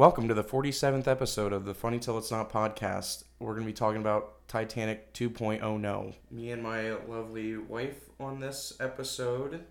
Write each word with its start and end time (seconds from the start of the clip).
Welcome 0.00 0.28
to 0.28 0.34
the 0.34 0.42
47th 0.42 1.06
episode 1.06 1.52
of 1.52 1.66
the 1.66 1.74
Funny 1.74 1.98
Till 1.98 2.16
It's 2.16 2.30
Not 2.30 2.50
podcast. 2.50 3.24
We're 3.38 3.52
going 3.52 3.66
to 3.66 3.70
be 3.70 3.74
talking 3.74 4.00
about 4.00 4.48
Titanic 4.48 5.12
2.0 5.12 5.78
No. 5.78 6.14
Me 6.30 6.52
and 6.52 6.62
my 6.62 6.92
lovely 7.06 7.58
wife 7.58 8.08
on 8.18 8.40
this 8.40 8.72
episode 8.80 9.62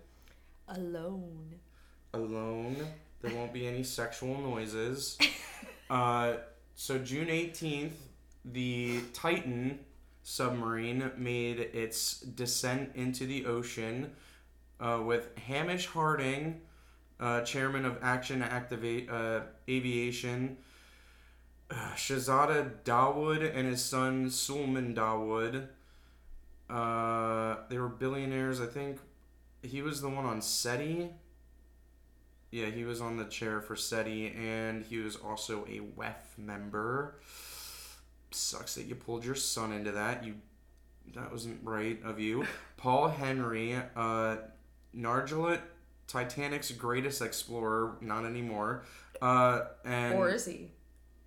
Alone. 0.68 1.56
alone. 2.14 2.76
There 3.20 3.34
won't 3.34 3.52
be 3.52 3.66
any 3.66 3.82
sexual 3.82 4.40
noises. 4.40 5.18
Uh, 5.90 6.36
so, 6.76 6.96
June 6.98 7.26
18th, 7.26 7.94
the 8.44 9.00
Titan 9.12 9.80
submarine 10.22 11.10
made 11.16 11.58
its 11.58 12.20
descent 12.20 12.92
into 12.94 13.26
the 13.26 13.46
ocean 13.46 14.12
uh, 14.78 15.00
with 15.04 15.36
Hamish 15.38 15.86
Harding, 15.86 16.60
uh, 17.20 17.42
chairman 17.42 17.84
of 17.84 17.98
Action 18.02 18.42
Activate 18.42 19.10
uh, 19.10 19.40
Aviation, 19.68 20.56
uh, 21.70 21.74
Shahzada 21.94 22.70
Dawood, 22.84 23.54
and 23.54 23.68
his 23.68 23.84
son 23.84 24.30
Sulman 24.30 24.94
Dawood. 24.94 25.68
Uh, 26.68 27.56
they 27.68 27.78
were 27.78 27.88
billionaires. 27.88 28.60
I 28.60 28.66
think 28.66 28.98
he 29.62 29.82
was 29.82 30.00
the 30.00 30.08
one 30.08 30.24
on 30.24 30.40
SETI. 30.40 31.10
Yeah, 32.50 32.66
he 32.66 32.84
was 32.84 33.00
on 33.00 33.16
the 33.16 33.26
chair 33.26 33.60
for 33.60 33.76
SETI, 33.76 34.34
and 34.36 34.84
he 34.84 34.98
was 34.98 35.16
also 35.16 35.64
a 35.66 35.80
WEF 35.80 36.38
member. 36.38 37.16
Sucks 38.32 38.74
that 38.76 38.86
you 38.86 38.94
pulled 38.94 39.24
your 39.24 39.34
son 39.34 39.72
into 39.72 39.92
that. 39.92 40.24
You, 40.24 40.36
that 41.14 41.30
wasn't 41.30 41.60
right 41.62 42.00
of 42.02 42.18
you. 42.18 42.46
Paul 42.76 43.08
Henry, 43.08 43.76
uh, 43.94 44.36
Titanic's 46.10 46.72
greatest 46.72 47.22
explorer, 47.22 47.96
not 48.00 48.24
anymore. 48.24 48.82
Uh, 49.22 49.62
and 49.84 50.14
or 50.14 50.28
is 50.28 50.46
he? 50.46 50.70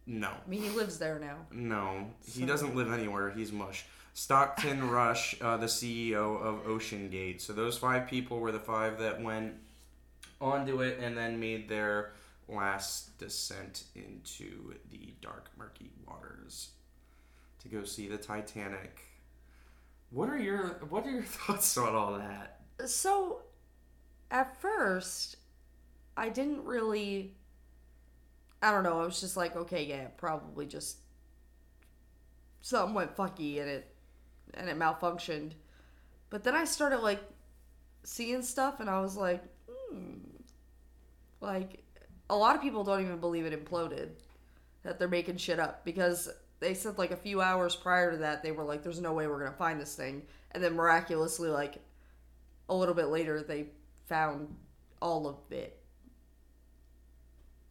no, 0.05 0.27
I 0.29 0.49
mean, 0.49 0.61
he 0.63 0.69
lives 0.69 0.97
there 0.99 1.19
now. 1.19 1.37
no, 1.51 2.09
he 2.25 2.41
So- 2.41 2.45
doesn't 2.45 2.75
live 2.75 2.91
anywhere. 2.91 3.29
He's 3.31 3.51
mush. 3.51 3.85
Stockton 4.13 4.89
Rush, 4.91 5.35
uh, 5.41 5.57
the 5.57 5.65
CEO 5.67 6.39
of 6.41 6.67
Ocean 6.67 7.09
Gate. 7.09 7.41
So 7.41 7.53
those 7.53 7.77
five 7.77 8.07
people 8.07 8.39
were 8.39 8.51
the 8.51 8.59
five 8.59 8.99
that 8.99 9.21
went 9.23 9.53
onto 10.41 10.81
it 10.81 10.99
and 10.99 11.17
then 11.17 11.39
made 11.39 11.67
their 11.69 12.11
last 12.49 13.17
descent 13.17 13.85
into 13.95 14.75
the 14.91 15.13
dark, 15.21 15.49
murky 15.57 15.89
waters 16.05 16.71
to 17.61 17.69
go 17.69 17.83
see 17.85 18.07
the 18.09 18.17
Titanic. 18.17 18.99
What 20.11 20.29
are 20.29 20.37
your 20.37 20.67
What 20.89 21.07
are 21.07 21.11
your 21.11 21.23
thoughts 21.39 21.75
on 21.77 21.95
all 21.95 22.17
that? 22.17 22.59
So, 22.85 23.41
at 24.33 24.59
first, 24.59 25.37
I 26.17 26.29
didn't 26.29 26.65
really. 26.65 27.35
I 28.61 28.71
don't 28.71 28.83
know. 28.83 29.01
I 29.01 29.05
was 29.05 29.21
just 29.21 29.37
like, 29.37 29.55
okay, 29.55 29.83
yeah, 29.83 30.07
probably 30.17 30.65
just 30.65 30.97
something 32.61 32.95
went 32.95 33.15
fucky 33.15 33.59
and 33.59 33.69
it 33.69 33.93
and 34.55 34.69
it 34.69 34.77
malfunctioned. 34.77 35.51
But 36.29 36.43
then 36.43 36.55
I 36.55 36.65
started 36.65 36.99
like 36.99 37.21
seeing 38.03 38.41
stuff, 38.41 38.79
and 38.79 38.89
I 38.89 38.99
was 38.99 39.15
like, 39.15 39.43
hmm. 39.69 40.17
Like, 41.39 41.83
a 42.29 42.35
lot 42.35 42.55
of 42.55 42.61
people 42.61 42.83
don't 42.83 43.01
even 43.01 43.19
believe 43.19 43.45
it 43.45 43.65
imploded. 43.65 44.09
That 44.83 44.97
they're 44.97 45.07
making 45.07 45.37
shit 45.37 45.59
up 45.59 45.85
because 45.85 46.29
they 46.59 46.73
said 46.73 46.97
like 46.97 47.11
a 47.11 47.17
few 47.17 47.41
hours 47.41 47.75
prior 47.75 48.11
to 48.11 48.17
that 48.17 48.43
they 48.43 48.51
were 48.51 48.63
like, 48.63 48.81
"There's 48.83 48.99
no 48.99 49.13
way 49.13 49.27
we're 49.27 49.39
gonna 49.39 49.55
find 49.55 49.79
this 49.79 49.95
thing," 49.95 50.23
and 50.51 50.63
then 50.63 50.73
miraculously, 50.73 51.49
like 51.49 51.77
a 52.69 52.75
little 52.75 52.95
bit 52.95 53.07
later, 53.07 53.41
they 53.43 53.67
found 54.07 54.55
all 55.01 55.27
of 55.27 55.51
it. 55.51 55.79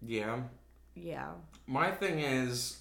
Yeah, 0.05 0.41
Yeah. 0.94 1.30
My 1.66 1.91
thing 1.92 2.19
is, 2.19 2.80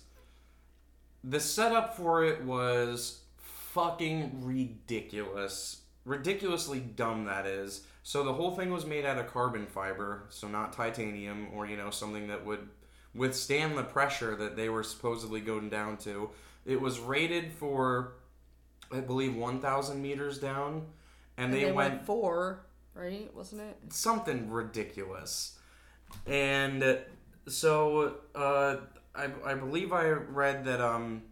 the 1.24 1.40
setup 1.40 1.96
for 1.96 2.24
it 2.26 2.44
was 2.44 3.20
fucking 3.38 4.44
ridiculous. 4.44 5.82
Ridiculously 6.04 6.80
dumb, 6.80 7.26
that 7.26 7.46
is. 7.46 7.86
So 8.04 8.24
the 8.24 8.34
whole 8.34 8.56
thing 8.56 8.72
was 8.72 8.86
made 8.86 9.06
out 9.06 9.20
of 9.20 9.32
carbon 9.32 9.68
fiber, 9.68 10.24
so 10.30 10.48
not 10.48 10.74
titanium 10.74 11.50
or, 11.54 11.68
you 11.68 11.78
know, 11.78 11.92
something 11.92 12.28
that 12.28 12.44
would 12.44 12.68
withstand 13.14 13.78
the 13.78 13.84
pressure 13.84 14.36
that 14.36 14.56
they 14.56 14.68
were 14.70 14.84
supposedly 14.84 15.40
going 15.42 15.70
down 15.70 15.98
to. 15.98 16.32
It 16.66 16.82
was 16.82 17.00
rated 17.00 17.52
for, 17.54 18.14
I 18.92 19.02
believe, 19.02 19.36
1,000 19.36 20.02
meters 20.02 20.40
down, 20.40 20.88
and, 21.38 21.46
And 21.46 21.54
they, 21.54 21.66
they, 21.66 21.72
went 21.72 21.94
went 21.94 22.06
four, 22.06 22.66
right? 22.94 23.34
Wasn't 23.36 23.62
it? 23.62 23.78
something 23.90 24.50
ridiculous. 24.50 25.58
And 26.28 27.00
so 27.48 28.16
uh, 28.36 28.78
I, 29.16 29.30
I 29.46 29.54
believe 29.54 29.94
I 29.94 30.10
read 30.10 30.66
that 30.66 30.82
um, 30.82 31.24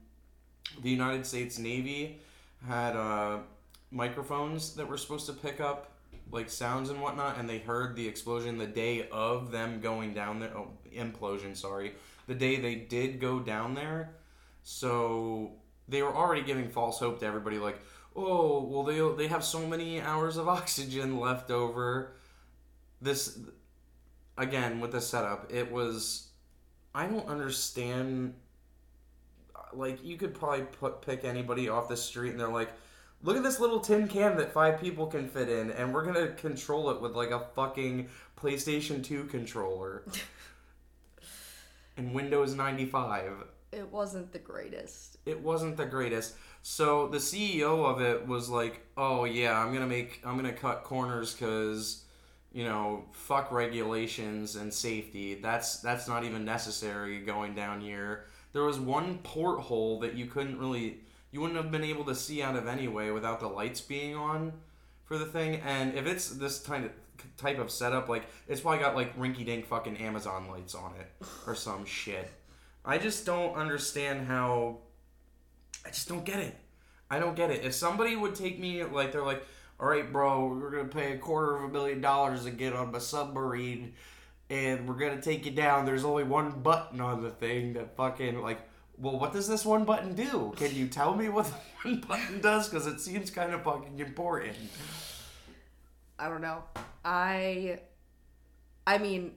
the 0.81 0.89
United 0.89 1.25
States 1.25 1.57
Navy 1.57 2.19
had 2.67 2.95
uh, 2.95 3.39
microphones 3.91 4.75
that 4.75 4.87
were 4.87 4.97
supposed 4.97 5.25
to 5.27 5.33
pick 5.33 5.59
up 5.59 5.91
like 6.31 6.49
sounds 6.49 6.89
and 6.89 7.01
whatnot, 7.01 7.37
and 7.39 7.49
they 7.49 7.57
heard 7.57 7.95
the 7.95 8.07
explosion 8.07 8.57
the 8.57 8.67
day 8.67 9.07
of 9.11 9.51
them 9.51 9.79
going 9.81 10.13
down 10.13 10.39
there. 10.39 10.55
Oh, 10.55 10.69
implosion, 10.95 11.57
sorry. 11.57 11.93
The 12.27 12.35
day 12.35 12.57
they 12.57 12.75
did 12.75 13.19
go 13.19 13.39
down 13.39 13.73
there. 13.73 14.11
So 14.63 15.53
they 15.87 16.03
were 16.03 16.15
already 16.15 16.43
giving 16.43 16.69
false 16.69 16.99
hope 16.99 17.19
to 17.21 17.25
everybody, 17.25 17.57
like, 17.57 17.79
oh, 18.15 18.63
well, 18.63 18.83
they, 18.83 19.23
they 19.23 19.27
have 19.27 19.43
so 19.43 19.65
many 19.65 20.01
hours 20.01 20.37
of 20.37 20.47
oxygen 20.59 21.19
left 21.19 21.51
over 21.51 22.13
this 23.01 23.39
again 24.37 24.79
with 24.79 24.91
the 24.91 25.01
setup 25.01 25.51
it 25.51 25.69
was 25.71 26.29
i 26.95 27.05
don't 27.05 27.27
understand 27.27 28.33
like 29.73 30.03
you 30.03 30.17
could 30.17 30.33
probably 30.33 30.65
put 30.79 31.01
pick 31.01 31.23
anybody 31.25 31.67
off 31.69 31.89
the 31.89 31.97
street 31.97 32.31
and 32.31 32.39
they're 32.39 32.47
like 32.47 32.71
look 33.21 33.35
at 33.35 33.43
this 33.43 33.59
little 33.59 33.79
tin 33.81 34.07
can 34.07 34.37
that 34.37 34.51
five 34.53 34.79
people 34.79 35.07
can 35.07 35.27
fit 35.27 35.49
in 35.49 35.71
and 35.71 35.93
we're 35.93 36.05
gonna 36.05 36.29
control 36.29 36.89
it 36.89 37.01
with 37.01 37.13
like 37.13 37.31
a 37.31 37.39
fucking 37.53 38.07
playstation 38.41 39.03
2 39.03 39.25
controller 39.25 40.03
and 41.97 42.13
windows 42.13 42.55
95 42.55 43.31
It 43.71 43.89
wasn't 43.91 44.31
the 44.31 44.39
greatest. 44.39 45.17
it 45.25 45.39
wasn't 45.41 45.77
the 45.77 45.85
greatest. 45.85 46.35
So 46.71 47.07
the 47.07 47.17
CEO 47.17 47.83
of 47.83 47.99
it 47.99 48.27
was 48.27 48.47
like, 48.47 48.85
"Oh 48.95 49.25
yeah, 49.25 49.59
I'm 49.59 49.73
gonna 49.73 49.87
make, 49.87 50.21
I'm 50.23 50.35
gonna 50.35 50.53
cut 50.53 50.83
corners 50.83 51.33
because, 51.33 52.03
you 52.53 52.63
know, 52.63 53.05
fuck 53.11 53.51
regulations 53.51 54.55
and 54.55 54.71
safety. 54.71 55.33
That's 55.33 55.77
that's 55.79 56.07
not 56.07 56.25
even 56.25 56.45
necessary 56.45 57.21
going 57.21 57.55
down 57.55 57.81
here. 57.81 58.25
There 58.53 58.61
was 58.61 58.79
one 58.79 59.17
porthole 59.23 59.99
that 60.01 60.13
you 60.13 60.27
couldn't 60.27 60.59
really, 60.59 60.99
you 61.31 61.41
wouldn't 61.41 61.57
have 61.57 61.71
been 61.71 61.83
able 61.83 62.05
to 62.05 62.13
see 62.13 62.43
out 62.43 62.55
of 62.55 62.67
anyway 62.67 63.09
without 63.09 63.39
the 63.39 63.47
lights 63.47 63.81
being 63.81 64.15
on 64.15 64.53
for 65.05 65.17
the 65.17 65.25
thing. 65.25 65.55
And 65.65 65.95
if 65.95 66.05
it's 66.05 66.29
this 66.29 66.59
kind 66.59 66.85
of 66.85 66.91
type 67.35 67.57
of 67.57 67.71
setup, 67.71 68.09
like 68.09 68.27
it's 68.47 68.61
probably 68.61 68.79
got 68.79 68.95
like 68.95 69.17
rinky 69.17 69.43
dink 69.43 69.65
fucking 69.65 69.97
Amazon 69.97 70.47
lights 70.47 70.75
on 70.75 70.93
it 70.99 71.25
or 71.47 71.55
some 71.55 71.83
shit. 71.83 72.29
I 72.85 72.99
just 72.99 73.25
don't 73.25 73.55
understand 73.55 74.27
how. 74.27 74.81
I 75.85 75.89
just 75.89 76.07
don't 76.07 76.25
get 76.25 76.39
it. 76.39 76.55
I 77.09 77.19
don't 77.19 77.35
get 77.35 77.49
it. 77.49 77.65
If 77.65 77.73
somebody 77.73 78.15
would 78.15 78.35
take 78.35 78.59
me 78.59 78.83
like 78.83 79.11
they're 79.11 79.23
like, 79.23 79.43
all 79.79 79.87
right, 79.87 80.11
bro, 80.11 80.47
we're 80.47 80.71
gonna 80.71 80.85
pay 80.85 81.13
a 81.13 81.17
quarter 81.17 81.55
of 81.55 81.63
a 81.63 81.69
million 81.69 82.01
dollars 82.01 82.43
to 82.43 82.51
get 82.51 82.73
on 82.73 82.93
a 82.93 82.99
submarine, 82.99 83.93
and 84.49 84.87
we're 84.87 84.95
gonna 84.95 85.21
take 85.21 85.45
you 85.45 85.51
down. 85.51 85.85
There's 85.85 86.03
only 86.03 86.23
one 86.23 86.61
button 86.61 87.01
on 87.01 87.21
the 87.23 87.31
thing 87.31 87.73
that 87.73 87.95
fucking 87.95 88.41
like. 88.41 88.59
Well, 88.97 89.17
what 89.17 89.31
does 89.31 89.47
this 89.47 89.63
one 89.63 89.85
button 89.85 90.13
do? 90.13 90.53
Can 90.57 90.75
you 90.75 90.87
tell 90.87 91.15
me 91.15 91.29
what 91.29 91.45
the 91.83 91.89
one 91.89 92.01
button 92.01 92.41
does? 92.41 92.67
Because 92.67 92.85
it 92.85 92.99
seems 92.99 93.31
kind 93.31 93.53
of 93.53 93.63
fucking 93.63 93.99
important. 93.99 94.57
I 96.19 96.27
don't 96.27 96.41
know. 96.41 96.63
I 97.05 97.79
I 98.85 98.97
mean, 98.97 99.35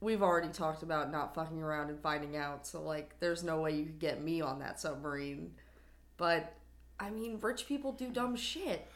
we've 0.00 0.22
already 0.22 0.48
talked 0.48 0.82
about 0.82 1.10
not 1.10 1.34
fucking 1.34 1.62
around 1.62 1.90
and 1.90 2.00
finding 2.00 2.36
out, 2.36 2.66
so 2.66 2.82
like 2.82 3.18
there's 3.20 3.42
no 3.42 3.60
way 3.60 3.74
you 3.74 3.84
could 3.84 3.98
get 3.98 4.22
me 4.22 4.40
on 4.40 4.58
that 4.60 4.80
submarine. 4.80 5.52
But 6.16 6.54
I 6.98 7.10
mean, 7.10 7.38
rich 7.40 7.66
people 7.66 7.92
do 7.92 8.08
dumb 8.10 8.36
shit. 8.36 8.86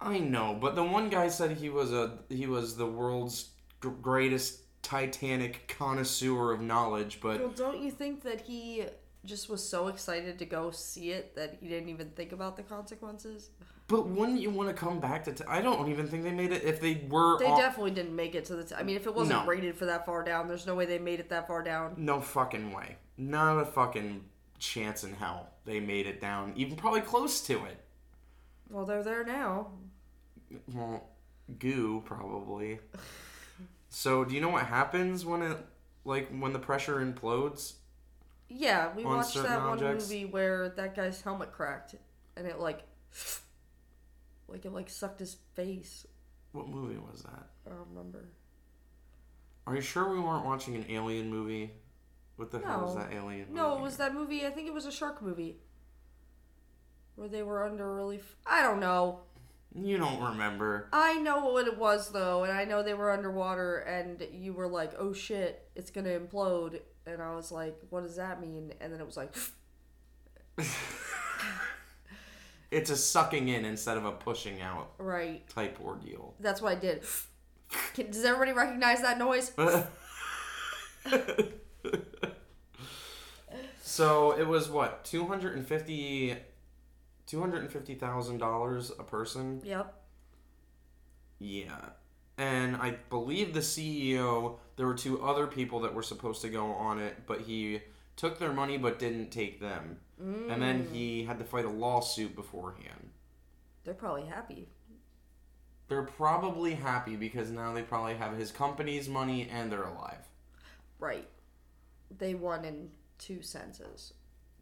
I 0.00 0.18
know, 0.18 0.56
but 0.58 0.76
the 0.76 0.84
one 0.84 1.10
guy 1.10 1.28
said 1.28 1.52
he 1.52 1.68
was 1.68 1.92
a 1.92 2.18
he 2.28 2.46
was 2.46 2.76
the 2.76 2.86
world's 2.86 3.50
gr- 3.80 3.90
greatest 3.90 4.60
Titanic 4.82 5.74
connoisseur 5.78 6.52
of 6.52 6.60
knowledge, 6.62 7.20
but 7.20 7.38
Well, 7.38 7.50
don't 7.50 7.80
you 7.80 7.90
think 7.90 8.22
that 8.22 8.40
he 8.40 8.84
just 9.26 9.50
was 9.50 9.66
so 9.66 9.88
excited 9.88 10.38
to 10.38 10.46
go 10.46 10.70
see 10.70 11.10
it 11.10 11.36
that 11.36 11.58
he 11.60 11.68
didn't 11.68 11.90
even 11.90 12.10
think 12.10 12.32
about 12.32 12.56
the 12.56 12.62
consequences? 12.62 13.50
But 13.90 14.06
wouldn't 14.06 14.40
you 14.40 14.48
want 14.50 14.68
to 14.68 14.74
come 14.74 15.00
back 15.00 15.24
to? 15.24 15.32
T- 15.32 15.44
I 15.48 15.60
don't 15.60 15.90
even 15.90 16.06
think 16.08 16.22
they 16.22 16.32
made 16.32 16.52
it. 16.52 16.62
If 16.64 16.80
they 16.80 17.04
were, 17.10 17.38
They 17.38 17.46
definitely 17.48 17.90
didn't 17.90 18.14
make 18.16 18.34
it 18.34 18.44
to 18.46 18.56
the. 18.56 18.64
T- 18.64 18.74
I 18.74 18.82
mean, 18.82 18.96
if 18.96 19.06
it 19.06 19.14
wasn't 19.14 19.40
No. 19.42 19.46
rated 19.46 19.74
for 19.76 19.86
that 19.86 20.06
far 20.06 20.22
down, 20.24 20.48
there's 20.48 20.66
no 20.66 20.74
way 20.74 20.86
they 20.86 20.98
made 20.98 21.20
it 21.20 21.28
that 21.30 21.46
far 21.46 21.62
down. 21.62 21.94
no 21.98 22.20
fucking 22.20 22.72
way, 22.72 22.96
not 23.18 23.58
a 23.58 23.66
fucking 23.66 24.24
chance 24.58 25.04
in 25.04 25.14
hell. 25.14 25.50
They 25.64 25.80
made 25.80 26.06
it 26.06 26.20
down, 26.20 26.52
even 26.56 26.76
probably 26.76 27.00
close 27.02 27.40
to 27.48 27.64
it. 27.66 27.84
Well, 28.70 28.84
they're 28.86 29.02
there 29.02 29.24
now. 29.24 29.72
Well, 30.72 31.08
goo 31.58 32.02
probably. 32.04 32.78
So, 33.88 34.24
do 34.24 34.34
you 34.34 34.40
know 34.40 34.48
what 34.50 34.66
happens 34.66 35.24
when 35.26 35.42
it 35.42 35.58
Like 36.04 36.28
when 36.30 36.52
the 36.52 36.58
pressure 36.58 36.96
implodes. 37.04 37.74
Yeah, 38.48 38.92
we 38.94 39.04
On 39.04 39.16
watched 39.16 39.30
certain 39.30 39.50
that 39.50 39.60
objects? 39.60 40.08
one 40.08 40.16
movie 40.18 40.24
where 40.24 40.70
that 40.70 40.96
guy's 40.96 41.20
helmet 41.20 41.52
cracked, 41.52 41.94
and 42.36 42.46
it 42.46 42.58
like, 42.58 42.80
like 44.50 44.64
it 44.64 44.72
like 44.72 44.88
sucked 44.90 45.20
his 45.20 45.36
face. 45.54 46.06
What 46.52 46.68
movie 46.68 46.98
was 46.98 47.22
that? 47.22 47.48
I 47.66 47.70
don't 47.70 47.88
remember. 47.90 48.30
Are 49.66 49.74
you 49.74 49.80
sure 49.80 50.10
we 50.10 50.18
weren't 50.20 50.44
watching 50.44 50.74
an 50.74 50.84
alien 50.88 51.30
movie? 51.30 51.72
What 52.36 52.50
the 52.50 52.58
hell 52.58 52.88
is 52.88 52.94
No. 52.94 53.00
that 53.02 53.12
alien 53.12 53.40
movie? 53.48 53.52
No, 53.52 53.76
it 53.76 53.80
was 53.82 53.96
that 53.98 54.14
movie. 54.14 54.46
I 54.46 54.50
think 54.50 54.66
it 54.66 54.74
was 54.74 54.86
a 54.86 54.92
shark 54.92 55.22
movie. 55.22 55.58
Where 57.16 57.28
they 57.28 57.42
were 57.42 57.64
under 57.64 57.94
relief. 57.94 58.36
I 58.46 58.62
don't 58.62 58.80
know. 58.80 59.20
You 59.74 59.98
don't 59.98 60.20
remember. 60.20 60.88
I 60.92 61.18
know 61.20 61.50
what 61.50 61.68
it 61.68 61.78
was 61.78 62.10
though, 62.10 62.42
and 62.42 62.52
I 62.52 62.64
know 62.64 62.82
they 62.82 62.94
were 62.94 63.12
underwater, 63.12 63.76
and 63.78 64.26
you 64.32 64.52
were 64.52 64.66
like, 64.66 64.94
"Oh 64.98 65.12
shit, 65.12 65.68
it's 65.76 65.90
gonna 65.92 66.18
implode," 66.18 66.80
and 67.06 67.22
I 67.22 67.36
was 67.36 67.52
like, 67.52 67.78
"What 67.90 68.02
does 68.02 68.16
that 68.16 68.40
mean?" 68.40 68.72
And 68.80 68.92
then 68.92 69.00
it 69.00 69.06
was 69.06 69.16
like, 69.16 69.32
It's 72.70 72.90
a 72.90 72.96
sucking 72.96 73.48
in 73.48 73.64
instead 73.64 73.96
of 73.96 74.04
a 74.04 74.12
pushing 74.12 74.60
out 74.60 74.92
"Right." 74.98 75.48
type 75.48 75.78
ordeal. 75.82 76.34
That's 76.40 76.62
what 76.62 76.72
I 76.72 76.76
did. 76.76 77.02
Can, 77.94 78.10
does 78.10 78.24
everybody 78.24 78.52
recognize 78.52 79.02
that 79.02 79.18
noise? 79.18 79.52
so 83.82 84.32
it 84.38 84.46
was 84.46 84.68
what 84.68 85.04
250 85.04 86.36
$250,000 87.30 88.90
a 88.98 89.04
person? 89.04 89.60
Yep. 89.64 89.94
Yeah. 91.38 91.78
And 92.38 92.76
I 92.76 92.96
believe 93.08 93.54
the 93.54 93.60
CEO, 93.60 94.58
there 94.76 94.86
were 94.86 94.94
two 94.94 95.22
other 95.22 95.46
people 95.46 95.80
that 95.80 95.94
were 95.94 96.02
supposed 96.02 96.42
to 96.42 96.48
go 96.48 96.66
on 96.72 96.98
it, 96.98 97.26
but 97.26 97.42
he 97.42 97.82
took 98.20 98.38
their 98.38 98.52
money 98.52 98.76
but 98.76 98.98
didn't 98.98 99.30
take 99.30 99.60
them. 99.60 99.96
And 100.18 100.60
then 100.60 100.84
mm. 100.84 100.92
he 100.92 101.24
had 101.24 101.38
to 101.38 101.44
fight 101.44 101.64
a 101.64 101.70
lawsuit 101.70 102.36
beforehand. 102.36 103.08
They're 103.84 103.94
probably 103.94 104.26
happy. 104.26 104.68
They're 105.88 106.02
probably 106.02 106.74
happy 106.74 107.16
because 107.16 107.50
now 107.50 107.72
they 107.72 107.80
probably 107.80 108.14
have 108.14 108.36
his 108.36 108.52
company's 108.52 109.08
money 109.08 109.48
and 109.50 109.72
they're 109.72 109.84
alive. 109.84 110.28
Right. 110.98 111.26
They 112.18 112.34
won 112.34 112.66
in 112.66 112.90
two 113.18 113.40
senses. 113.40 114.12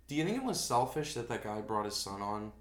Do 0.06 0.14
you 0.14 0.24
think 0.24 0.36
it 0.36 0.44
was 0.44 0.60
selfish 0.60 1.14
that 1.14 1.28
that 1.28 1.42
guy 1.42 1.60
brought 1.60 1.84
his 1.84 1.96
son 1.96 2.22
on? 2.22 2.52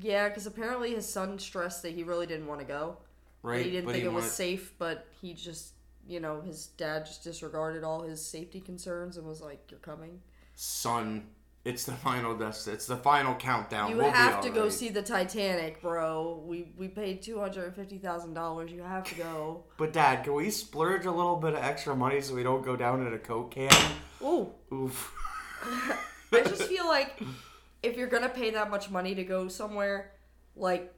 Yeah, 0.00 0.28
because 0.28 0.46
apparently 0.46 0.92
his 0.92 1.08
son 1.08 1.38
stressed 1.38 1.82
that 1.82 1.92
he 1.92 2.02
really 2.02 2.26
didn't 2.26 2.48
want 2.48 2.60
to 2.60 2.66
go. 2.66 2.96
Right? 3.44 3.64
He 3.64 3.70
didn't 3.70 3.90
think 3.90 4.02
he 4.02 4.08
it 4.08 4.12
was 4.12 4.24
wanted- 4.24 4.34
safe, 4.34 4.74
but 4.78 5.06
he 5.20 5.34
just, 5.34 5.74
you 6.06 6.18
know, 6.18 6.40
his 6.40 6.66
dad 6.66 7.06
just 7.06 7.22
disregarded 7.22 7.84
all 7.84 8.02
his 8.02 8.24
safety 8.24 8.60
concerns 8.60 9.16
and 9.16 9.26
was 9.26 9.40
like, 9.40 9.70
"You're 9.70 9.80
coming. 9.80 10.20
Son, 10.62 11.24
it's 11.64 11.84
the 11.84 11.92
final 11.92 12.36
dest. 12.36 12.68
It's 12.68 12.86
the 12.86 12.96
final 12.96 13.34
countdown. 13.34 13.90
You 13.90 13.96
We'll 13.96 14.10
have 14.10 14.40
to 14.42 14.50
go 14.50 14.68
see 14.68 14.88
the 14.90 15.02
Titanic, 15.02 15.82
bro. 15.82 16.42
We 16.46 16.72
we 16.76 16.88
paid 16.88 17.22
two 17.22 17.38
hundred 17.40 17.64
and 17.64 17.74
fifty 17.74 17.98
thousand 17.98 18.34
dollars. 18.34 18.70
You 18.70 18.82
have 18.82 19.04
to 19.04 19.14
go." 19.16 19.64
But 19.76 19.92
Dad, 19.92 20.24
can 20.24 20.34
we 20.34 20.50
splurge 20.50 21.04
a 21.04 21.10
little 21.10 21.36
bit 21.36 21.54
of 21.54 21.62
extra 21.62 21.96
money 21.96 22.20
so 22.20 22.34
we 22.34 22.42
don't 22.42 22.64
go 22.64 22.76
down 22.76 23.04
in 23.06 23.12
a 23.12 23.18
coke 23.18 23.52
can? 23.52 23.72
Ooh, 24.22 24.52
Oof. 24.72 25.12
I 26.32 26.40
just 26.42 26.64
feel 26.64 26.86
like 26.86 27.20
if 27.82 27.96
you're 27.96 28.08
gonna 28.08 28.28
pay 28.28 28.50
that 28.50 28.70
much 28.70 28.90
money 28.90 29.14
to 29.14 29.24
go 29.24 29.48
somewhere, 29.48 30.12
like 30.56 30.94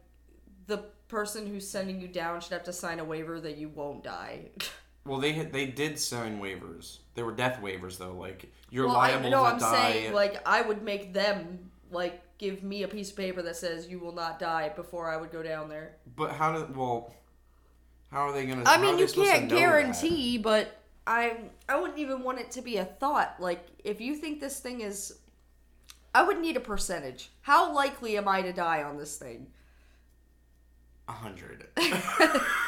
the 0.67 0.85
person 1.09 1.47
who's 1.47 1.67
sending 1.67 2.01
you 2.01 2.09
down 2.09 2.41
should 2.41 2.53
have 2.53 2.65
to 2.65 2.73
sign 2.73 2.99
a 3.01 3.05
waiver 3.05 3.41
that 3.41 3.57
you 3.57 3.69
won't 3.71 4.05
die. 4.05 4.51
Well, 5.07 5.21
they 5.21 5.33
they 5.43 5.67
did 5.67 5.99
sign 5.99 6.41
waivers. 6.41 7.01
They 7.15 7.23
were 7.23 7.33
death 7.33 7.61
waivers 7.63 7.99
though. 7.99 8.13
Like 8.15 8.53
you're 8.71 8.87
well, 8.87 8.97
I 8.97 9.11
liable 9.11 9.31
know 9.31 9.43
to 9.45 9.51
I'm 9.51 9.59
die. 9.59 9.93
saying 9.93 10.13
like 10.13 10.47
I 10.47 10.63
would 10.63 10.83
make 10.83 11.13
them 11.13 11.71
like 11.91 12.21
give 12.39 12.63
me 12.63 12.83
a 12.83 12.89
piece 12.89 13.11
of 13.11 13.17
paper 13.17 13.43
that 13.43 13.57
says 13.57 13.89
you 13.89 13.99
will 14.01 14.13
not 14.13 14.39
die 14.39 14.71
before 14.71 15.11
I 15.11 15.17
would 15.17 15.31
go 15.31 15.43
down 15.43 15.69
there. 15.69 15.97
but 16.17 16.33
how 16.33 16.53
do 16.53 16.73
well? 16.75 17.15
How 18.11 18.29
are 18.29 18.33
they 18.33 18.47
gonna? 18.47 18.63
I 18.67 18.79
mean, 18.79 18.99
you 18.99 19.07
they 19.07 19.07
supposed 19.07 19.31
to 19.31 19.33
can't 19.39 19.49
know 19.51 19.55
that? 19.57 19.61
guarantee, 19.61 20.39
but 20.39 20.81
I 21.07 21.37
I 21.69 21.81
wouldn't 21.81 21.99
even 21.99 22.23
want 22.23 22.39
it 22.41 22.51
to 22.53 22.63
be 22.63 22.77
a 22.79 22.85
thought. 22.85 23.37
Like 23.39 23.65
if 23.85 24.01
you 24.01 24.15
think 24.17 24.41
this 24.41 24.61
thing 24.61 24.81
is 24.81 25.19
I 26.15 26.23
would 26.25 26.39
need 26.41 26.57
a 26.57 26.61
percentage. 26.61 27.31
How 27.43 27.73
likely 27.75 28.17
am 28.17 28.29
I 28.29 28.43
to 28.43 28.53
die 28.53 28.83
on 28.83 28.97
this 28.99 29.17
thing? 29.17 29.49
A 31.09 31.13
hundred. 31.13 31.67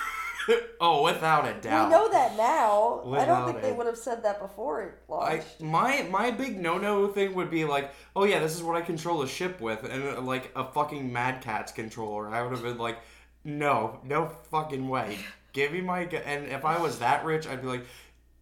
oh, 0.81 1.03
without 1.03 1.47
a 1.47 1.55
doubt. 1.61 1.89
We 1.89 1.95
know 1.95 2.11
that 2.11 2.37
now. 2.37 3.03
I 3.15 3.25
don't 3.25 3.47
think 3.47 3.63
they 3.63 3.73
would 3.73 3.87
have 3.87 3.97
said 3.97 4.23
that 4.25 4.41
before 4.41 4.83
it 4.83 4.95
I, 5.09 5.13
launched. 5.13 5.61
my 5.61 6.03
my 6.11 6.31
big 6.31 6.59
no 6.61 6.79
no 6.79 7.09
thing 7.09 7.35
would 7.35 7.51
be 7.51 7.65
like, 7.65 7.93
oh 8.15 8.25
yeah, 8.25 8.39
this 8.39 8.55
is 8.55 8.63
what 8.63 8.77
I 8.77 8.83
control 8.83 9.23
a 9.23 9.29
ship 9.29 9.61
with, 9.61 9.85
and 9.85 10.03
uh, 10.05 10.21
like 10.21 10.53
a 10.55 10.65
fucking 10.65 11.13
Mad 11.13 11.43
Catz 11.43 11.73
controller. 11.73 12.29
I 12.29 12.43
would 12.43 12.53
have 12.53 12.63
been 12.63 12.79
like, 12.79 12.99
no, 13.45 14.01
no 14.05 14.27
fucking 14.51 14.89
way. 14.89 15.19
Give 15.53 15.73
me 15.73 15.81
my 15.81 16.01
and 16.01 16.47
if 16.47 16.65
I 16.65 16.81
was 16.81 16.99
that 16.99 17.25
rich, 17.25 17.47
I'd 17.47 17.63
be 17.63 17.69
like, 17.69 17.87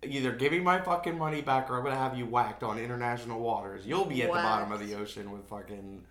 either 0.03 0.33
give 0.33 0.53
me 0.53 0.61
my 0.61 0.81
fucking 0.81 1.17
money 1.17 1.41
back, 1.43 1.71
or 1.71 1.79
I'm 1.79 1.85
gonna 1.85 1.97
have 1.97 2.19
you 2.19 2.27
whacked 2.27 2.63
on 2.63 2.79
international 2.79 3.41
waters. 3.41 3.87
You'll 3.87 4.05
be 4.05 4.23
at 4.23 4.29
the 4.29 4.35
bottom 4.35 4.73
of 4.73 4.87
the 4.87 4.95
ocean 4.97 5.31
with 5.31 5.49
fucking 5.49 6.05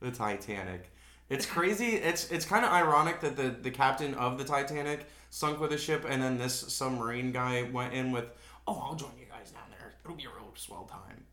the 0.00 0.10
Titanic. 0.10 0.90
It's 1.28 1.46
crazy. 1.46 1.94
It's 1.94 2.30
it's 2.30 2.44
kind 2.44 2.64
of 2.64 2.72
ironic 2.72 3.20
that 3.20 3.36
the 3.36 3.50
the 3.50 3.70
captain 3.70 4.14
of 4.14 4.36
the 4.36 4.44
Titanic 4.44 5.06
sunk 5.30 5.60
with 5.60 5.72
a 5.72 5.78
ship, 5.78 6.04
and 6.08 6.20
then 6.22 6.36
this 6.38 6.54
submarine 6.54 7.32
guy 7.32 7.62
went 7.72 7.94
in 7.94 8.12
with, 8.12 8.26
oh, 8.66 8.78
I'll 8.84 8.94
join 8.96 9.12
you 9.18 9.26
guys 9.30 9.50
down 9.50 9.62
there. 9.78 9.94
It'll 10.04 10.16
be 10.16 10.24
a 10.24 10.28
real 10.28 10.50
swell 10.54 10.84
time. 10.84 11.24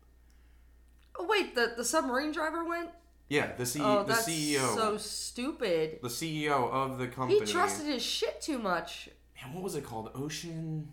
oh 1.18 1.26
wait, 1.28 1.54
the 1.54 1.74
the 1.76 1.84
submarine 1.84 2.32
driver 2.32 2.64
went. 2.64 2.90
Yeah, 3.28 3.54
the 3.56 3.66
C- 3.66 3.80
Oh, 3.82 4.04
the 4.04 4.14
that's 4.14 4.26
CEO, 4.28 4.74
so 4.74 4.96
stupid. 4.96 5.98
the 6.02 6.08
CEO 6.08 6.70
of 6.70 6.98
the 6.98 7.08
company. 7.08 7.40
He 7.40 7.44
trusted 7.44 7.86
his 7.86 8.02
shit 8.02 8.40
too 8.40 8.58
much. 8.58 9.10
Man, 9.42 9.52
what 9.52 9.62
was 9.62 9.74
it 9.74 9.84
called? 9.84 10.10
Ocean. 10.14 10.90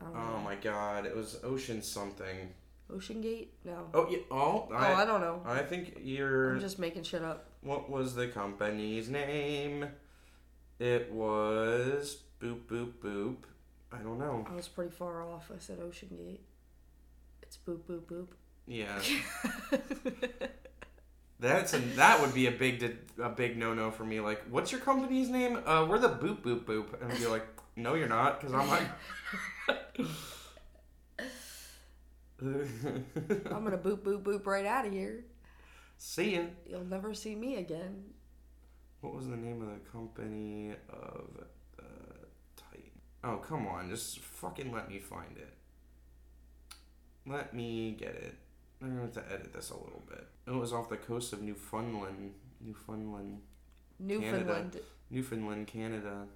I 0.00 0.04
don't 0.04 0.14
oh 0.16 0.18
know. 0.18 0.34
Oh 0.36 0.40
my 0.40 0.54
God! 0.54 1.06
It 1.06 1.16
was 1.16 1.38
Ocean 1.42 1.82
something. 1.82 2.54
Ocean 2.92 3.20
Gate? 3.20 3.52
No. 3.64 3.86
Oh 3.94 4.08
yeah. 4.10 4.18
Oh, 4.30 4.68
oh, 4.70 4.74
I 4.74 5.02
I, 5.02 5.04
don't 5.04 5.20
know. 5.20 5.42
I 5.44 5.62
think 5.62 5.98
you're. 6.02 6.54
I'm 6.54 6.60
just 6.60 6.78
making 6.78 7.02
shit 7.02 7.22
up. 7.22 7.46
What 7.62 7.90
was 7.90 8.14
the 8.14 8.28
company's 8.28 9.08
name? 9.08 9.86
It 10.80 11.12
was 11.12 12.16
boop 12.40 12.60
boop 12.66 12.92
boop. 13.04 13.36
I 13.92 13.98
don't 13.98 14.18
know. 14.18 14.46
I 14.50 14.54
was 14.54 14.66
pretty 14.66 14.90
far 14.90 15.22
off. 15.22 15.50
I 15.54 15.58
said 15.58 15.78
Ocean 15.78 16.08
Gate. 16.16 16.40
It's 17.42 17.58
boop 17.58 17.80
boop 17.80 18.00
boop. 18.10 18.28
Yeah, 18.66 18.98
that's 21.40 21.74
a, 21.74 21.78
that 21.96 22.20
would 22.20 22.32
be 22.32 22.46
a 22.46 22.50
big 22.50 22.98
a 23.22 23.28
big 23.28 23.58
no 23.58 23.74
no 23.74 23.90
for 23.90 24.04
me. 24.04 24.20
Like, 24.20 24.42
what's 24.48 24.72
your 24.72 24.80
company's 24.80 25.28
name? 25.28 25.58
Uh, 25.66 25.86
we're 25.88 25.98
the 25.98 26.08
boop 26.08 26.40
boop 26.40 26.64
boop, 26.64 27.00
and 27.02 27.12
I'd 27.12 27.18
be 27.18 27.26
like, 27.26 27.46
no, 27.76 27.94
you're 27.94 28.08
not, 28.08 28.40
because 28.40 28.54
I'm 28.54 28.68
like. 28.68 28.88
I'm 32.40 33.64
gonna 33.64 33.76
boop 33.76 33.98
boop 33.98 34.22
boop 34.22 34.46
right 34.46 34.64
out 34.64 34.86
of 34.86 34.92
here. 34.92 35.24
See 35.98 36.36
ya. 36.36 36.42
You'll 36.66 36.84
never 36.84 37.12
see 37.12 37.34
me 37.34 37.56
again. 37.56 38.04
What 39.00 39.14
was 39.14 39.28
the 39.28 39.36
name 39.36 39.62
of 39.62 39.68
the 39.68 39.90
company 39.90 40.72
of 40.90 41.24
the 41.76 41.84
Titan? 42.56 42.90
Oh, 43.24 43.36
come 43.36 43.66
on. 43.66 43.88
Just 43.88 44.18
fucking 44.18 44.72
let 44.72 44.90
me 44.90 44.98
find 44.98 45.36
it. 45.36 45.54
Let 47.26 47.54
me 47.54 47.92
get 47.98 48.10
it. 48.14 48.34
I'm 48.82 48.96
going 48.96 49.10
to 49.10 49.20
have 49.20 49.28
to 49.28 49.34
edit 49.34 49.52
this 49.52 49.70
a 49.70 49.74
little 49.74 50.02
bit. 50.08 50.26
It 50.46 50.54
was 50.54 50.72
off 50.72 50.88
the 50.88 50.96
coast 50.96 51.32
of 51.32 51.42
Newfoundland. 51.42 52.32
Newfoundland. 52.60 53.40
Newfoundland. 53.98 54.80
Newfoundland, 55.10 55.66
Canada. 55.66 56.26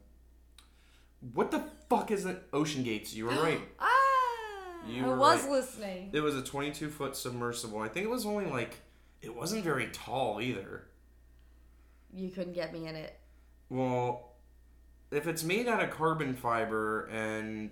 What 1.33 1.51
the 1.51 1.63
fuck 1.89 2.11
is 2.11 2.27
it? 2.27 2.43
Ocean 2.53 2.83
Gates. 2.83 3.15
You 3.15 3.27
were 3.27 3.33
right. 3.33 3.61
Ah! 3.81 3.91
You 4.87 5.07
I 5.07 5.15
was 5.15 5.43
right. 5.43 5.51
listening. 5.51 6.11
It 6.13 6.21
was 6.21 6.37
a 6.37 6.43
22 6.43 6.91
foot 6.91 7.17
submersible. 7.17 7.81
I 7.81 7.89
think 7.89 8.05
it 8.05 8.11
was 8.11 8.27
only 8.27 8.45
like. 8.45 8.81
It 9.23 9.35
wasn't 9.35 9.65
very 9.65 9.89
tall 9.91 10.43
either. 10.43 10.83
You 12.15 12.31
couldn't 12.31 12.53
get 12.53 12.73
me 12.73 12.87
in 12.87 12.95
it. 12.95 13.19
Well, 13.69 14.35
if 15.11 15.27
it's 15.27 15.43
made 15.43 15.67
out 15.69 15.83
of 15.83 15.91
carbon 15.91 16.35
fiber, 16.35 17.07
and 17.07 17.71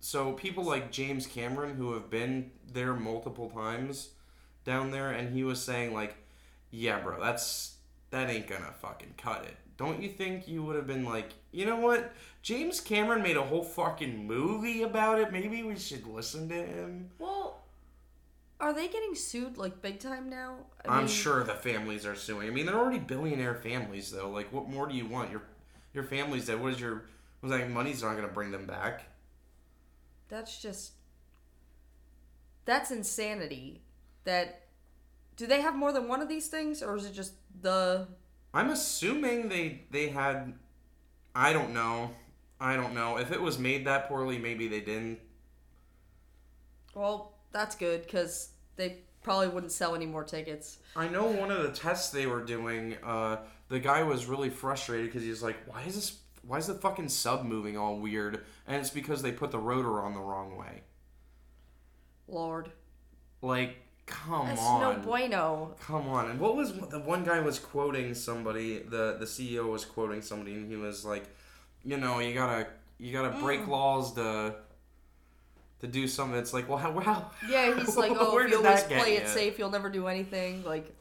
so 0.00 0.32
people 0.32 0.64
like 0.64 0.90
James 0.90 1.26
Cameron, 1.26 1.76
who 1.76 1.92
have 1.94 2.10
been 2.10 2.50
there 2.72 2.94
multiple 2.94 3.50
times 3.50 4.10
down 4.64 4.90
there, 4.90 5.10
and 5.10 5.34
he 5.34 5.44
was 5.44 5.62
saying, 5.62 5.94
like, 5.94 6.16
yeah, 6.70 6.98
bro, 6.98 7.20
that's 7.20 7.76
that 8.10 8.30
ain't 8.30 8.48
gonna 8.48 8.72
fucking 8.80 9.14
cut 9.16 9.44
it. 9.44 9.56
Don't 9.76 10.00
you 10.02 10.08
think 10.08 10.46
you 10.46 10.62
would 10.62 10.76
have 10.76 10.86
been 10.86 11.04
like, 11.04 11.30
you 11.50 11.66
know 11.66 11.76
what? 11.76 12.12
James 12.42 12.80
Cameron 12.80 13.22
made 13.22 13.36
a 13.36 13.42
whole 13.42 13.64
fucking 13.64 14.26
movie 14.26 14.82
about 14.82 15.18
it. 15.18 15.32
Maybe 15.32 15.62
we 15.62 15.76
should 15.76 16.06
listen 16.06 16.48
to 16.48 16.54
him. 16.54 17.10
Well, 17.18 17.43
are 18.64 18.72
they 18.74 18.88
getting 18.88 19.14
sued 19.14 19.58
like 19.58 19.82
big 19.82 20.00
time 20.00 20.28
now? 20.30 20.66
I 20.84 20.88
I'm 20.88 21.06
mean, 21.06 21.08
sure 21.08 21.44
the 21.44 21.54
families 21.54 22.04
are 22.06 22.14
suing. 22.14 22.48
I 22.48 22.50
mean, 22.50 22.66
they're 22.66 22.78
already 22.78 22.98
billionaire 22.98 23.54
families, 23.54 24.10
though. 24.10 24.30
Like, 24.30 24.52
what 24.52 24.68
more 24.68 24.86
do 24.86 24.94
you 24.94 25.06
want? 25.06 25.30
Your 25.30 25.42
your 25.92 26.04
family's 26.04 26.46
dead. 26.46 26.60
What 26.60 26.72
is 26.72 26.80
your 26.80 27.04
was 27.42 27.50
like? 27.52 27.68
Money's 27.68 28.02
not 28.02 28.16
gonna 28.16 28.28
bring 28.28 28.50
them 28.50 28.66
back. 28.66 29.04
That's 30.28 30.60
just 30.60 30.92
That's 32.64 32.90
insanity. 32.90 33.82
That 34.24 34.62
do 35.36 35.46
they 35.46 35.60
have 35.62 35.76
more 35.76 35.92
than 35.92 36.08
one 36.08 36.22
of 36.22 36.28
these 36.28 36.48
things, 36.48 36.82
or 36.82 36.96
is 36.96 37.06
it 37.06 37.12
just 37.14 37.34
the? 37.60 38.08
I'm 38.54 38.70
assuming 38.70 39.48
they 39.48 39.82
they 39.90 40.08
had. 40.08 40.54
I 41.34 41.52
don't 41.52 41.74
know. 41.74 42.12
I 42.60 42.76
don't 42.76 42.94
know 42.94 43.18
if 43.18 43.32
it 43.32 43.40
was 43.42 43.58
made 43.58 43.86
that 43.86 44.08
poorly. 44.08 44.38
Maybe 44.38 44.68
they 44.68 44.80
didn't. 44.80 45.20
Well, 46.94 47.32
that's 47.52 47.74
good 47.76 48.02
because 48.02 48.50
they 48.76 48.98
probably 49.22 49.48
wouldn't 49.48 49.72
sell 49.72 49.94
any 49.94 50.06
more 50.06 50.24
tickets. 50.24 50.78
I 50.96 51.08
know 51.08 51.24
one 51.26 51.50
of 51.50 51.62
the 51.62 51.70
tests 51.70 52.10
they 52.10 52.26
were 52.26 52.42
doing. 52.42 52.96
Uh, 53.02 53.38
the 53.68 53.78
guy 53.80 54.02
was 54.02 54.26
really 54.26 54.50
frustrated 54.50 55.06
because 55.06 55.22
he's 55.22 55.42
like, 55.42 55.56
"Why 55.66 55.82
is 55.82 55.94
this? 55.94 56.18
Why 56.46 56.58
is 56.58 56.66
the 56.66 56.74
fucking 56.74 57.08
sub 57.08 57.44
moving 57.44 57.76
all 57.78 57.98
weird?" 57.98 58.44
And 58.66 58.76
it's 58.76 58.90
because 58.90 59.22
they 59.22 59.32
put 59.32 59.50
the 59.50 59.58
rotor 59.58 60.00
on 60.02 60.14
the 60.14 60.20
wrong 60.20 60.56
way. 60.56 60.82
Lord, 62.28 62.70
Like, 63.42 63.76
come 64.06 64.46
that's 64.46 64.60
on. 64.60 64.80
no 64.80 65.02
bueno. 65.02 65.74
Come 65.80 66.08
on. 66.08 66.30
And 66.30 66.40
what 66.40 66.56
was 66.56 66.72
the 66.72 67.00
one 67.00 67.24
guy 67.24 67.40
was 67.40 67.58
quoting 67.58 68.14
somebody, 68.14 68.78
the 68.78 69.16
the 69.18 69.26
CEO 69.26 69.70
was 69.70 69.84
quoting 69.84 70.22
somebody 70.22 70.54
and 70.54 70.68
he 70.70 70.76
was 70.76 71.04
like, 71.04 71.24
you 71.82 71.96
know, 71.96 72.18
you 72.20 72.34
got 72.34 72.58
to 72.58 72.66
you 72.98 73.12
got 73.12 73.30
to 73.32 73.38
break 73.40 73.66
laws 73.66 74.14
to 74.14 74.54
to 75.80 75.86
do 75.86 76.06
something. 76.08 76.38
It's 76.38 76.52
like, 76.52 76.68
well, 76.68 76.78
how, 76.84 76.98
how 77.00 77.30
Yeah, 77.48 77.78
he's 77.78 77.96
like, 77.96 78.12
oh, 78.14 78.38
if 78.38 78.50
you 78.50 78.58
always 78.58 78.82
play 78.84 79.16
it 79.16 79.24
you? 79.24 79.28
safe, 79.28 79.58
you'll 79.58 79.70
never 79.70 79.90
do 79.90 80.06
anything. 80.06 80.64
Like, 80.64 80.94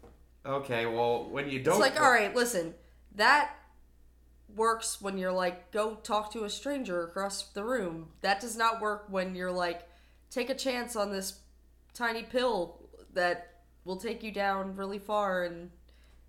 Okay, 0.45 0.85
well, 0.85 1.29
when 1.29 1.49
you 1.49 1.61
don't 1.61 1.75
it's 1.75 1.81
like, 1.81 2.01
all 2.01 2.11
right, 2.11 2.35
listen, 2.35 2.73
that 3.15 3.55
works 4.53 5.01
when 5.01 5.17
you're 5.17 5.31
like, 5.31 5.71
go 5.71 5.95
talk 5.95 6.31
to 6.33 6.43
a 6.43 6.49
stranger 6.49 7.03
across 7.03 7.43
the 7.49 7.63
room. 7.63 8.09
That 8.21 8.41
does 8.41 8.57
not 8.57 8.81
work 8.81 9.05
when 9.09 9.35
you're 9.35 9.51
like, 9.51 9.87
take 10.29 10.49
a 10.49 10.55
chance 10.55 10.95
on 10.95 11.11
this 11.11 11.39
tiny 11.93 12.23
pill 12.23 12.81
that 13.13 13.61
will 13.85 13.95
take 13.97 14.21
you 14.21 14.31
down 14.31 14.75
really 14.75 14.99
far 14.99 15.43
and 15.43 15.69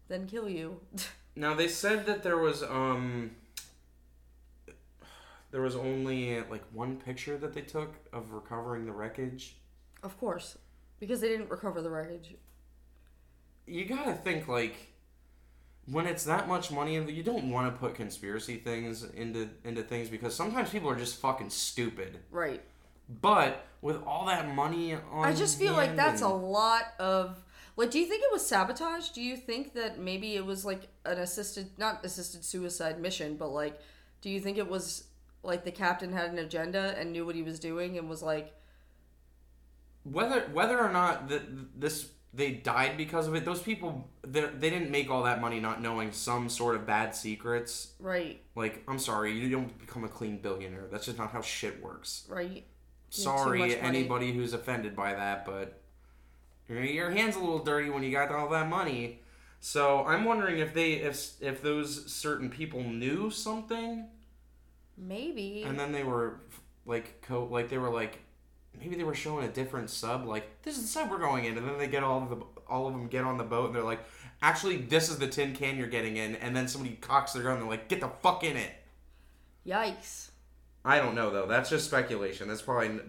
then 0.08 0.26
kill 0.26 0.48
you. 0.48 0.80
Now 1.36 1.52
they 1.52 1.66
said 1.66 2.06
that 2.06 2.22
there 2.22 2.38
was 2.38 2.62
um 2.62 3.32
there 5.54 5.62
was 5.62 5.76
only 5.76 6.40
like 6.50 6.64
one 6.73 6.96
picture 6.96 7.38
that 7.38 7.54
they 7.54 7.61
took 7.61 7.94
of 8.12 8.32
recovering 8.32 8.87
the 8.87 8.90
wreckage. 8.90 9.54
of 10.02 10.18
course, 10.18 10.58
because 10.99 11.20
they 11.20 11.28
didn't 11.28 11.49
recover 11.49 11.80
the 11.80 11.88
wreckage. 11.88 12.34
you 13.64 13.84
gotta 13.84 14.14
think 14.14 14.49
like 14.49 14.75
when 15.87 16.06
it's 16.08 16.25
that 16.25 16.49
much 16.49 16.73
money 16.73 16.94
you 17.12 17.23
don't 17.23 17.49
want 17.52 17.73
to 17.73 17.78
put 17.78 17.94
conspiracy 17.94 18.56
things 18.56 19.04
into 19.04 19.49
into 19.62 19.80
things 19.84 20.08
because 20.08 20.34
sometimes 20.34 20.70
people 20.70 20.90
are 20.90 20.96
just 20.96 21.20
fucking 21.20 21.50
stupid 21.50 22.18
Right. 22.32 22.61
but 23.23 23.64
with 23.80 24.02
all 24.04 24.26
that 24.26 24.52
money 24.56 24.94
on 24.94 25.25
I 25.25 25.32
just 25.34 25.56
feel 25.56 25.75
like 25.75 25.94
that's 25.94 26.23
a 26.23 26.28
lot 26.28 26.94
of 26.99 27.44
like 27.76 27.92
do 27.92 28.00
you 28.00 28.06
think 28.06 28.25
it 28.25 28.32
was 28.32 28.44
sabotage? 28.44 29.11
Do 29.11 29.23
you 29.23 29.37
think 29.37 29.75
that 29.75 30.00
maybe 30.00 30.34
it 30.34 30.44
was 30.44 30.64
like 30.64 30.88
an 31.04 31.18
assisted 31.18 31.70
not 31.78 32.04
assisted 32.04 32.44
suicide 32.44 32.99
mission, 33.00 33.37
but 33.37 33.50
like 33.50 33.78
do 34.20 34.30
you 34.30 34.40
think 34.40 34.58
it 34.58 34.68
was 34.68 35.04
like 35.44 35.64
the 35.64 35.70
captain 35.70 36.12
had 36.12 36.30
an 36.30 36.38
agenda 36.38 36.94
and 36.98 37.12
knew 37.12 37.24
what 37.26 37.34
he 37.34 37.42
was 37.42 37.58
doing 37.58 37.98
and 37.98 38.08
was 38.08 38.22
like 38.22 38.54
whether 40.04 40.40
whether 40.52 40.78
or 40.78 40.90
not 40.90 41.28
that 41.28 41.42
this 41.80 42.08
they 42.32 42.50
died 42.50 42.96
because 42.96 43.28
of 43.28 43.34
it 43.34 43.44
those 43.44 43.62
people 43.62 44.08
they, 44.26 44.40
they 44.40 44.70
didn't 44.70 44.90
make 44.90 45.10
all 45.10 45.22
that 45.22 45.40
money 45.40 45.60
not 45.60 45.80
knowing 45.80 46.12
some 46.12 46.48
sort 46.48 46.74
of 46.74 46.86
bad 46.86 47.14
secrets. 47.14 47.92
Right, 47.98 48.40
like 48.54 48.82
i'm 48.88 48.98
sorry 48.98 49.32
you 49.32 49.50
don't 49.50 49.76
become 49.78 50.04
a 50.04 50.08
clean 50.08 50.38
billionaire. 50.38 50.86
That's 50.90 51.06
just 51.06 51.18
not 51.18 51.30
how 51.30 51.40
shit 51.40 51.82
works. 51.82 52.24
Right? 52.28 52.48
You 52.48 52.54
have 52.54 53.10
too 53.10 53.22
sorry 53.22 53.78
anybody 53.78 54.32
who's 54.32 54.52
offended 54.52 54.96
by 54.96 55.14
that 55.14 55.46
but 55.46 55.80
your, 56.68 56.82
your 56.82 57.10
hands 57.10 57.36
a 57.36 57.38
little 57.38 57.62
dirty 57.62 57.90
when 57.90 58.02
you 58.02 58.10
got 58.10 58.30
all 58.30 58.48
that 58.50 58.68
money. 58.68 59.20
So 59.60 60.04
i'm 60.04 60.24
wondering 60.24 60.58
if 60.58 60.74
they 60.74 60.94
if 60.94 61.40
if 61.40 61.62
those 61.62 62.12
certain 62.12 62.50
people 62.50 62.82
knew 62.82 63.30
something 63.30 64.08
Maybe. 64.96 65.62
and 65.64 65.78
then 65.78 65.92
they 65.92 66.04
were 66.04 66.40
like 66.86 67.20
co 67.22 67.44
like 67.44 67.68
they 67.68 67.78
were 67.78 67.90
like 67.90 68.20
maybe 68.78 68.96
they 68.96 69.04
were 69.04 69.14
showing 69.14 69.44
a 69.44 69.48
different 69.50 69.90
sub 69.90 70.26
like 70.26 70.62
this 70.62 70.76
is 70.76 70.82
the 70.82 70.88
sub 70.88 71.10
we're 71.10 71.18
going 71.18 71.44
in 71.44 71.56
and 71.58 71.66
then 71.68 71.78
they 71.78 71.86
get 71.86 72.02
all 72.04 72.22
of 72.22 72.30
the 72.30 72.36
all 72.68 72.86
of 72.86 72.92
them 72.92 73.06
get 73.08 73.24
on 73.24 73.38
the 73.38 73.44
boat 73.44 73.66
and 73.66 73.74
they're 73.74 73.82
like 73.82 74.00
actually 74.42 74.76
this 74.76 75.08
is 75.08 75.18
the 75.18 75.26
tin 75.26 75.54
can 75.54 75.76
you're 75.76 75.86
getting 75.86 76.16
in 76.16 76.36
and 76.36 76.54
then 76.56 76.68
somebody 76.68 76.94
cocks 76.96 77.32
their 77.32 77.42
gun 77.42 77.52
and 77.54 77.62
they're 77.62 77.70
like 77.70 77.88
get 77.88 78.00
the 78.00 78.08
fuck 78.22 78.44
in 78.44 78.56
it 78.56 78.72
Yikes. 79.66 80.30
i 80.84 80.98
don't 80.98 81.14
know 81.14 81.30
though 81.30 81.46
that's 81.46 81.70
just 81.70 81.86
speculation 81.86 82.48
that's 82.48 82.62
probably 82.62 83.00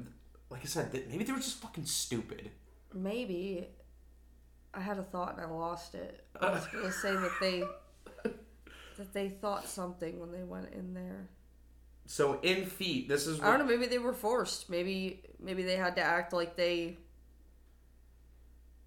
like 0.50 0.62
i 0.62 0.66
said 0.66 0.92
th- 0.92 1.06
maybe 1.10 1.24
they 1.24 1.34
were 1.34 1.40
just 1.40 1.62
fucking 1.62 1.86
stupid 1.86 2.50
Maybe. 2.94 3.68
I 4.74 4.80
had 4.80 4.98
a 4.98 5.04
thought 5.04 5.34
and 5.38 5.46
I 5.46 5.50
lost 5.50 5.96
it. 5.96 6.24
I 6.40 6.50
was 6.50 6.66
gonna 6.68 6.92
say 6.92 7.12
that 7.14 7.32
they 7.42 7.64
that 8.98 9.14
they 9.14 9.30
thought 9.30 9.68
something 9.68 10.18
when 10.20 10.32
they 10.32 10.44
went 10.44 10.72
in 10.74 10.94
there. 10.94 11.28
So 12.06 12.40
in 12.42 12.66
feet 12.66 13.08
this 13.08 13.28
is 13.28 13.42
I 13.42 13.50
don't 13.58 13.60
know. 13.60 13.78
Maybe 13.78 13.88
they 13.88 14.00
were 14.00 14.14
forced. 14.14 14.70
Maybe 14.70 15.22
maybe 15.40 15.64
they 15.64 15.76
had 15.76 15.96
to 15.96 16.02
act 16.02 16.34
like 16.34 16.56
they 16.56 16.98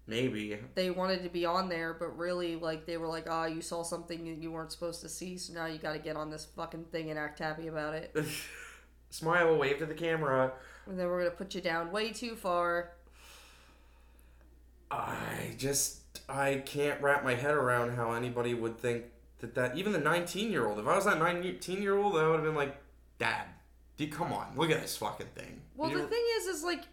maybe 0.07 0.57
they 0.75 0.89
wanted 0.89 1.23
to 1.23 1.29
be 1.29 1.45
on 1.45 1.69
there, 1.69 1.93
but 1.93 2.17
really 2.17 2.55
like 2.55 2.85
they 2.85 2.97
were 2.97 3.07
like, 3.07 3.27
ah, 3.29 3.45
you 3.45 3.61
saw 3.61 3.83
something 3.83 4.25
that 4.25 4.41
you 4.41 4.51
weren't 4.51 4.71
supposed 4.71 5.01
to 5.01 5.09
see, 5.09 5.37
so 5.37 5.53
now 5.53 5.65
you 5.65 5.77
got 5.77 5.93
to 5.93 5.99
get 5.99 6.15
on 6.15 6.29
this 6.29 6.45
fucking 6.45 6.85
thing 6.85 7.09
and 7.09 7.19
act 7.19 7.39
happy 7.39 7.67
about 7.67 7.93
it. 7.93 8.15
smile 9.09 9.57
wave 9.57 9.79
to 9.79 9.85
the 9.85 9.93
camera 9.93 10.51
And 10.87 10.99
then 10.99 11.07
we're 11.07 11.23
gonna 11.23 11.35
put 11.35 11.55
you 11.55 11.61
down 11.61 11.91
way 11.91 12.11
too 12.11 12.35
far. 12.35 12.91
I 14.91 15.53
just 15.57 16.21
I 16.27 16.63
can't 16.65 17.01
wrap 17.01 17.23
my 17.23 17.35
head 17.35 17.53
around 17.53 17.95
how 17.95 18.11
anybody 18.13 18.53
would 18.53 18.77
think 18.79 19.05
that 19.39 19.55
that 19.55 19.77
even 19.77 19.93
the 19.93 19.99
19 19.99 20.51
year 20.51 20.67
old 20.67 20.79
if 20.79 20.87
I 20.87 20.95
was 20.95 21.05
that 21.05 21.19
19 21.19 21.81
year 21.81 21.97
old 21.97 22.15
I 22.17 22.27
would 22.27 22.35
have 22.35 22.43
been 22.43 22.55
like 22.55 22.77
dad 23.19 23.45
dude 23.97 24.11
come 24.11 24.33
on 24.33 24.47
look 24.55 24.71
at 24.71 24.81
this 24.81 24.97
fucking 24.97 25.27
thing 25.35 25.61
Well, 25.75 25.91
You 25.91 25.97
the 25.99 26.07
thing 26.07 26.23
is, 26.37 26.45
is 26.47 26.63
like 26.63 26.83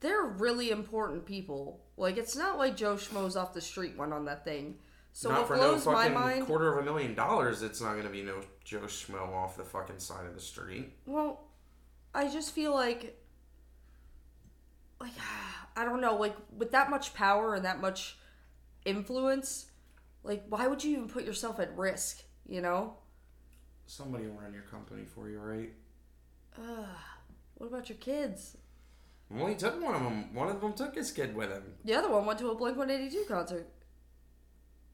they're 0.00 0.22
really 0.22 0.70
important 0.70 1.26
people. 1.26 1.80
Like 1.96 2.16
it's 2.16 2.34
not 2.34 2.56
like 2.58 2.74
Joe 2.76 2.94
Schmoes 2.96 3.36
off 3.40 3.52
the 3.52 3.60
street 3.60 3.96
went 3.98 4.12
on 4.14 4.24
that 4.24 4.44
thing. 4.44 4.76
So 5.12 5.28
not 5.28 5.40
what 5.40 5.48
for 5.48 5.56
no 5.56 5.62
blows 5.72 5.86
my 5.86 5.92
fucking 5.94 6.14
mind? 6.14 6.46
quarter 6.46 6.72
of 6.72 6.78
a 6.78 6.84
million 6.84 7.14
dollars 7.14 7.62
it's 7.62 7.80
not 7.80 7.96
gonna 7.96 8.08
be 8.08 8.22
no 8.22 8.40
Joe 8.64 8.80
Schmo 8.80 9.28
off 9.32 9.56
the 9.56 9.64
fucking 9.64 9.98
side 9.98 10.24
of 10.26 10.34
the 10.34 10.40
street 10.40 10.92
Well, 11.04 11.48
I 12.14 12.28
just 12.28 12.54
feel 12.54 12.72
like 12.74 13.16
like 15.00 15.12
I 15.76 15.84
don't 15.84 16.00
know, 16.00 16.16
like 16.16 16.36
with 16.56 16.72
that 16.72 16.90
much 16.90 17.14
power 17.14 17.54
and 17.54 17.64
that 17.64 17.80
much 17.80 18.18
influence, 18.84 19.66
like 20.24 20.44
why 20.48 20.66
would 20.66 20.82
you 20.82 20.92
even 20.92 21.08
put 21.08 21.24
yourself 21.24 21.60
at 21.60 21.76
risk, 21.76 22.22
you 22.48 22.60
know? 22.60 22.94
Somebody 23.90 24.26
will 24.26 24.34
run 24.34 24.52
your 24.52 24.62
company 24.62 25.04
for 25.04 25.28
you 25.28 25.38
right 25.38 25.72
Ugh. 26.58 26.86
What 27.56 27.66
about 27.66 27.88
your 27.88 27.98
kids? 27.98 28.56
well 29.30 29.46
he 29.46 29.54
took 29.54 29.80
one 29.82 29.94
of 29.94 30.02
them 30.02 30.34
one 30.34 30.48
of 30.48 30.60
them 30.60 30.72
took 30.72 30.94
his 30.94 31.10
kid 31.12 31.34
with 31.34 31.50
him 31.50 31.62
The 31.84 31.94
other 31.94 32.08
one 32.10 32.24
went 32.26 32.38
to 32.40 32.50
a 32.50 32.54
Blink 32.54 32.76
182 32.76 33.24
concert. 33.28 33.68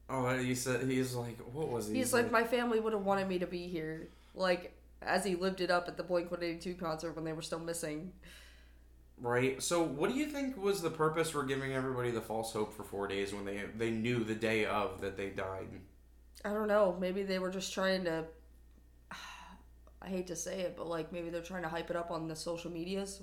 oh 0.09 0.37
he 0.37 0.55
said 0.55 0.83
he's 0.89 1.13
like 1.15 1.37
what 1.53 1.69
was 1.69 1.87
he 1.87 1.95
He's 1.95 2.13
like, 2.13 2.31
my 2.31 2.43
family 2.43 2.79
would 2.79 2.93
have 2.93 3.03
wanted 3.05 3.27
me 3.27 3.39
to 3.39 3.47
be 3.47 3.67
here. 3.67 4.09
Like, 4.35 4.73
as 5.01 5.25
he 5.25 5.35
lived 5.35 5.61
it 5.61 5.71
up 5.71 5.87
at 5.87 5.97
the 5.97 6.03
Blink 6.03 6.29
182 6.31 6.75
concert 6.79 7.15
when 7.15 7.25
they 7.25 7.33
were 7.33 7.41
still 7.41 7.59
missing. 7.59 8.11
Right. 9.19 9.61
So, 9.63 9.81
what 9.81 10.11
do 10.11 10.15
you 10.15 10.27
think 10.27 10.57
was 10.61 10.81
the 10.81 10.91
purpose 10.91 11.31
for 11.31 11.43
giving 11.43 11.73
everybody 11.73 12.11
the 12.11 12.21
false 12.21 12.53
hope 12.53 12.71
for 12.75 12.83
four 12.83 13.07
days 13.07 13.33
when 13.33 13.45
they 13.45 13.63
they 13.75 13.89
knew 13.89 14.23
the 14.23 14.35
day 14.35 14.65
of 14.65 15.01
that 15.01 15.17
they 15.17 15.29
died? 15.29 15.67
I 16.45 16.53
don't 16.53 16.67
know. 16.67 16.95
Maybe 16.99 17.23
they 17.23 17.39
were 17.39 17.49
just 17.49 17.73
trying 17.73 18.03
to. 18.05 18.25
I 20.07 20.09
hate 20.09 20.27
to 20.27 20.35
say 20.37 20.61
it, 20.61 20.75
but 20.77 20.87
like 20.87 21.11
maybe 21.11 21.29
they're 21.29 21.41
trying 21.41 21.63
to 21.63 21.69
hype 21.69 21.89
it 21.89 21.97
up 21.97 22.11
on 22.11 22.27
the 22.29 22.35
social 22.35 22.71
medias. 22.71 23.21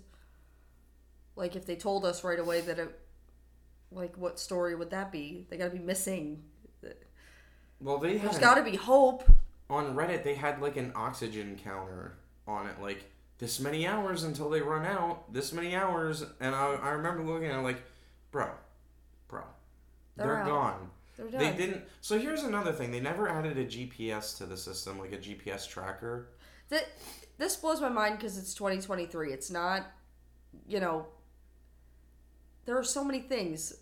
Like 1.34 1.56
if 1.56 1.64
they 1.66 1.76
told 1.76 2.04
us 2.04 2.22
right 2.22 2.38
away 2.38 2.60
that 2.60 2.78
it, 2.78 3.00
like 3.90 4.16
what 4.18 4.38
story 4.38 4.74
would 4.74 4.90
that 4.90 5.10
be? 5.10 5.46
They 5.48 5.56
got 5.56 5.64
to 5.64 5.70
be 5.70 5.78
missing. 5.78 6.42
Well, 7.80 7.98
they 7.98 8.18
There's 8.18 8.38
got 8.38 8.56
to 8.56 8.62
be 8.62 8.76
hope. 8.76 9.24
on 9.70 9.94
Reddit 9.94 10.24
they 10.24 10.34
had 10.34 10.60
like 10.60 10.76
an 10.76 10.92
oxygen 10.94 11.58
counter 11.62 12.16
on 12.46 12.66
it, 12.66 12.80
like 12.80 13.10
this 13.38 13.58
many 13.60 13.86
hours 13.86 14.22
until 14.22 14.50
they 14.50 14.60
run 14.60 14.84
out, 14.86 15.32
this 15.32 15.52
many 15.52 15.74
hours, 15.74 16.22
and 16.40 16.54
I 16.54 16.74
I 16.74 16.90
remember 16.90 17.22
looking 17.24 17.48
at 17.48 17.58
it 17.58 17.62
like, 17.62 17.82
bro, 18.30 18.50
bro, 19.28 19.42
They're 20.16 20.26
they're, 20.26 20.44
gone. 20.44 20.90
They're 21.16 21.28
They 21.28 21.52
didn't. 21.56 21.84
So 22.00 22.18
here's 22.18 22.42
another 22.42 22.72
thing: 22.72 22.90
they 22.90 23.00
never 23.00 23.28
added 23.28 23.56
a 23.58 23.64
GPS 23.64 24.36
to 24.38 24.46
the 24.46 24.56
system, 24.56 24.98
like 24.98 25.12
a 25.12 25.18
GPS 25.18 25.68
tracker. 25.68 26.28
That 26.70 26.88
this 27.38 27.56
blows 27.56 27.80
my 27.80 27.88
mind 27.88 28.18
because 28.18 28.38
it's 28.38 28.54
2023. 28.54 29.32
It's 29.32 29.50
not, 29.50 29.86
you 30.66 30.80
know. 30.80 31.06
There 32.64 32.78
are 32.78 32.84
so 32.84 33.04
many 33.04 33.20
things. 33.20 33.74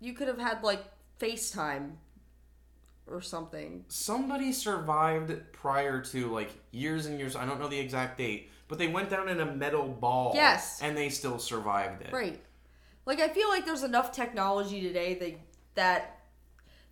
You 0.00 0.12
could 0.14 0.28
have 0.28 0.38
had 0.38 0.62
like 0.62 0.84
FaceTime 1.20 1.92
or 3.08 3.20
something. 3.20 3.84
somebody 3.88 4.52
survived 4.52 5.32
prior 5.52 6.00
to 6.00 6.28
like 6.32 6.50
years 6.70 7.06
and 7.06 7.18
years 7.18 7.34
i 7.34 7.44
don't 7.44 7.58
know 7.60 7.66
the 7.68 7.78
exact 7.78 8.16
date 8.16 8.48
but 8.68 8.78
they 8.78 8.86
went 8.86 9.10
down 9.10 9.28
in 9.28 9.40
a 9.40 9.44
metal 9.44 9.86
ball. 9.88 10.32
Yes. 10.34 10.80
and 10.80 10.96
they 10.96 11.10
still 11.10 11.38
survived 11.38 12.00
it. 12.02 12.10
Right. 12.12 12.40
Like 13.04 13.20
I 13.20 13.28
feel 13.28 13.50
like 13.50 13.66
there's 13.66 13.82
enough 13.82 14.12
technology 14.12 14.80
today 14.80 15.14
that 15.14 15.38
that 15.74 16.20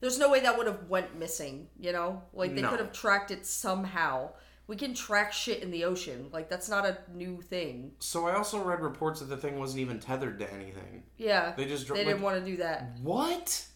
there's 0.00 0.18
no 0.18 0.28
way 0.30 0.40
that 0.40 0.58
would 0.58 0.66
have 0.66 0.88
went 0.90 1.16
missing, 1.18 1.68
you 1.78 1.92
know? 1.92 2.22
Like 2.34 2.54
they 2.54 2.60
No. 2.60 2.68
could 2.68 2.80
have 2.80 2.92
tracked 2.92 3.30
it 3.30 3.46
somehow. 3.46 4.30
We 4.70 4.76
can 4.76 4.94
track 4.94 5.32
shit 5.32 5.64
in 5.64 5.72
the 5.72 5.82
ocean. 5.82 6.28
Like 6.32 6.48
that's 6.48 6.68
not 6.68 6.86
a 6.86 6.98
new 7.12 7.42
thing. 7.42 7.90
So 7.98 8.28
I 8.28 8.36
also 8.36 8.62
read 8.62 8.80
reports 8.80 9.18
that 9.18 9.26
the 9.26 9.36
thing 9.36 9.58
wasn't 9.58 9.80
even 9.80 9.98
tethered 9.98 10.38
to 10.38 10.52
anything. 10.54 11.02
Yeah. 11.16 11.54
They 11.56 11.64
just 11.64 11.88
they 11.88 11.94
like, 11.94 12.06
didn't 12.06 12.22
want 12.22 12.38
to 12.38 12.48
do 12.48 12.56
that. 12.58 12.92
What? 13.02 13.66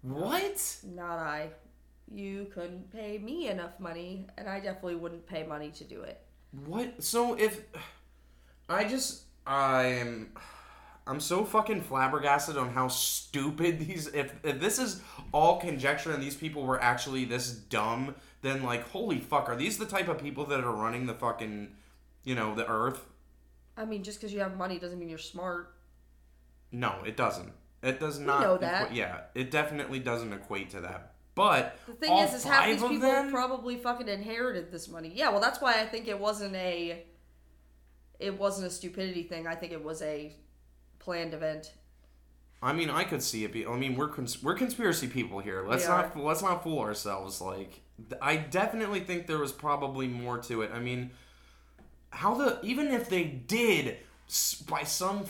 What? 0.00 0.76
Not 0.82 1.18
I. 1.18 1.50
You 2.10 2.46
couldn't 2.54 2.90
pay 2.90 3.18
me 3.18 3.48
enough 3.48 3.78
money, 3.78 4.26
and 4.38 4.48
I 4.48 4.60
definitely 4.60 4.94
wouldn't 4.94 5.26
pay 5.26 5.42
money 5.42 5.70
to 5.72 5.84
do 5.84 6.00
it. 6.00 6.22
What? 6.64 7.04
So 7.04 7.34
if 7.34 7.60
I 8.66 8.84
just 8.84 9.24
I'm 9.46 10.32
I'm 11.06 11.20
so 11.20 11.44
fucking 11.44 11.82
flabbergasted 11.82 12.56
on 12.56 12.70
how 12.70 12.88
stupid 12.88 13.78
these 13.86 14.06
if 14.06 14.32
if 14.42 14.58
this 14.58 14.78
is 14.78 15.02
all 15.32 15.60
conjecture 15.60 16.12
and 16.12 16.22
these 16.22 16.34
people 16.34 16.62
were 16.62 16.80
actually 16.80 17.26
this 17.26 17.52
dumb, 17.52 18.14
then 18.44 18.62
like 18.62 18.88
holy 18.90 19.18
fuck, 19.18 19.48
are 19.48 19.56
these 19.56 19.78
the 19.78 19.86
type 19.86 20.08
of 20.08 20.18
people 20.18 20.44
that 20.46 20.60
are 20.62 20.72
running 20.74 21.06
the 21.06 21.14
fucking 21.14 21.74
you 22.24 22.34
know, 22.34 22.54
the 22.54 22.66
earth? 22.66 23.04
I 23.76 23.84
mean, 23.84 24.02
just 24.02 24.18
because 24.20 24.32
you 24.32 24.40
have 24.40 24.56
money 24.56 24.78
doesn't 24.78 24.98
mean 24.98 25.08
you're 25.08 25.18
smart. 25.18 25.74
No, 26.72 26.96
it 27.06 27.16
doesn't. 27.16 27.52
It 27.82 28.00
does 28.00 28.18
not 28.18 28.40
know 28.40 28.56
that. 28.58 28.88
equa- 28.88 28.94
yeah, 28.94 29.20
it 29.34 29.50
definitely 29.50 29.98
doesn't 29.98 30.32
equate 30.32 30.70
to 30.70 30.80
that. 30.80 31.12
But 31.34 31.76
The 31.86 31.92
thing 31.94 32.16
is, 32.18 32.32
is 32.32 32.44
half 32.44 32.64
these 32.66 32.80
people 32.80 33.00
them? 33.10 33.30
probably 33.30 33.76
fucking 33.76 34.08
inherited 34.08 34.70
this 34.70 34.88
money. 34.88 35.12
Yeah, 35.14 35.30
well, 35.30 35.40
that's 35.40 35.60
why 35.60 35.80
I 35.80 35.86
think 35.86 36.06
it 36.08 36.18
wasn't 36.18 36.54
a. 36.54 37.04
It 38.20 38.38
wasn't 38.38 38.68
a 38.68 38.70
stupidity 38.70 39.24
thing. 39.24 39.46
I 39.46 39.54
think 39.56 39.72
it 39.72 39.82
was 39.82 40.00
a 40.02 40.34
planned 41.00 41.34
event. 41.34 41.72
I 42.64 42.72
mean, 42.72 42.88
I 42.88 43.04
could 43.04 43.22
see 43.22 43.44
it 43.44 43.52
be. 43.52 43.66
I 43.66 43.76
mean, 43.76 43.94
we're 43.94 44.08
cons- 44.08 44.42
we're 44.42 44.54
conspiracy 44.54 45.06
people 45.06 45.38
here. 45.40 45.62
Let's 45.68 45.84
not 46.14 46.18
let's 46.18 46.40
not 46.42 46.62
fool 46.64 46.78
ourselves. 46.80 47.42
Like, 47.42 47.82
I 48.22 48.36
definitely 48.36 49.00
think 49.00 49.26
there 49.26 49.38
was 49.38 49.52
probably 49.52 50.08
more 50.08 50.38
to 50.38 50.62
it. 50.62 50.70
I 50.72 50.78
mean, 50.78 51.10
how 52.08 52.34
the 52.34 52.58
even 52.62 52.88
if 52.88 53.10
they 53.10 53.24
did 53.24 53.98
by 54.66 54.82
some 54.84 55.24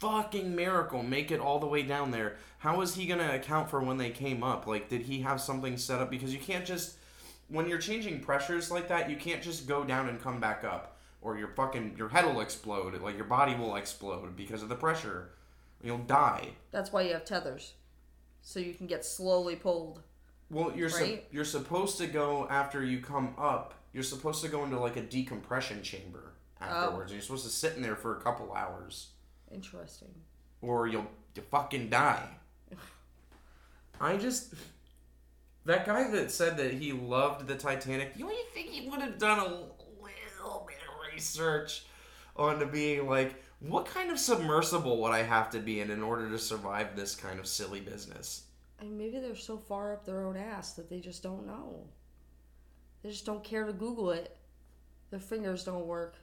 fucking 0.00 0.56
miracle 0.56 1.04
make 1.04 1.30
it 1.30 1.38
all 1.38 1.60
the 1.60 1.66
way 1.66 1.82
down 1.84 2.10
there, 2.10 2.36
how 2.58 2.80
is 2.80 2.96
he 2.96 3.06
gonna 3.06 3.34
account 3.36 3.70
for 3.70 3.80
when 3.80 3.96
they 3.96 4.10
came 4.10 4.42
up? 4.42 4.66
Like, 4.66 4.88
did 4.88 5.02
he 5.02 5.20
have 5.20 5.40
something 5.40 5.76
set 5.76 6.00
up? 6.00 6.10
Because 6.10 6.34
you 6.34 6.40
can't 6.40 6.66
just 6.66 6.96
when 7.48 7.68
you're 7.68 7.78
changing 7.78 8.18
pressures 8.18 8.68
like 8.68 8.88
that, 8.88 9.08
you 9.08 9.16
can't 9.16 9.42
just 9.42 9.68
go 9.68 9.84
down 9.84 10.08
and 10.08 10.20
come 10.20 10.40
back 10.40 10.64
up, 10.64 10.96
or 11.22 11.38
your 11.38 11.48
fucking 11.48 11.94
your 11.96 12.08
head 12.08 12.24
will 12.24 12.40
explode. 12.40 13.00
Like 13.00 13.14
your 13.14 13.26
body 13.26 13.54
will 13.54 13.76
explode 13.76 14.34
because 14.36 14.64
of 14.64 14.68
the 14.68 14.74
pressure. 14.74 15.30
You'll 15.82 15.98
die. 15.98 16.50
That's 16.70 16.92
why 16.92 17.02
you 17.02 17.12
have 17.12 17.24
tethers, 17.24 17.74
so 18.42 18.60
you 18.60 18.74
can 18.74 18.86
get 18.86 19.04
slowly 19.04 19.56
pulled. 19.56 20.02
Well, 20.50 20.72
you're 20.76 20.88
Right? 20.90 21.26
you're 21.30 21.44
supposed 21.44 21.98
to 21.98 22.06
go 22.06 22.46
after 22.48 22.84
you 22.84 23.00
come 23.00 23.34
up. 23.38 23.74
You're 23.92 24.02
supposed 24.02 24.42
to 24.42 24.48
go 24.48 24.64
into 24.64 24.78
like 24.78 24.96
a 24.96 25.02
decompression 25.02 25.82
chamber 25.82 26.32
afterwards, 26.60 27.10
and 27.10 27.16
you're 27.18 27.22
supposed 27.22 27.44
to 27.44 27.50
sit 27.50 27.76
in 27.76 27.82
there 27.82 27.96
for 27.96 28.16
a 28.16 28.20
couple 28.20 28.52
hours, 28.52 29.08
Interesting. 29.50 30.14
or 30.60 30.86
you'll 30.86 31.06
you 31.34 31.42
fucking 31.50 31.88
die. 31.90 32.28
I 34.00 34.16
just 34.16 34.54
that 35.64 35.86
guy 35.86 36.10
that 36.10 36.30
said 36.30 36.56
that 36.56 36.72
he 36.74 36.92
loved 36.92 37.46
the 37.46 37.54
Titanic. 37.56 38.12
You 38.16 38.24
only 38.24 38.36
think 38.54 38.68
he 38.70 38.88
would 38.88 39.00
have 39.00 39.18
done 39.18 39.38
a 39.38 39.44
little 39.44 40.66
bit 40.66 40.76
of 40.88 41.12
research 41.14 41.84
onto 42.36 42.66
being 42.66 43.06
like, 43.06 43.34
what 43.60 43.86
kind 43.86 44.10
of 44.10 44.18
submersible 44.18 45.00
would 45.02 45.12
I 45.12 45.22
have 45.22 45.50
to 45.50 45.58
be 45.58 45.80
in 45.80 45.90
in 45.90 46.02
order 46.02 46.28
to 46.30 46.38
survive 46.38 46.96
this 46.96 47.14
kind 47.14 47.38
of 47.38 47.46
silly 47.46 47.80
business? 47.80 48.44
And 48.80 48.96
maybe 48.96 49.18
they're 49.18 49.36
so 49.36 49.58
far 49.58 49.92
up 49.92 50.06
their 50.06 50.24
own 50.24 50.36
ass 50.36 50.72
that 50.72 50.88
they 50.88 51.00
just 51.00 51.22
don't 51.22 51.46
know. 51.46 51.86
They 53.02 53.10
just 53.10 53.26
don't 53.26 53.44
care 53.44 53.66
to 53.66 53.72
Google 53.72 54.10
it. 54.10 54.36
Their 55.10 55.20
fingers 55.20 55.64
don't 55.64 55.86
work. 55.86 56.16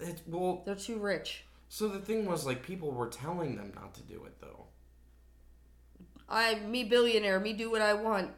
It, 0.00 0.22
well, 0.26 0.62
They're 0.64 0.74
too 0.74 0.98
rich. 0.98 1.44
So 1.68 1.88
the 1.88 1.98
thing 1.98 2.24
was, 2.24 2.46
like, 2.46 2.62
people 2.62 2.92
were 2.92 3.08
telling 3.08 3.56
them 3.56 3.72
not 3.74 3.92
to 3.94 4.02
do 4.02 4.24
it, 4.24 4.40
though. 4.40 4.64
I, 6.28 6.60
me 6.60 6.84
billionaire, 6.84 7.40
me 7.40 7.52
do 7.52 7.70
what 7.70 7.82
I 7.82 7.94
want. 7.94 8.30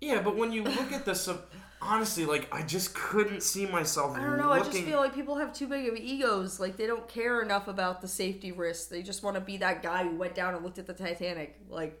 Yeah, 0.00 0.22
but 0.22 0.36
when 0.36 0.52
you 0.52 0.62
look 0.64 0.92
at 0.92 1.04
the 1.04 1.14
sub, 1.14 1.42
honestly, 1.80 2.24
like, 2.24 2.52
I 2.52 2.62
just 2.62 2.94
couldn't 2.94 3.42
see 3.42 3.66
myself. 3.66 4.16
I 4.16 4.20
don't 4.22 4.38
know. 4.38 4.50
I 4.50 4.60
just 4.60 4.82
feel 4.82 4.98
like 4.98 5.14
people 5.14 5.36
have 5.36 5.52
too 5.52 5.66
big 5.66 5.88
of 5.88 5.96
egos. 5.96 6.60
Like 6.60 6.76
they 6.76 6.86
don't 6.86 7.06
care 7.08 7.42
enough 7.42 7.68
about 7.68 8.00
the 8.00 8.08
safety 8.08 8.52
risks. 8.52 8.86
They 8.86 9.02
just 9.02 9.22
want 9.22 9.36
to 9.36 9.40
be 9.40 9.56
that 9.58 9.82
guy 9.82 10.04
who 10.04 10.16
went 10.16 10.34
down 10.34 10.54
and 10.54 10.64
looked 10.64 10.78
at 10.78 10.86
the 10.86 10.94
Titanic. 10.94 11.58
Like 11.68 12.00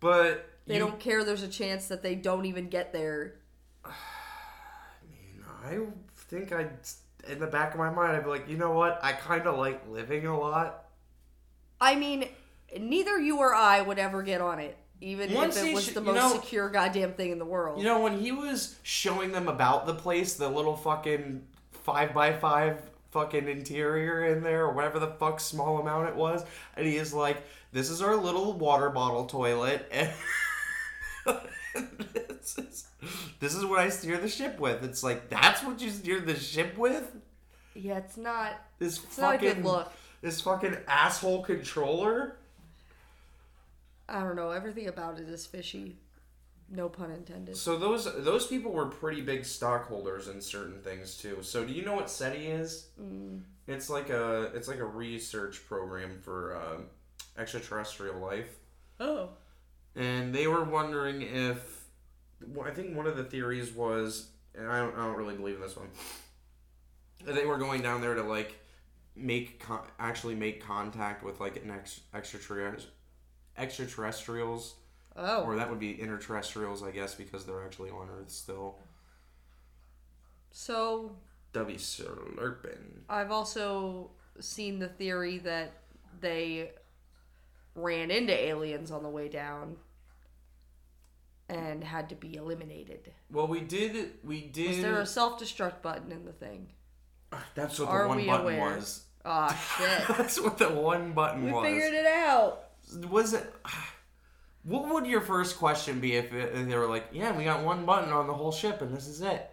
But 0.00 0.46
they 0.66 0.76
you, 0.76 0.80
don't 0.80 0.98
care. 0.98 1.24
There's 1.24 1.42
a 1.42 1.48
chance 1.48 1.88
that 1.88 2.02
they 2.02 2.14
don't 2.14 2.46
even 2.46 2.68
get 2.68 2.92
there. 2.92 3.36
I 3.84 3.90
mean, 5.10 5.44
I 5.64 5.86
think 6.16 6.52
I, 6.52 6.68
in 7.28 7.38
the 7.38 7.46
back 7.46 7.72
of 7.72 7.78
my 7.78 7.90
mind, 7.90 8.16
I'd 8.16 8.24
be 8.24 8.30
like, 8.30 8.48
you 8.48 8.56
know 8.56 8.72
what? 8.72 8.98
I 9.02 9.12
kind 9.12 9.46
of 9.46 9.58
like 9.58 9.88
living 9.88 10.26
a 10.26 10.38
lot. 10.38 10.86
I 11.80 11.96
mean, 11.96 12.28
neither 12.78 13.18
you 13.18 13.38
or 13.38 13.54
I 13.54 13.80
would 13.80 13.98
ever 13.98 14.22
get 14.22 14.40
on 14.40 14.58
it, 14.58 14.76
even 15.02 15.34
Once 15.34 15.56
if 15.56 15.66
it 15.66 15.74
was 15.74 15.84
sh- 15.84 15.90
the 15.90 16.00
you 16.00 16.06
most 16.06 16.16
know- 16.16 16.40
secure 16.40 16.68
goddamn 16.70 17.12
thing 17.14 17.30
in 17.32 17.38
the 17.38 17.44
world. 17.44 17.78
You 17.78 17.84
know, 17.84 18.00
when 18.00 18.18
he 18.18 18.32
was 18.32 18.76
showing 18.82 19.32
them 19.32 19.48
about 19.48 19.86
the 19.86 19.94
place, 19.94 20.34
the 20.34 20.48
little 20.48 20.76
fucking 20.76 21.42
five 21.72 22.14
by 22.14 22.32
five 22.32 22.80
fucking 23.10 23.48
interior 23.48 24.24
in 24.26 24.42
there, 24.42 24.64
or 24.66 24.72
whatever 24.72 24.98
the 24.98 25.08
fuck 25.08 25.40
small 25.40 25.78
amount 25.80 26.08
it 26.08 26.16
was, 26.16 26.44
and 26.76 26.86
he 26.86 26.96
is 26.96 27.12
like, 27.12 27.42
"This 27.72 27.90
is 27.90 28.00
our 28.00 28.16
little 28.16 28.52
water 28.54 28.88
bottle 28.90 29.26
toilet." 29.26 29.90
And 31.74 31.88
this, 32.12 32.58
is, 32.58 32.86
this 33.40 33.54
is 33.54 33.64
what 33.64 33.78
I 33.78 33.88
steer 33.88 34.18
the 34.18 34.28
ship 34.28 34.58
with. 34.60 34.84
It's 34.84 35.02
like 35.02 35.30
that's 35.30 35.62
what 35.62 35.80
you 35.80 35.88
steer 35.88 36.20
the 36.20 36.36
ship 36.36 36.76
with. 36.76 37.16
yeah, 37.74 37.96
it's 37.96 38.18
not. 38.18 38.52
This 38.78 39.02
It's 39.02 39.16
not 39.16 39.36
a 39.36 39.38
good 39.38 39.64
look. 39.64 39.90
this 40.20 40.42
fucking 40.42 40.76
asshole 40.86 41.42
controller. 41.42 42.36
I 44.08 44.20
don't 44.20 44.36
know. 44.36 44.50
Everything 44.50 44.88
about 44.88 45.18
it 45.20 45.28
is 45.28 45.46
fishy. 45.46 45.98
No 46.68 46.88
pun 46.88 47.10
intended. 47.10 47.56
So 47.56 47.78
those 47.78 48.04
those 48.24 48.46
people 48.46 48.72
were 48.72 48.86
pretty 48.86 49.20
big 49.20 49.44
stockholders 49.44 50.28
in 50.28 50.40
certain 50.40 50.80
things 50.80 51.16
too. 51.18 51.38
So 51.42 51.64
do 51.64 51.72
you 51.72 51.84
know 51.84 51.94
what 51.94 52.08
SETI 52.10 52.46
is? 52.46 52.88
It's 53.66 53.90
like 53.90 54.08
a 54.10 54.44
it's 54.54 54.68
like 54.68 54.78
a 54.78 54.84
research 54.84 55.66
program 55.66 56.18
for 56.22 56.56
uh, 56.56 56.80
extraterrestrial 57.40 58.18
life, 58.18 58.48
Oh. 59.00 59.30
and 59.94 60.34
they 60.34 60.46
were 60.46 60.64
wondering 60.64 61.22
if 61.22 61.84
well, 62.46 62.66
I 62.66 62.72
think 62.72 62.96
one 62.96 63.06
of 63.06 63.16
the 63.16 63.24
theories 63.24 63.70
was, 63.72 64.28
and 64.54 64.66
I 64.68 64.78
don't 64.78 64.94
I 64.96 65.06
don't 65.06 65.16
really 65.16 65.36
believe 65.36 65.56
in 65.56 65.60
this 65.60 65.76
one. 65.76 65.88
that 67.24 67.34
They 67.34 67.44
were 67.46 67.58
going 67.58 67.82
down 67.82 68.00
there 68.00 68.14
to 68.14 68.22
like 68.22 68.58
make 69.14 69.60
con- 69.60 69.86
actually 69.98 70.34
make 70.34 70.64
contact 70.64 71.22
with 71.22 71.38
like 71.38 71.56
an 71.62 71.70
ex- 71.70 72.00
extraterrestrial 72.14 72.90
extraterrestrials 73.56 74.74
Oh. 75.14 75.42
or 75.44 75.56
that 75.56 75.68
would 75.68 75.78
be 75.78 75.94
interterrestrials, 75.94 76.82
I 76.82 76.90
guess, 76.90 77.14
because 77.14 77.44
they're 77.44 77.64
actually 77.64 77.90
on 77.90 78.08
Earth 78.08 78.30
still. 78.30 78.78
So 80.50 81.16
be 81.52 81.74
slurping. 81.74 83.00
I've 83.10 83.30
also 83.30 84.10
seen 84.40 84.78
the 84.78 84.88
theory 84.88 85.38
that 85.38 85.72
they 86.20 86.70
ran 87.74 88.10
into 88.10 88.32
aliens 88.32 88.90
on 88.90 89.02
the 89.02 89.08
way 89.10 89.28
down 89.28 89.76
and 91.48 91.84
had 91.84 92.08
to 92.08 92.14
be 92.14 92.36
eliminated. 92.36 93.12
Well, 93.30 93.46
we 93.46 93.60
did. 93.60 94.12
We 94.24 94.40
did. 94.40 94.68
Was 94.68 94.80
there 94.80 95.00
a 95.00 95.06
self 95.06 95.38
destruct 95.38 95.82
button 95.82 96.10
in 96.10 96.24
the 96.24 96.32
thing? 96.32 96.68
That's 97.54 97.78
what 97.78 97.88
Are 97.88 98.02
the 98.04 98.08
one 98.08 98.26
button 98.26 98.46
aware? 98.54 98.76
was. 98.76 99.04
Ah, 99.24 99.54
shit. 99.78 100.16
That's 100.16 100.40
what 100.40 100.58
the 100.58 100.70
one 100.70 101.12
button 101.12 101.44
we 101.44 101.52
was. 101.52 101.62
We 101.64 101.68
figured 101.68 101.94
it 101.94 102.06
out. 102.06 102.64
Was 103.10 103.34
it? 103.34 103.52
What 104.64 104.88
would 104.94 105.08
your 105.08 105.20
first 105.20 105.58
question 105.58 105.98
be 105.98 106.14
if, 106.14 106.32
it, 106.32 106.54
if 106.54 106.68
they 106.68 106.76
were 106.76 106.86
like, 106.86 107.06
"Yeah, 107.12 107.36
we 107.36 107.42
got 107.42 107.64
one 107.64 107.84
button 107.84 108.12
on 108.12 108.28
the 108.28 108.32
whole 108.32 108.52
ship, 108.52 108.80
and 108.80 108.96
this 108.96 109.08
is 109.08 109.20
it"? 109.20 109.50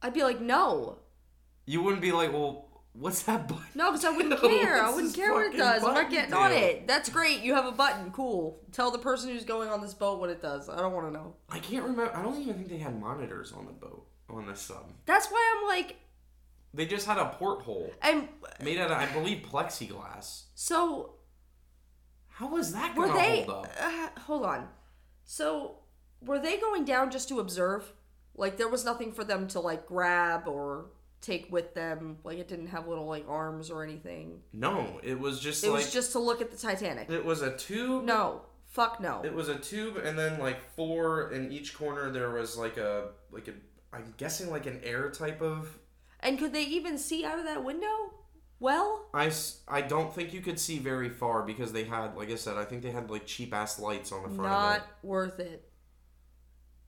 I'd 0.00 0.14
be 0.14 0.22
like, 0.22 0.40
no. 0.40 0.98
You 1.66 1.82
wouldn't 1.82 2.00
be 2.00 2.12
like, 2.12 2.32
"Well, 2.32 2.68
what's 2.92 3.22
that 3.22 3.48
button?" 3.48 3.64
No, 3.74 3.90
because 3.90 4.04
I 4.04 4.10
wouldn't 4.10 4.30
No, 4.42 4.48
care. 4.48 4.80
I 4.80 4.94
wouldn't 4.94 5.12
care 5.12 5.32
what 5.32 5.52
it 5.52 5.56
does. 5.56 5.82
I'm 5.82 5.92
not 5.92 6.08
getting 6.08 6.34
on 6.34 6.52
it. 6.52 6.86
That's 6.86 7.08
great. 7.08 7.40
You 7.40 7.54
have 7.54 7.66
a 7.66 7.72
button. 7.72 8.12
Cool. 8.12 8.60
Tell 8.70 8.92
the 8.92 8.98
person 8.98 9.30
who's 9.30 9.44
going 9.44 9.70
on 9.70 9.80
this 9.80 9.92
boat 9.94 10.20
what 10.20 10.30
it 10.30 10.40
does. 10.40 10.68
I 10.68 10.76
don't 10.76 10.92
want 10.92 11.08
to 11.08 11.12
know. 11.12 11.34
I 11.50 11.58
can't 11.58 11.82
remember. 11.82 12.14
I 12.16 12.22
don't 12.22 12.40
even 12.40 12.54
think 12.54 12.68
they 12.68 12.78
had 12.78 13.00
monitors 13.00 13.50
on 13.52 13.66
the 13.66 13.72
boat 13.72 14.06
on 14.30 14.46
the 14.46 14.54
sub. 14.54 14.76
Um, 14.76 14.94
That's 15.04 15.26
why 15.28 15.56
I'm 15.58 15.66
like, 15.66 15.96
They 16.74 16.86
just 16.86 17.06
had 17.06 17.18
a 17.18 17.30
porthole 17.30 17.90
and 18.02 18.28
made 18.62 18.78
out 18.78 18.92
of, 18.92 18.98
I 18.98 19.06
believe, 19.06 19.42
plexiglass. 19.50 20.42
so 20.54 21.14
How 22.38 22.46
was 22.48 22.72
that 22.72 22.94
Were 22.96 23.06
gonna 23.08 23.18
they? 23.18 23.42
hold 23.42 23.66
up? 23.66 23.72
Uh, 23.80 24.20
hold 24.20 24.44
on. 24.44 24.68
So, 25.24 25.78
were 26.20 26.38
they 26.38 26.56
going 26.56 26.84
down 26.84 27.10
just 27.10 27.28
to 27.30 27.40
observe? 27.40 27.92
Like, 28.36 28.56
there 28.56 28.68
was 28.68 28.84
nothing 28.84 29.12
for 29.12 29.24
them 29.24 29.48
to 29.48 29.60
like 29.60 29.86
grab 29.86 30.46
or 30.46 30.86
take 31.20 31.50
with 31.50 31.74
them. 31.74 32.18
Like 32.22 32.38
it 32.38 32.46
didn't 32.46 32.68
have 32.68 32.86
little 32.86 33.06
like 33.06 33.24
arms 33.28 33.70
or 33.70 33.82
anything. 33.82 34.40
No, 34.52 35.00
it 35.02 35.18
was 35.18 35.40
just 35.40 35.64
It 35.64 35.70
like 35.70 35.78
was 35.78 35.92
just 35.92 36.12
to 36.12 36.20
look 36.20 36.40
at 36.40 36.52
the 36.52 36.56
Titanic. 36.56 37.10
it 37.10 37.24
was 37.24 37.42
a 37.42 37.56
tube. 37.56 38.04
No, 38.04 38.42
fuck 38.66 39.00
no. 39.00 39.22
It 39.24 39.34
was 39.34 39.48
a 39.48 39.56
tube, 39.56 39.96
and 39.96 40.16
then 40.16 40.38
like 40.38 40.60
four 40.76 41.32
in 41.32 41.50
each 41.50 41.74
corner. 41.74 42.10
There 42.10 42.30
was 42.30 42.56
like 42.56 42.76
a 42.76 43.08
like 43.32 43.48
a. 43.48 43.54
I'm 43.92 44.14
guessing 44.16 44.48
like 44.48 44.66
an 44.66 44.80
air 44.84 45.10
type 45.10 45.42
of. 45.42 45.76
And 46.20 46.38
could 46.38 46.52
they 46.52 46.64
even 46.64 46.98
see 46.98 47.24
out 47.24 47.40
of 47.40 47.44
that 47.46 47.64
window? 47.64 48.14
Well, 48.60 49.06
I, 49.14 49.30
I 49.68 49.82
don't 49.82 50.12
think 50.12 50.32
you 50.32 50.40
could 50.40 50.58
see 50.58 50.78
very 50.78 51.08
far 51.08 51.42
because 51.42 51.72
they 51.72 51.84
had 51.84 52.16
like 52.16 52.30
I 52.30 52.34
said 52.34 52.56
I 52.56 52.64
think 52.64 52.82
they 52.82 52.90
had 52.90 53.10
like 53.10 53.24
cheap 53.26 53.54
ass 53.54 53.78
lights 53.78 54.10
on 54.10 54.22
the 54.22 54.28
front 54.28 54.50
not 54.50 54.76
of 54.78 54.82
it. 54.82 54.88
worth 55.02 55.40
it. 55.40 55.70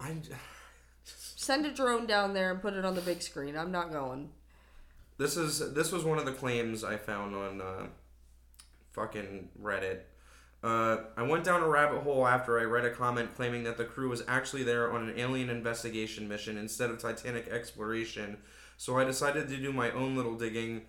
I 0.01 0.15
Send 1.05 1.65
a 1.67 1.73
drone 1.73 2.07
down 2.07 2.35
there 2.35 2.51
and 2.51 2.61
put 2.61 2.75
it 2.75 2.85
on 2.85 2.95
the 2.95 3.01
big 3.01 3.23
screen. 3.23 3.57
I'm 3.57 3.73
not 3.73 3.91
going. 3.91 4.31
This 5.17 5.37
is 5.37 5.73
this 5.75 5.93
was 5.93 6.05
one 6.05 6.19
of 6.19 6.25
the 6.25 6.33
claims 6.33 6.83
I 6.85 6.97
found 6.97 7.35
on 7.35 7.61
uh, 7.61 7.87
fucking 8.93 9.49
Reddit. 9.63 10.01
Uh, 10.63 10.99
I 11.17 11.23
went 11.23 11.45
down 11.45 11.63
a 11.63 11.69
rabbit 11.69 12.03
hole 12.03 12.27
after 12.27 12.61
I 12.61 12.65
read 12.65 12.85
a 12.85 12.91
comment 12.91 13.35
claiming 13.35 13.65
that 13.65 13.79
the 13.79 13.85
crew 13.85 14.11
was 14.11 14.23
actually 14.29 14.63
there 14.63 14.93
on 14.93 15.09
an 15.09 15.19
alien 15.19 15.49
investigation 15.49 16.29
mission 16.29 16.59
instead 16.59 16.91
of 16.91 16.99
Titanic 16.99 17.49
exploration. 17.49 18.39
So 18.77 18.99
I 18.99 19.05
decided 19.05 19.49
to 19.49 19.57
do 19.57 19.73
my 19.73 19.91
own 19.93 20.17
little 20.17 20.35
digging, 20.37 20.83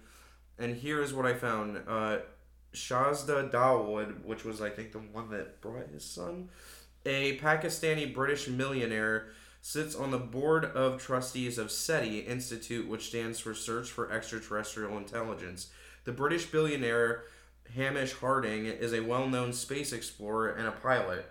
and 0.61 0.75
here 0.75 1.01
is 1.01 1.13
what 1.13 1.25
I 1.25 1.33
found. 1.33 1.81
Uh, 1.87 2.17
Shahzada 2.73 3.51
Dawood, 3.51 4.23
which 4.23 4.45
was 4.45 4.61
I 4.61 4.69
think 4.69 4.91
the 4.91 4.99
one 4.99 5.29
that 5.31 5.61
brought 5.61 5.89
his 5.89 6.05
son, 6.05 6.49
a 7.05 7.37
Pakistani 7.39 8.13
British 8.13 8.47
millionaire, 8.47 9.29
sits 9.61 9.95
on 9.95 10.11
the 10.11 10.17
board 10.17 10.65
of 10.65 11.01
trustees 11.01 11.57
of 11.57 11.71
SETI 11.71 12.19
Institute, 12.19 12.87
which 12.87 13.07
stands 13.07 13.39
for 13.39 13.53
Search 13.53 13.89
for 13.89 14.11
Extraterrestrial 14.11 14.97
Intelligence. 14.97 15.67
The 16.05 16.11
British 16.11 16.45
billionaire 16.45 17.23
Hamish 17.75 18.13
Harding 18.13 18.65
is 18.65 18.93
a 18.93 19.01
well 19.01 19.27
known 19.27 19.53
space 19.53 19.93
explorer 19.93 20.49
and 20.49 20.67
a 20.67 20.71
pilot. 20.71 21.25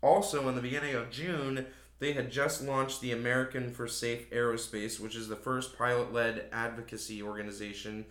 Also, 0.00 0.48
in 0.48 0.54
the 0.54 0.62
beginning 0.62 0.94
of 0.94 1.10
June, 1.10 1.66
they 1.98 2.12
had 2.12 2.30
just 2.30 2.62
launched 2.62 3.00
the 3.00 3.12
American 3.12 3.70
for 3.70 3.86
Safe 3.86 4.30
Aerospace, 4.30 4.98
which 4.98 5.16
is 5.16 5.28
the 5.28 5.36
first 5.36 5.78
pilot 5.78 6.12
led 6.12 6.46
advocacy 6.52 7.22
organization 7.22 8.04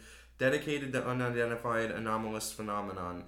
dedicated 0.44 0.92
to 0.92 1.08
unidentified 1.08 1.90
anomalous 1.90 2.52
phenomenon. 2.52 3.24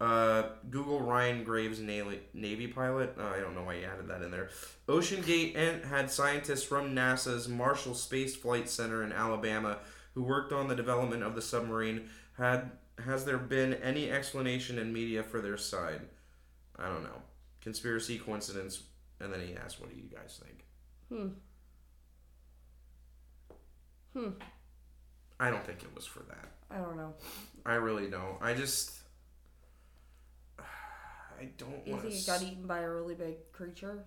Uh, 0.00 0.42
Google 0.68 1.00
Ryan 1.00 1.44
Graves 1.44 1.78
Navy, 1.78 2.18
Navy 2.34 2.66
pilot. 2.66 3.14
Uh, 3.16 3.22
I 3.22 3.38
don't 3.38 3.54
know 3.54 3.62
why 3.62 3.74
you 3.74 3.86
added 3.86 4.08
that 4.08 4.20
in 4.20 4.32
there. 4.32 4.50
Ocean 4.88 5.22
Gate 5.22 5.56
had 5.56 6.10
scientists 6.10 6.64
from 6.64 6.92
NASA's 6.92 7.46
Marshall 7.46 7.94
Space 7.94 8.34
Flight 8.34 8.68
Center 8.68 9.04
in 9.04 9.12
Alabama 9.12 9.78
who 10.14 10.24
worked 10.24 10.52
on 10.52 10.66
the 10.66 10.74
development 10.74 11.22
of 11.22 11.36
the 11.36 11.42
submarine. 11.42 12.08
Had 12.36 12.72
has 13.04 13.24
there 13.24 13.38
been 13.38 13.74
any 13.74 14.10
explanation 14.10 14.76
in 14.76 14.92
media 14.92 15.22
for 15.22 15.40
their 15.40 15.56
side? 15.56 16.00
I 16.76 16.88
don't 16.88 17.04
know. 17.04 17.22
Conspiracy, 17.60 18.18
coincidence, 18.18 18.82
and 19.20 19.32
then 19.32 19.40
he 19.40 19.54
asked, 19.54 19.80
"What 19.80 19.90
do 19.90 19.96
you 19.96 20.08
guys 20.12 20.40
think?" 20.42 20.64
Hmm. 21.08 21.28
Hmm. 24.18 24.30
I 25.38 25.50
don't 25.50 25.64
think 25.64 25.82
it 25.82 25.94
was 25.94 26.06
for 26.06 26.20
that. 26.20 26.48
I 26.70 26.78
don't 26.78 26.96
know. 26.96 27.14
I 27.64 27.74
really 27.74 28.08
don't. 28.08 28.36
I 28.40 28.54
just. 28.54 28.92
I 30.58 31.48
don't 31.58 31.86
You 31.86 31.92
want 31.92 32.04
think 32.04 32.14
it 32.14 32.26
got 32.26 32.42
eaten 32.42 32.66
by 32.66 32.80
a 32.80 32.90
really 32.90 33.14
big 33.14 33.52
creature? 33.52 34.04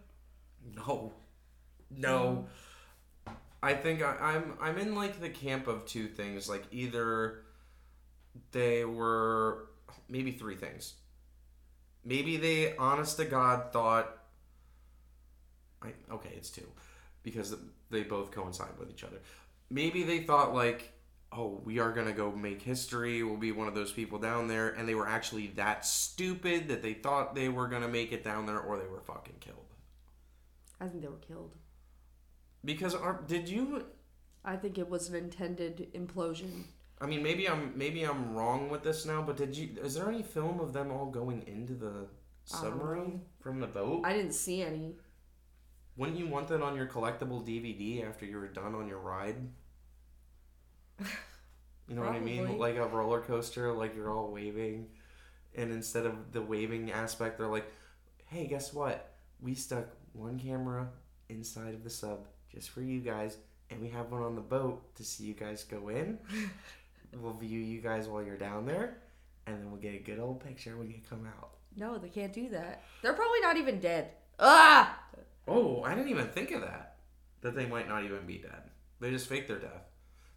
No, 0.75 1.13
no. 1.89 2.47
Hmm. 3.27 3.33
I 3.61 3.73
think 3.73 4.01
I, 4.01 4.15
I'm 4.19 4.53
I'm 4.61 4.77
in 4.77 4.95
like 4.95 5.19
the 5.19 5.29
camp 5.29 5.67
of 5.67 5.85
two 5.85 6.07
things. 6.07 6.47
Like 6.49 6.63
either 6.71 7.41
they 8.51 8.85
were 8.85 9.69
maybe 10.07 10.31
three 10.31 10.55
things. 10.55 10.93
Maybe 12.05 12.37
they, 12.37 12.75
honest 12.77 13.17
to 13.17 13.25
God, 13.25 13.71
thought. 13.73 14.17
I 15.81 15.93
okay, 16.11 16.31
it's 16.35 16.49
two, 16.49 16.67
because 17.23 17.55
they 17.89 18.03
both 18.03 18.31
coincide 18.31 18.77
with 18.77 18.89
each 18.89 19.03
other. 19.03 19.17
Maybe 19.69 20.03
they 20.03 20.19
thought 20.19 20.53
like, 20.53 20.91
oh, 21.31 21.61
we 21.63 21.79
are 21.79 21.91
gonna 21.91 22.13
go 22.13 22.31
make 22.31 22.61
history. 22.61 23.23
We'll 23.23 23.37
be 23.37 23.51
one 23.51 23.67
of 23.67 23.75
those 23.75 23.91
people 23.91 24.19
down 24.19 24.47
there, 24.47 24.69
and 24.69 24.87
they 24.87 24.95
were 24.95 25.07
actually 25.07 25.47
that 25.55 25.85
stupid 25.85 26.67
that 26.69 26.81
they 26.81 26.93
thought 26.93 27.35
they 27.35 27.49
were 27.49 27.67
gonna 27.67 27.87
make 27.87 28.11
it 28.11 28.23
down 28.23 28.45
there, 28.45 28.59
or 28.59 28.77
they 28.77 28.87
were 28.87 29.01
fucking 29.01 29.35
killed. 29.39 29.57
I 30.79 30.87
think 30.87 31.01
they 31.01 31.07
were 31.07 31.17
killed. 31.17 31.55
Because 32.63 32.95
are, 32.95 33.21
did 33.27 33.47
you? 33.47 33.85
I 34.43 34.55
think 34.55 34.77
it 34.77 34.89
was 34.89 35.09
an 35.09 35.15
intended 35.15 35.91
implosion. 35.93 36.63
I 37.01 37.05
mean, 37.05 37.23
maybe 37.23 37.47
I'm 37.47 37.73
maybe 37.77 38.03
I'm 38.03 38.35
wrong 38.35 38.69
with 38.69 38.83
this 38.83 39.05
now, 39.05 39.21
but 39.21 39.37
did 39.37 39.55
you? 39.55 39.69
Is 39.81 39.95
there 39.95 40.09
any 40.09 40.23
film 40.23 40.59
of 40.59 40.73
them 40.73 40.91
all 40.91 41.05
going 41.05 41.43
into 41.47 41.73
the 41.73 42.07
submarine 42.43 43.21
from 43.39 43.59
the 43.59 43.67
boat? 43.67 44.01
I 44.05 44.13
didn't 44.13 44.33
see 44.33 44.61
any. 44.63 44.95
Wouldn't 45.95 46.17
you 46.17 46.27
want 46.27 46.47
that 46.49 46.61
on 46.61 46.75
your 46.75 46.87
collectible 46.87 47.45
DVD 47.45 48.07
after 48.07 48.25
you 48.25 48.37
were 48.37 48.47
done 48.47 48.73
on 48.73 48.87
your 48.87 48.99
ride? 48.99 49.35
You 51.87 51.95
know 51.95 52.01
what 52.01 52.13
I 52.13 52.19
mean? 52.19 52.57
Like 52.59 52.75
a 52.75 52.85
roller 52.85 53.21
coaster, 53.21 53.73
like 53.73 53.95
you're 53.95 54.11
all 54.11 54.31
waving, 54.31 54.87
and 55.55 55.71
instead 55.71 56.05
of 56.05 56.31
the 56.31 56.41
waving 56.41 56.91
aspect, 56.91 57.39
they're 57.39 57.47
like, 57.47 57.65
"Hey, 58.27 58.45
guess 58.45 58.71
what? 58.73 59.11
We 59.41 59.55
stuck 59.55 59.87
one 60.13 60.39
camera 60.39 60.89
inside 61.29 61.73
of 61.73 61.83
the 61.83 61.89
sub 61.89 62.27
just 62.53 62.69
for 62.69 62.81
you 62.81 62.99
guys, 62.99 63.37
and 63.71 63.81
we 63.81 63.89
have 63.89 64.11
one 64.11 64.21
on 64.21 64.35
the 64.35 64.41
boat 64.41 64.95
to 64.95 65.03
see 65.03 65.23
you 65.23 65.33
guys 65.33 65.63
go 65.63 65.89
in. 65.89 66.19
we'll 67.19 67.33
view 67.33 67.59
you 67.59 67.81
guys 67.81 68.07
while 68.07 68.21
you're 68.21 68.37
down 68.37 68.67
there, 68.67 68.97
and 69.47 69.57
then 69.57 69.71
we'll 69.71 69.81
get 69.81 69.95
a 69.95 70.03
good 70.03 70.19
old 70.19 70.43
picture 70.43 70.77
when 70.77 70.89
you 70.89 70.97
come 71.09 71.25
out." 71.25 71.53
No, 71.75 71.97
they 71.97 72.09
can't 72.09 72.33
do 72.33 72.49
that. 72.49 72.83
They're 73.01 73.13
probably 73.13 73.41
not 73.41 73.57
even 73.57 73.79
dead. 73.79 74.11
Ah! 74.37 74.99
Oh, 75.47 75.81
I 75.83 75.95
didn't 75.95 76.09
even 76.09 76.27
think 76.27 76.51
of 76.51 76.61
that. 76.61 76.97
That 77.41 77.55
they 77.55 77.65
might 77.65 77.87
not 77.87 78.03
even 78.03 78.25
be 78.27 78.37
dead. 78.37 78.69
They 78.99 79.09
just 79.09 79.27
fake 79.27 79.47
their 79.47 79.59
death. 79.59 79.89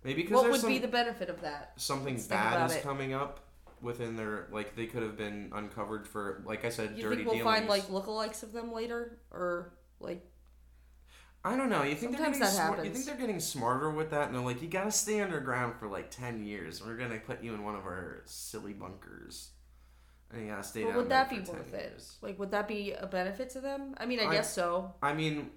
Maybe 0.05 0.23
because 0.23 0.43
What 0.43 0.51
would 0.51 0.61
some, 0.61 0.71
be 0.71 0.79
the 0.79 0.89
benefit 0.89 1.29
of 1.29 1.41
that? 1.43 1.73
something 1.77 2.15
Let's 2.15 2.27
bad 2.27 2.71
is 2.71 2.77
it. 2.77 2.83
coming 2.83 3.15
up 3.15 3.41
within 3.81 4.17
their 4.17 4.47
like 4.53 4.77
they 4.77 4.87
could 4.87 5.03
have 5.03 5.17
been 5.17 5.51
uncovered 5.55 6.07
for 6.07 6.43
like 6.47 6.65
I 6.65 6.69
said 6.71 6.97
You 6.97 7.03
dirty 7.05 7.17
think 7.17 7.29
we'll 7.29 7.37
dealings. 7.39 7.45
find 7.45 7.69
like 7.69 7.89
lookalikes 7.89 8.43
of 8.43 8.53
them 8.53 8.73
later, 8.73 9.19
or 9.31 9.75
like 10.01 10.25
I 11.45 11.57
don't 11.57 11.71
know. 11.71 11.83
You 11.83 11.97
think 11.97 12.17
Sometimes 12.17 12.39
they're 12.39 12.49
that 12.51 12.57
getting 12.57 12.67
smart, 12.67 12.85
you 12.85 12.91
think 12.93 13.05
they're 13.07 13.17
getting 13.17 13.41
smarter 13.41 13.91
with 13.91 14.11
that 14.11 14.27
and 14.29 14.35
they're 14.37 14.43
like 14.45 14.63
you 14.63 14.69
got 14.69 14.85
to 14.85 14.93
stay 14.93 15.21
underground 15.21 15.75
for 15.77 15.89
like 15.89 16.11
10 16.11 16.45
years. 16.45 16.83
We're 16.85 16.97
to 16.97 17.19
put 17.19 17.43
you 17.43 17.55
in 17.55 17.65
one 17.65 17.75
of 17.75 17.85
our 17.85 18.23
silly 18.27 18.73
bunkers. 18.73 19.51
And 20.33 20.43
you 20.43 20.49
got 20.51 20.63
to 20.63 20.69
stay 20.69 20.85
But 20.85 20.95
would 20.95 21.09
that 21.11 21.29
be 21.29 21.41
10 21.41 21.47
worth 21.57 21.75
it? 21.75 21.81
years. 21.93 22.17
Like, 22.23 22.39
would 22.39 22.53
that 22.53 22.69
be 22.69 22.93
a 22.93 23.07
benefit 23.07 23.51
to 23.51 23.61
them? 23.61 23.95
I 23.99 24.07
mean, 24.07 24.21
I, 24.21 24.27
I- 24.29 24.35
guess 24.35 24.55
so. 24.55 24.95
I 25.03 25.15
mean, 25.15 25.51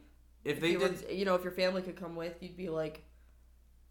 if 0.43 0.55
If 0.57 0.61
they 0.61 0.71
you, 0.71 0.79
did 0.79 1.05
were, 1.05 1.11
you 1.11 1.23
know, 1.25 1.35
if 1.35 1.43
your 1.43 1.53
family 1.53 1.81
could 1.83 1.95
come 1.95 2.15
with, 2.15 2.41
you'd 2.41 2.57
be 2.57 2.69
like 2.69 3.04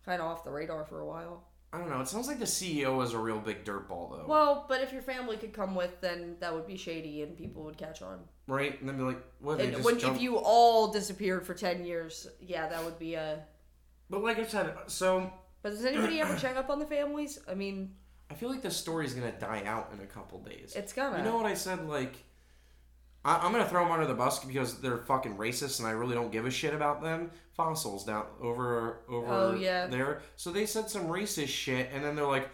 kind 0.04 0.20
of 0.20 0.28
off 0.28 0.44
the 0.44 0.50
radar 0.50 0.84
for 0.84 1.00
a 1.00 1.06
while. 1.06 1.44
I 1.72 1.78
don't 1.78 1.90
know. 1.90 2.00
It 2.00 2.06
sounds 2.06 2.28
like 2.28 2.38
the 2.38 2.44
CEO 2.44 3.02
is 3.02 3.14
a 3.14 3.18
real 3.18 3.40
big 3.40 3.64
dirtball 3.64 4.10
though. 4.12 4.24
Well, 4.28 4.64
but 4.68 4.80
if 4.80 4.92
your 4.92 5.02
family 5.02 5.36
could 5.36 5.52
come 5.52 5.74
with, 5.74 6.00
then 6.00 6.36
that 6.38 6.54
would 6.54 6.68
be 6.68 6.76
shady, 6.76 7.22
and 7.22 7.36
people 7.36 7.64
would 7.64 7.76
catch 7.76 8.00
on. 8.00 8.20
right? 8.46 8.78
And 8.78 8.88
then 8.88 8.96
be 8.96 9.02
like, 9.02 9.20
what? 9.40 9.58
They 9.58 9.72
just 9.72 9.84
when 9.84 9.98
jump 9.98 10.14
if 10.16 10.22
you 10.22 10.36
all 10.36 10.92
disappeared 10.92 11.44
for 11.44 11.52
ten 11.54 11.84
years, 11.84 12.28
yeah, 12.40 12.68
that 12.68 12.84
would 12.84 12.98
be 12.98 13.14
a. 13.14 13.44
But 14.08 14.22
like 14.22 14.38
I 14.38 14.44
said, 14.44 14.72
so 14.86 15.32
But 15.62 15.70
does 15.70 15.84
anybody 15.84 16.20
ever 16.20 16.36
check 16.36 16.56
up 16.56 16.70
on 16.70 16.78
the 16.78 16.86
families? 16.86 17.40
I 17.48 17.54
mean, 17.54 17.94
I 18.30 18.34
feel 18.34 18.50
like 18.50 18.62
the 18.62 18.70
story 18.70 19.04
is 19.06 19.14
gonna 19.14 19.32
die 19.32 19.62
out 19.66 19.90
in 19.92 20.00
a 20.00 20.06
couple 20.06 20.38
days. 20.40 20.74
it's 20.76 20.92
gonna. 20.92 21.18
You 21.18 21.24
know 21.24 21.36
what 21.36 21.46
I 21.46 21.54
said? 21.54 21.88
Like, 21.88 22.14
I, 23.24 23.36
I'm 23.38 23.52
gonna 23.52 23.68
throw 23.68 23.82
them 23.84 23.92
under 23.92 24.06
the 24.06 24.14
bus 24.14 24.44
because 24.44 24.80
they're 24.80 24.98
fucking 24.98 25.36
racist, 25.36 25.78
and 25.78 25.88
I 25.88 25.92
really 25.92 26.14
don't 26.14 26.30
give 26.32 26.44
a 26.46 26.50
shit 26.50 26.74
about 26.74 27.02
them. 27.02 27.30
Fossils 27.56 28.04
down 28.04 28.26
over 28.40 29.00
over 29.08 29.26
Oh, 29.32 29.54
yeah. 29.54 29.86
there. 29.86 30.22
So 30.36 30.50
they 30.52 30.66
said 30.66 30.90
some 30.90 31.06
racist 31.08 31.48
shit, 31.48 31.88
and 31.92 32.04
then 32.04 32.16
they're 32.16 32.26
like, 32.26 32.48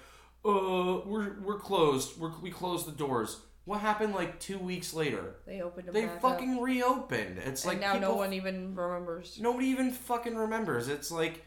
"Uh, 0.44 1.00
we're 1.06 1.40
we're 1.42 1.58
closed. 1.58 2.18
We're, 2.18 2.32
we 2.40 2.50
closed 2.50 2.86
the 2.86 2.92
doors." 2.92 3.40
What 3.66 3.80
happened 3.80 4.14
like 4.14 4.40
two 4.40 4.58
weeks 4.58 4.94
later? 4.94 5.36
they 5.46 5.60
opened 5.60 5.88
them 5.88 5.94
They 5.94 6.08
fucking 6.20 6.54
up, 6.56 6.62
reopened. 6.62 7.38
It's 7.38 7.64
and 7.64 7.72
like 7.72 7.80
now 7.80 7.98
no 7.98 8.14
one 8.14 8.32
even 8.32 8.74
remembers. 8.74 9.38
Nobody 9.40 9.68
even 9.68 9.92
fucking 9.92 10.34
remembers. 10.34 10.88
It's 10.88 11.10
like, 11.10 11.44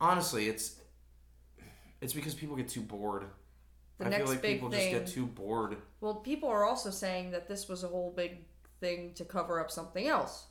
honestly, 0.00 0.48
it's 0.48 0.76
it's 2.00 2.12
because 2.12 2.34
people 2.34 2.56
get 2.56 2.68
too 2.68 2.80
bored. 2.80 3.26
The 3.98 4.06
I 4.06 4.08
next 4.08 4.22
feel 4.22 4.30
like 4.32 4.42
big 4.42 4.56
people 4.56 4.70
thing. 4.70 4.92
just 4.92 5.04
get 5.06 5.14
too 5.14 5.26
bored. 5.26 5.76
Well, 6.00 6.14
people 6.16 6.48
are 6.48 6.64
also 6.64 6.90
saying 6.90 7.32
that 7.32 7.46
this 7.46 7.68
was 7.68 7.84
a 7.84 7.88
whole 7.88 8.12
big 8.16 8.38
thing 8.80 9.14
to 9.14 9.24
cover 9.24 9.60
up 9.60 9.70
something 9.70 10.06
else. 10.06 10.46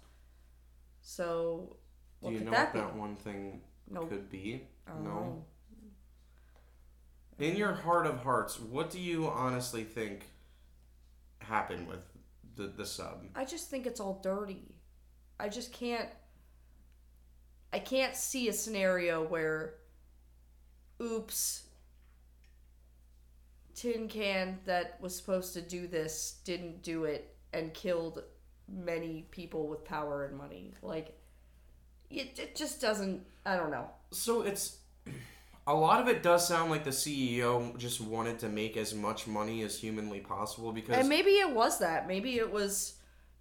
So, 1.01 1.77
what 2.19 2.29
Do 2.29 2.35
you 2.35 2.39
could 2.39 2.45
know 2.45 2.51
that 2.51 2.73
what 2.73 2.73
be? 2.73 2.79
that 2.79 2.95
one 2.95 3.15
thing 3.15 3.61
Nope. 3.89 4.09
could 4.09 4.29
be? 4.29 4.67
Don't 4.87 5.03
no. 5.03 5.45
In 7.39 7.55
your 7.55 7.73
heart 7.73 8.05
of 8.05 8.19
hearts, 8.23 8.59
what 8.59 8.89
do 8.91 8.99
you 8.99 9.27
honestly 9.27 9.83
think 9.83 10.25
happened 11.39 11.87
with 11.87 12.01
the 12.55 12.67
the 12.67 12.85
sub? 12.85 13.23
I 13.35 13.45
just 13.45 13.69
think 13.69 13.85
it's 13.87 13.99
all 13.99 14.19
dirty. 14.21 14.75
I 15.39 15.49
just 15.49 15.71
can't. 15.71 16.09
I 17.71 17.79
can't 17.79 18.15
see 18.15 18.49
a 18.49 18.53
scenario 18.53 19.23
where 19.23 19.75
oops, 21.01 21.63
tin 23.75 24.07
can 24.09 24.59
that 24.65 24.99
was 25.01 25.15
supposed 25.15 25.53
to 25.53 25.61
do 25.61 25.87
this 25.87 26.39
didn't 26.43 26.81
do 26.83 27.05
it 27.05 27.35
and 27.53 27.73
killed 27.73 28.23
many 28.67 29.27
people 29.31 29.67
with 29.67 29.83
power 29.85 30.25
and 30.25 30.37
money. 30.37 30.73
Like, 30.81 31.17
it, 32.09 32.39
it 32.39 32.55
just 32.55 32.79
doesn't, 32.81 33.21
I 33.45 33.55
don't 33.57 33.71
know. 33.71 33.89
So 34.11 34.41
it's 34.41 34.77
a 35.67 35.73
lot 35.73 36.01
of 36.01 36.07
it 36.07 36.23
does 36.23 36.47
sound 36.47 36.71
like 36.71 36.83
the 36.83 36.89
CEO 36.89 37.77
just 37.77 38.01
wanted 38.01 38.39
to 38.39 38.49
make 38.49 38.77
as 38.77 38.93
much 38.93 39.27
money 39.27 39.61
as 39.63 39.77
humanly 39.77 40.19
possible 40.19 40.71
because 40.71 40.97
And 40.97 41.09
maybe 41.09 41.31
it 41.31 41.51
was 41.53 41.79
that. 41.79 42.07
Maybe 42.07 42.37
it 42.37 42.51
was, 42.51 42.95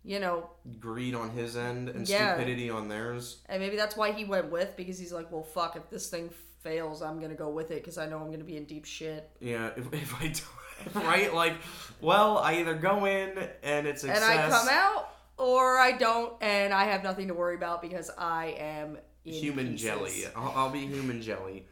you 0.04 0.18
know, 0.20 0.50
greed 0.78 1.14
on 1.14 1.30
his 1.30 1.56
end 1.56 1.88
and 1.88 2.06
Yeah. 2.08 2.34
stupidity 2.34 2.68
on 2.70 2.88
theirs. 2.88 3.38
and 3.46 3.60
maybe 3.62 3.76
that's 3.76 3.96
why 3.96 4.12
he 4.12 4.24
went 4.24 4.50
with 4.50 4.76
because 4.76 4.98
he's 4.98 5.12
like, 5.12 5.30
well, 5.32 5.42
fuck, 5.42 5.76
if 5.76 5.88
this 5.90 6.08
thing 6.10 6.30
fails, 6.62 7.02
I'm 7.02 7.20
gonna 7.20 7.34
go 7.34 7.48
with 7.50 7.70
it 7.70 7.76
because 7.82 7.98
I 7.98 8.06
know 8.06 8.18
I'm 8.18 8.30
gonna 8.30 8.44
be 8.44 8.56
in 8.56 8.64
deep 8.64 8.84
shit. 8.84 9.30
Yeah, 9.40 9.70
if, 9.76 9.92
if 9.92 10.14
I 10.20 10.24
don't, 10.28 10.42
right, 10.94 11.32
like, 11.34 11.54
well, 12.00 12.38
I 12.38 12.56
either 12.60 12.74
go 12.74 13.04
in 13.06 13.36
and 13.62 13.86
it's 13.86 14.02
success. 14.02 14.22
And 14.22 14.40
I 14.40 14.48
come 14.48 14.68
out, 14.70 15.08
or 15.36 15.78
I 15.78 15.92
don't, 15.92 16.32
and 16.42 16.72
I 16.72 16.84
have 16.84 17.02
nothing 17.02 17.28
to 17.28 17.34
worry 17.34 17.54
about 17.56 17.82
because 17.82 18.10
I 18.16 18.56
am 18.58 18.98
in 19.24 19.32
human 19.32 19.72
pieces. 19.72 19.82
jelly. 19.82 20.24
I'll, 20.36 20.52
I'll 20.56 20.70
be 20.70 20.86
human 20.86 21.20
jelly, 21.22 21.66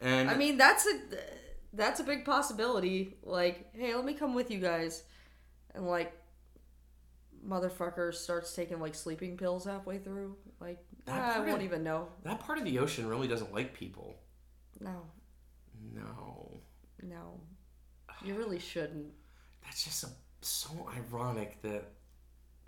and 0.00 0.30
I 0.30 0.36
mean, 0.36 0.56
that's 0.56 0.86
a 0.86 1.00
that's 1.72 2.00
a 2.00 2.04
big 2.04 2.24
possibility. 2.24 3.16
Like, 3.22 3.74
hey, 3.74 3.94
let 3.94 4.04
me 4.04 4.14
come 4.14 4.34
with 4.34 4.50
you 4.50 4.58
guys, 4.58 5.02
and 5.74 5.86
like, 5.86 6.12
motherfucker 7.46 8.14
starts 8.14 8.54
taking 8.54 8.80
like 8.80 8.94
sleeping 8.94 9.36
pills 9.36 9.64
halfway 9.64 9.98
through. 9.98 10.36
Like, 10.60 10.78
I 11.06 11.38
won't 11.40 11.58
of- 11.58 11.62
even 11.62 11.82
know. 11.84 12.08
that 12.24 12.40
part 12.40 12.58
of 12.58 12.64
the 12.64 12.78
ocean 12.78 13.06
really 13.08 13.28
doesn't 13.28 13.52
like 13.52 13.74
people. 13.74 14.16
No, 14.80 15.02
No, 15.94 16.60
no, 17.02 17.40
you 18.26 18.34
really 18.34 18.58
shouldn't. 18.58 19.12
that's 19.64 19.84
just 19.84 20.04
a, 20.04 20.08
so 20.42 20.88
ironic 20.96 21.60
that 21.62 21.84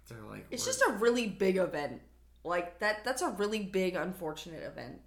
they're 0.08 0.18
like. 0.28 0.46
It's 0.50 0.64
we're- 0.64 0.72
just 0.74 0.82
a 0.88 0.92
really 0.98 1.26
big 1.26 1.56
event. 1.56 2.00
Like 2.44 2.78
that 2.78 3.04
that's 3.04 3.22
a 3.22 3.30
really 3.30 3.60
big 3.60 3.94
unfortunate 3.96 4.62
event. 4.62 5.00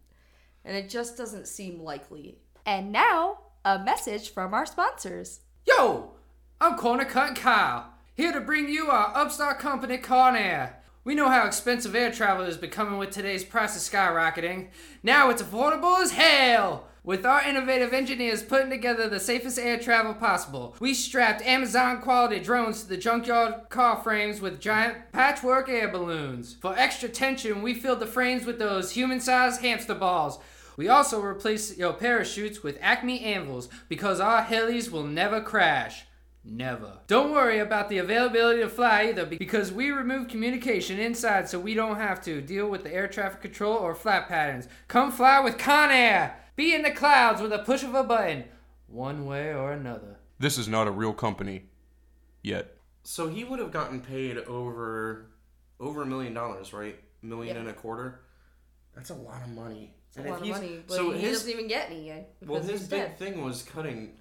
And 0.64 0.76
it 0.78 0.90
just 0.90 1.18
doesn't 1.18 1.48
seem 1.48 1.82
likely. 1.82 2.38
And 2.66 2.92
now, 2.92 3.40
a 3.66 3.80
message 3.80 4.32
from 4.32 4.54
our 4.54 4.66
sponsors. 4.68 5.40
Yo, 5.66 6.12
I'm 6.60 6.78
Corner 6.78 7.06
Cut 7.06 7.36
Kyle, 7.36 7.94
here 8.14 8.32
to 8.32 8.42
bring 8.42 8.70
you 8.70 8.88
our 8.92 9.16
upstart 9.18 9.58
company, 9.58 9.98
Conair. 9.98 10.74
We 11.04 11.16
know 11.16 11.30
how 11.30 11.48
expensive 11.48 11.96
air 11.96 12.12
travel 12.12 12.46
is 12.46 12.58
becoming 12.58 13.00
with 13.00 13.10
today's 13.10 13.44
prices 13.44 13.90
skyrocketing. 13.90 14.68
Now 15.02 15.32
it's 15.32 15.42
affordable 15.42 16.00
as 16.00 16.12
hell! 16.12 16.88
With 17.04 17.26
our 17.26 17.44
innovative 17.44 17.94
engineers 17.94 18.44
putting 18.44 18.70
together 18.70 19.10
the 19.10 19.20
safest 19.20 19.58
air 19.58 19.80
travel 19.80 20.14
possible, 20.14 20.76
we 20.80 20.94
strapped 20.94 21.42
Amazon 21.42 22.00
quality 22.00 22.40
drones 22.40 22.84
to 22.84 22.90
the 22.90 22.98
junkyard 22.98 23.70
car 23.70 23.98
frames 24.04 24.40
with 24.40 24.60
giant 24.60 25.12
patchwork 25.12 25.68
air 25.68 25.88
balloons. 25.88 26.58
For 26.62 26.78
extra 26.78 27.10
tension, 27.10 27.64
we 27.64 27.74
filled 27.74 28.02
the 28.02 28.06
frames 28.06 28.46
with 28.46 28.60
those 28.60 28.92
human 28.92 29.20
sized 29.20 29.62
hamster 29.62 29.96
balls. 29.96 30.38
We 30.78 30.90
also 30.90 31.20
replaced 31.20 31.76
your 31.76 31.94
parachutes 31.94 32.62
with 32.62 32.78
Acme 32.82 33.20
anvils 33.22 33.68
because 33.90 34.20
our 34.20 34.44
helis 34.44 34.92
will 34.92 35.04
never 35.04 35.42
crash. 35.42 36.06
Never. 36.44 37.00
Don't 37.08 37.32
worry 37.32 37.58
about 37.58 37.90
the 37.90 37.98
availability 37.98 38.62
to 38.62 38.70
fly 38.70 39.06
either 39.06 39.26
because 39.26 39.72
we 39.72 39.90
remove 39.90 40.28
communication 40.28 41.00
inside 41.00 41.50
so 41.50 41.60
we 41.60 41.74
don't 41.74 41.98
have 41.98 42.22
to 42.22 42.42
deal 42.42 42.70
with 42.70 42.84
the 42.84 42.94
air 42.94 43.08
traffic 43.08 43.42
control 43.42 43.74
or 43.74 43.96
flight 43.96 44.28
patterns. 44.28 44.68
Come 44.88 45.12
fly 45.12 45.40
with 45.40 45.58
Conair! 45.58 46.34
Be 46.62 46.76
in 46.76 46.84
the 46.84 46.92
clouds 46.92 47.42
with 47.42 47.52
a 47.54 47.58
push 47.58 47.82
of 47.82 47.96
a 47.96 48.04
button, 48.04 48.44
one 48.86 49.26
way 49.26 49.52
or 49.52 49.72
another. 49.72 50.20
This 50.38 50.60
is 50.60 50.68
not 50.68 50.88
a 50.88 50.92
real 50.92 51.12
company. 51.12 51.64
Yet. 52.44 52.78
So 53.02 53.28
he 53.30 53.44
would 53.44 53.58
have 53.58 53.72
gotten 53.72 54.00
paid 54.00 54.38
over 54.38 55.32
over 55.80 56.04
a 56.04 56.06
million 56.06 56.36
dollars, 56.36 56.72
right? 56.72 57.00
Million 57.24 57.56
Yeah. 57.56 57.62
and 57.62 57.70
a 57.72 57.74
quarter. 57.74 58.20
That's 58.94 59.10
a 59.10 59.16
lot 59.16 59.42
of 59.42 59.50
money. 59.50 59.96
It's 60.10 60.18
a 60.18 60.22
lot 60.30 60.40
of 60.44 60.48
money. 60.48 60.84
But 60.88 60.94
so 60.98 61.10
he 61.10 61.22
his 61.22 61.40
doesn't 61.40 61.52
even 61.52 61.68
get 61.68 61.90
any 61.90 62.06
yet. 62.06 62.36
well, 62.46 62.62
his 62.62 62.70
he's 62.82 62.88
big 62.88 63.00
dead. 63.02 63.18
thing 63.18 63.42
was 63.44 63.64
cutting 63.64 64.20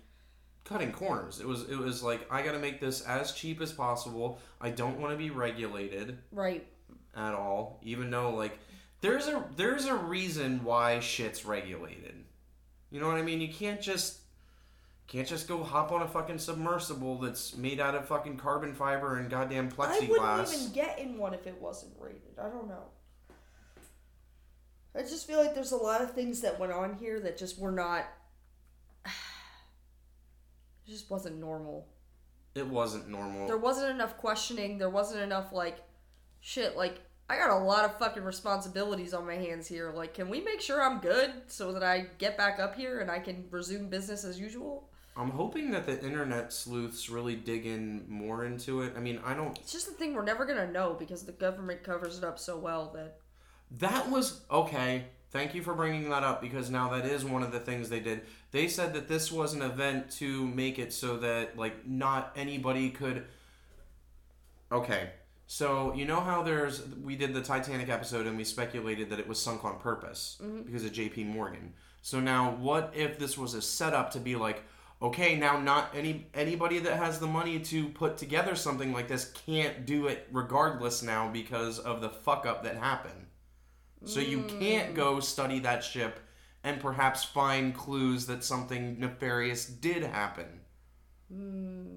cutting 0.64 0.92
corners. 0.92 1.40
It 1.40 1.46
was 1.46 1.68
it 1.68 1.76
was 1.76 2.02
like 2.02 2.26
I 2.32 2.40
got 2.40 2.52
to 2.52 2.58
make 2.58 2.80
this 2.80 3.02
as 3.02 3.32
cheap 3.32 3.60
as 3.60 3.70
possible. 3.70 4.38
I 4.62 4.70
don't 4.70 4.98
want 4.98 5.12
to 5.12 5.18
be 5.18 5.28
regulated 5.28 6.16
Right. 6.32 6.66
at 7.14 7.34
all, 7.34 7.80
even 7.82 8.08
though 8.10 8.30
like 8.34 8.58
there's 9.02 9.28
a 9.28 9.44
there's 9.56 9.84
a 9.84 9.94
reason 9.94 10.64
why 10.64 11.00
shit's 11.00 11.44
regulated. 11.44 12.19
You 12.90 13.00
know 13.00 13.06
what 13.06 13.16
I 13.16 13.22
mean? 13.22 13.40
You 13.40 13.52
can't 13.52 13.80
just 13.80 14.18
can't 15.06 15.26
just 15.26 15.48
go 15.48 15.62
hop 15.64 15.90
on 15.90 16.02
a 16.02 16.08
fucking 16.08 16.38
submersible 16.38 17.18
that's 17.18 17.56
made 17.56 17.80
out 17.80 17.96
of 17.96 18.06
fucking 18.06 18.36
carbon 18.36 18.74
fiber 18.74 19.18
and 19.18 19.28
goddamn 19.28 19.68
plexiglass. 19.68 20.20
I 20.20 20.36
wouldn't 20.38 20.54
even 20.54 20.72
get 20.72 20.98
in 21.00 21.18
one 21.18 21.34
if 21.34 21.46
it 21.48 21.60
wasn't 21.60 21.94
rated. 21.98 22.38
I 22.38 22.48
don't 22.48 22.68
know. 22.68 22.84
I 24.94 25.02
just 25.02 25.26
feel 25.26 25.38
like 25.38 25.54
there's 25.54 25.72
a 25.72 25.76
lot 25.76 26.00
of 26.00 26.12
things 26.12 26.40
that 26.40 26.58
went 26.58 26.72
on 26.72 26.94
here 26.94 27.20
that 27.20 27.36
just 27.36 27.58
were 27.58 27.72
not. 27.72 28.06
It 30.86 30.92
just 30.94 31.08
wasn't 31.08 31.38
normal. 31.38 31.86
It 32.56 32.66
wasn't 32.66 33.08
normal. 33.08 33.46
There 33.46 33.56
wasn't 33.56 33.90
enough 33.90 34.16
questioning. 34.16 34.76
There 34.76 34.90
wasn't 34.90 35.22
enough 35.22 35.52
like, 35.52 35.78
shit. 36.40 36.76
Like 36.76 37.00
I 37.30 37.36
got 37.36 37.50
a 37.50 37.64
lot 37.64 37.84
of 37.84 37.96
fucking 37.96 38.24
responsibilities 38.24 39.14
on 39.14 39.24
my 39.24 39.36
hands 39.36 39.68
here. 39.68 39.92
Like, 39.94 40.14
can 40.14 40.28
we 40.28 40.40
make 40.40 40.60
sure 40.60 40.82
I'm 40.82 40.98
good 40.98 41.30
so 41.46 41.70
that 41.72 41.82
I 41.84 42.06
get 42.18 42.36
back 42.36 42.58
up 42.58 42.74
here 42.74 42.98
and 42.98 43.08
I 43.08 43.20
can 43.20 43.44
resume 43.52 43.88
business 43.88 44.24
as 44.24 44.40
usual? 44.40 44.88
I'm 45.16 45.30
hoping 45.30 45.70
that 45.70 45.86
the 45.86 46.04
internet 46.04 46.52
sleuths 46.52 47.08
really 47.08 47.36
dig 47.36 47.66
in 47.66 48.04
more 48.08 48.44
into 48.44 48.82
it. 48.82 48.94
I 48.96 49.00
mean, 49.00 49.20
I 49.24 49.34
don't. 49.34 49.56
It's 49.60 49.70
just 49.70 49.86
the 49.86 49.92
thing 49.92 50.12
we're 50.12 50.24
never 50.24 50.44
gonna 50.44 50.72
know 50.72 50.96
because 50.98 51.22
the 51.22 51.30
government 51.30 51.84
covers 51.84 52.18
it 52.18 52.24
up 52.24 52.36
so 52.36 52.58
well 52.58 52.90
that 52.96 53.18
That 53.78 54.10
was 54.10 54.40
okay. 54.50 55.04
Thank 55.30 55.54
you 55.54 55.62
for 55.62 55.74
bringing 55.74 56.10
that 56.10 56.24
up 56.24 56.42
because 56.42 56.68
now 56.68 56.90
that 56.90 57.06
is 57.06 57.24
one 57.24 57.44
of 57.44 57.52
the 57.52 57.60
things 57.60 57.88
they 57.88 58.00
did. 58.00 58.22
They 58.50 58.66
said 58.66 58.92
that 58.94 59.06
this 59.06 59.30
was 59.30 59.54
an 59.54 59.62
event 59.62 60.10
to 60.18 60.48
make 60.48 60.80
it 60.80 60.92
so 60.92 61.16
that 61.18 61.56
like 61.56 61.86
not 61.86 62.32
anybody 62.34 62.90
could. 62.90 63.24
Okay, 64.72 65.10
so 65.52 65.92
you 65.94 66.04
know 66.04 66.20
how 66.20 66.44
there's 66.44 66.80
we 67.02 67.16
did 67.16 67.34
the 67.34 67.42
Titanic 67.42 67.88
episode 67.88 68.28
and 68.28 68.36
we 68.36 68.44
speculated 68.44 69.10
that 69.10 69.18
it 69.18 69.26
was 69.26 69.42
sunk 69.42 69.64
on 69.64 69.80
purpose 69.80 70.38
mm-hmm. 70.40 70.62
because 70.62 70.84
of 70.84 70.92
J.P. 70.92 71.24
Morgan. 71.24 71.72
So 72.02 72.20
now, 72.20 72.52
what 72.52 72.92
if 72.94 73.18
this 73.18 73.36
was 73.36 73.54
a 73.54 73.60
setup 73.60 74.12
to 74.12 74.20
be 74.20 74.36
like, 74.36 74.62
okay, 75.02 75.34
now 75.34 75.58
not 75.58 75.92
any 75.92 76.28
anybody 76.34 76.78
that 76.78 76.96
has 76.98 77.18
the 77.18 77.26
money 77.26 77.58
to 77.58 77.88
put 77.88 78.16
together 78.16 78.54
something 78.54 78.92
like 78.92 79.08
this 79.08 79.32
can't 79.44 79.84
do 79.86 80.06
it 80.06 80.28
regardless 80.30 81.02
now 81.02 81.28
because 81.28 81.80
of 81.80 82.00
the 82.00 82.10
fuck 82.10 82.46
up 82.46 82.62
that 82.62 82.76
happened. 82.76 83.26
So 84.04 84.20
you 84.20 84.44
can't 84.44 84.92
mm. 84.92 84.94
go 84.94 85.18
study 85.18 85.58
that 85.58 85.82
ship 85.82 86.20
and 86.62 86.80
perhaps 86.80 87.24
find 87.24 87.74
clues 87.74 88.26
that 88.26 88.44
something 88.44 89.00
nefarious 89.00 89.66
did 89.66 90.04
happen. 90.04 90.59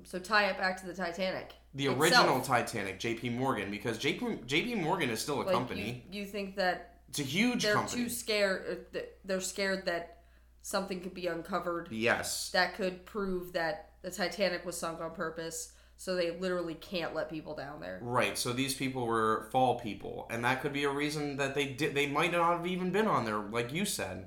So 0.03 0.19
tie 0.19 0.45
it 0.45 0.57
back 0.57 0.79
to 0.81 0.85
the 0.85 0.93
Titanic. 0.93 1.53
The 1.73 1.87
itself. 1.87 2.01
original 2.01 2.41
Titanic, 2.41 2.99
J.P. 2.99 3.29
Morgan, 3.31 3.71
because 3.71 3.97
J.P. 3.97 4.39
J.P. 4.45 4.75
Morgan 4.75 5.09
is 5.09 5.21
still 5.21 5.41
a 5.41 5.43
like 5.43 5.53
company. 5.53 6.05
You, 6.11 6.21
you 6.21 6.25
think 6.27 6.55
that 6.57 6.95
it's 7.09 7.19
a 7.19 7.23
huge 7.23 7.63
they're 7.63 7.73
company. 7.73 8.03
too 8.03 8.09
scared? 8.09 8.87
uh, 8.95 8.99
They're 9.25 9.41
scared 9.41 9.85
that 9.85 10.19
something 10.61 11.01
could 11.01 11.13
be 11.13 11.27
uncovered 11.27 11.89
yes. 11.91 12.49
that 12.51 12.75
could 12.75 13.05
prove 13.05 13.53
that 13.53 13.91
the 14.01 14.11
Titanic 14.11 14.65
was 14.65 14.77
sunk 14.77 15.01
on 15.01 15.11
purpose. 15.11 15.73
So 15.95 16.15
they 16.15 16.31
literally 16.31 16.73
can't 16.73 17.13
let 17.13 17.29
people 17.29 17.55
down 17.55 17.79
there. 17.79 17.99
Right. 18.01 18.37
So 18.37 18.51
these 18.51 18.73
people 18.73 19.05
were 19.05 19.47
fall 19.51 19.79
people, 19.79 20.27
and 20.31 20.43
that 20.43 20.61
could 20.61 20.73
be 20.73 20.83
a 20.83 20.89
reason 20.89 21.37
that 21.37 21.53
they 21.53 21.67
did. 21.67 21.93
They 21.93 22.07
might 22.07 22.31
not 22.31 22.57
have 22.57 22.67
even 22.67 22.91
been 22.91 23.07
on 23.07 23.25
there, 23.25 23.37
like 23.37 23.71
you 23.71 23.85
said. 23.85 24.25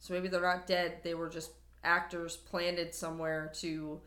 So 0.00 0.12
maybe 0.12 0.28
they're 0.28 0.42
not 0.42 0.66
dead. 0.66 0.98
They 1.04 1.14
were 1.14 1.28
just 1.28 1.52
actors 1.84 2.36
planted 2.36 2.94
somewhere 2.94 3.52
to 3.60 4.00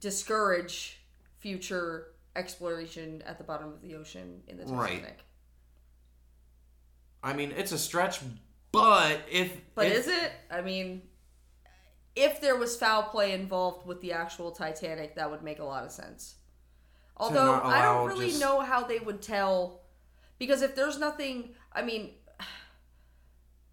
discourage 0.00 1.00
future 1.38 2.08
exploration 2.36 3.22
at 3.26 3.38
the 3.38 3.44
bottom 3.44 3.68
of 3.68 3.82
the 3.82 3.94
ocean 3.94 4.42
in 4.48 4.56
the 4.56 4.64
Titanic. 4.64 5.02
Right. 5.02 5.18
I 7.22 7.32
mean, 7.34 7.52
it's 7.52 7.72
a 7.72 7.78
stretch, 7.78 8.20
but 8.72 9.20
if 9.30 9.52
But 9.74 9.86
if- 9.86 9.92
is 9.98 10.08
it? 10.08 10.32
I 10.50 10.62
mean, 10.62 11.02
if 12.16 12.40
there 12.40 12.56
was 12.56 12.76
foul 12.76 13.04
play 13.04 13.32
involved 13.32 13.86
with 13.86 14.00
the 14.00 14.12
actual 14.12 14.52
Titanic, 14.52 15.16
that 15.16 15.30
would 15.30 15.42
make 15.42 15.58
a 15.58 15.64
lot 15.64 15.84
of 15.84 15.92
sense. 15.92 16.36
Although 17.16 17.60
I 17.62 17.82
don't 17.82 18.08
really 18.08 18.28
just- 18.28 18.40
know 18.40 18.60
how 18.60 18.84
they 18.84 18.98
would 18.98 19.20
tell, 19.20 19.82
because 20.38 20.62
if 20.62 20.74
there's 20.74 20.98
nothing, 20.98 21.54
I 21.72 21.82
mean, 21.82 22.14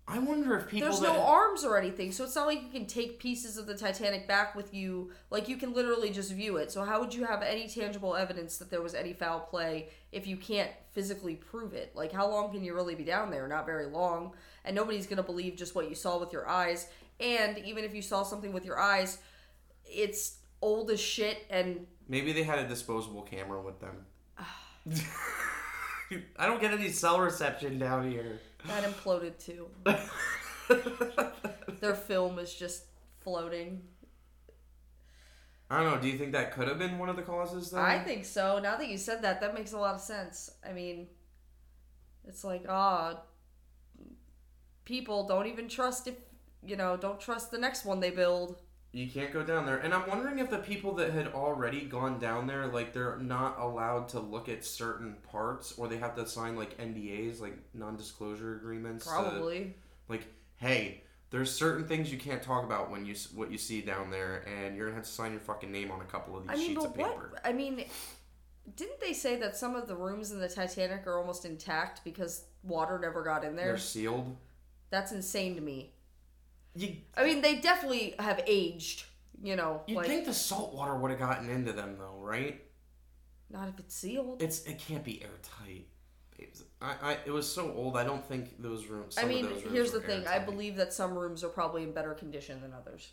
I 0.09 0.19
wonder 0.19 0.57
if 0.57 0.69
people 0.69 0.87
there's 0.87 1.01
that 1.01 1.13
no 1.13 1.21
arms 1.21 1.65
or 1.65 1.77
anything, 1.77 2.13
so 2.13 2.23
it's 2.23 2.35
not 2.35 2.47
like 2.47 2.63
you 2.63 2.69
can 2.69 2.85
take 2.85 3.19
pieces 3.19 3.57
of 3.57 3.67
the 3.67 3.75
Titanic 3.75 4.25
back 4.25 4.55
with 4.55 4.73
you. 4.73 5.11
Like 5.29 5.49
you 5.49 5.57
can 5.57 5.73
literally 5.73 6.11
just 6.11 6.31
view 6.31 6.55
it. 6.57 6.71
So 6.71 6.83
how 6.83 7.01
would 7.01 7.13
you 7.13 7.25
have 7.25 7.41
any 7.41 7.67
tangible 7.67 8.15
evidence 8.15 8.57
that 8.59 8.69
there 8.69 8.81
was 8.81 8.95
any 8.95 9.11
foul 9.11 9.41
play 9.41 9.89
if 10.13 10.25
you 10.25 10.37
can't 10.37 10.71
physically 10.91 11.35
prove 11.35 11.73
it? 11.73 11.91
Like 11.93 12.13
how 12.13 12.29
long 12.29 12.53
can 12.53 12.63
you 12.63 12.73
really 12.73 12.95
be 12.95 13.03
down 13.03 13.29
there? 13.29 13.49
Not 13.49 13.65
very 13.65 13.87
long, 13.87 14.31
and 14.63 14.73
nobody's 14.73 15.07
gonna 15.07 15.23
believe 15.23 15.57
just 15.57 15.75
what 15.75 15.89
you 15.89 15.95
saw 15.95 16.17
with 16.17 16.31
your 16.31 16.47
eyes. 16.47 16.87
And 17.19 17.57
even 17.57 17.83
if 17.83 17.93
you 17.93 18.01
saw 18.01 18.23
something 18.23 18.53
with 18.53 18.63
your 18.63 18.79
eyes, 18.79 19.17
it's 19.83 20.37
old 20.61 20.89
as 20.89 21.01
shit 21.01 21.45
and 21.49 21.85
Maybe 22.07 22.31
they 22.31 22.43
had 22.43 22.59
a 22.59 22.67
disposable 22.67 23.23
camera 23.23 23.61
with 23.61 23.81
them. 23.81 24.05
I 26.39 26.45
don't 26.45 26.61
get 26.61 26.71
any 26.71 26.89
cell 26.89 27.19
reception 27.19 27.77
down 27.77 28.09
here. 28.09 28.39
That 28.65 28.83
imploded 28.83 29.37
too. 29.37 29.69
Their 31.79 31.95
film 31.95 32.39
is 32.39 32.53
just 32.53 32.85
floating. 33.19 33.83
I 35.69 35.83
don't 35.83 35.93
know. 35.93 36.01
Do 36.01 36.07
you 36.07 36.17
think 36.17 36.31
that 36.31 36.53
could 36.53 36.67
have 36.67 36.79
been 36.79 36.97
one 36.97 37.09
of 37.09 37.17
the 37.17 37.21
causes, 37.21 37.71
though? 37.71 37.81
I 37.81 37.99
think 37.99 38.23
so. 38.23 38.59
Now 38.59 38.77
that 38.77 38.87
you 38.87 38.97
said 38.97 39.21
that, 39.23 39.41
that 39.41 39.53
makes 39.53 39.73
a 39.73 39.77
lot 39.77 39.95
of 39.95 40.01
sense. 40.01 40.49
I 40.67 40.71
mean, 40.71 41.07
it's 42.25 42.43
like, 42.43 42.65
ah, 42.69 43.21
people 44.85 45.27
don't 45.27 45.47
even 45.47 45.67
trust 45.67 46.07
if, 46.07 46.15
you 46.65 46.77
know, 46.77 46.95
don't 46.95 47.19
trust 47.19 47.51
the 47.51 47.57
next 47.57 47.83
one 47.83 47.99
they 47.99 48.11
build. 48.11 48.61
You 48.97 49.07
can't 49.07 49.31
go 49.31 49.43
down 49.43 49.67
there. 49.67 49.77
And 49.77 49.93
I'm 49.93 50.07
wondering 50.09 50.39
if 50.39 50.49
the 50.49 50.57
people 50.57 50.95
that 50.95 51.11
had 51.11 51.27
already 51.27 51.81
gone 51.81 52.17
down 52.17 52.47
there, 52.47 52.65
like, 52.65 52.93
they're 52.93 53.17
not 53.17 53.59
allowed 53.59 54.09
to 54.09 54.19
look 54.19 54.49
at 54.49 54.65
certain 54.65 55.17
parts, 55.31 55.73
or 55.77 55.87
they 55.87 55.97
have 55.97 56.15
to 56.15 56.25
sign, 56.27 56.55
like, 56.55 56.75
NDAs, 56.79 57.39
like, 57.39 57.55
non 57.75 57.95
disclosure 57.95 58.55
agreements. 58.55 59.05
to- 59.05 59.11
Probably. 59.11 59.75
like, 60.09 60.25
hey, 60.55 61.03
there's 61.29 61.51
certain 61.51 61.87
things 61.87 62.11
you 62.11 62.17
can't 62.17 62.41
talk 62.41 62.63
about 62.63 62.89
when 62.89 63.05
you 63.05 63.13
what 63.35 63.51
you 63.51 63.59
see 63.59 63.81
down 63.81 64.09
there, 64.09 64.43
and 64.47 64.75
you're 64.75 64.87
gonna 64.87 64.95
have 64.95 65.05
to 65.05 65.11
sign 65.11 65.31
your 65.31 65.41
fucking 65.41 65.71
name 65.71 65.91
on 65.91 66.01
a 66.01 66.05
couple 66.05 66.35
of 66.35 66.43
these 66.47 66.51
I 66.51 66.55
mean, 66.55 66.67
sheets 66.69 66.79
but 66.81 66.87
of 66.87 66.95
paper. 66.95 67.29
what? 67.33 67.41
I 67.45 67.53
mean, 67.53 67.85
didn't 68.75 68.99
they 68.99 69.13
say 69.13 69.35
that 69.35 69.55
some 69.55 69.75
of 69.75 69.87
the 69.87 69.95
rooms 69.95 70.31
in 70.31 70.39
the 70.39 70.49
Titanic 70.49 71.05
are 71.05 71.19
almost 71.19 71.45
intact 71.45 72.03
because 72.03 72.45
water 72.63 72.97
never 72.97 73.21
got 73.23 73.43
in 73.43 73.55
there? 73.55 73.67
They're 73.67 73.77
sealed. 73.77 74.35
That's 74.89 75.11
insane 75.11 75.53
to 75.55 75.61
me. 75.61 75.93
You 76.77 76.95
I 77.15 77.23
mean, 77.25 77.41
they 77.41 77.55
definitely 77.55 78.15
have 78.19 78.41
aged. 78.47 79.05
You 79.41 79.55
know, 79.55 79.81
you'd 79.87 79.97
like 79.97 80.07
think 80.07 80.25
the 80.25 80.33
salt 80.33 80.73
water 80.73 80.95
would 80.95 81.11
have 81.11 81.19
gotten 81.19 81.49
into 81.49 81.71
them 81.71 81.97
though, 81.99 82.17
right? 82.19 82.61
not 83.49 83.69
if 83.69 83.79
it's 83.79 83.95
sealed. 83.95 84.41
It's 84.41 84.65
it 84.65 84.79
can't 84.79 85.03
be 85.03 85.21
airtight. 85.21 85.87
Babes. 86.37 86.63
I, 86.81 86.95
I 87.01 87.17
it 87.25 87.31
was 87.31 87.51
so 87.51 87.73
old. 87.73 87.97
I 87.97 88.03
don't 88.03 88.25
think 88.25 88.61
those 88.61 88.85
rooms. 88.87 89.17
I 89.17 89.25
mean, 89.25 89.45
rooms 89.45 89.63
here's 89.71 89.91
the 89.91 90.01
thing. 90.01 90.27
I 90.27 90.39
believe 90.39 90.75
that 90.77 90.93
some 90.93 91.17
rooms 91.17 91.43
are 91.43 91.49
probably 91.49 91.83
in 91.83 91.91
better 91.91 92.13
condition 92.13 92.61
than 92.61 92.73
others. 92.73 93.11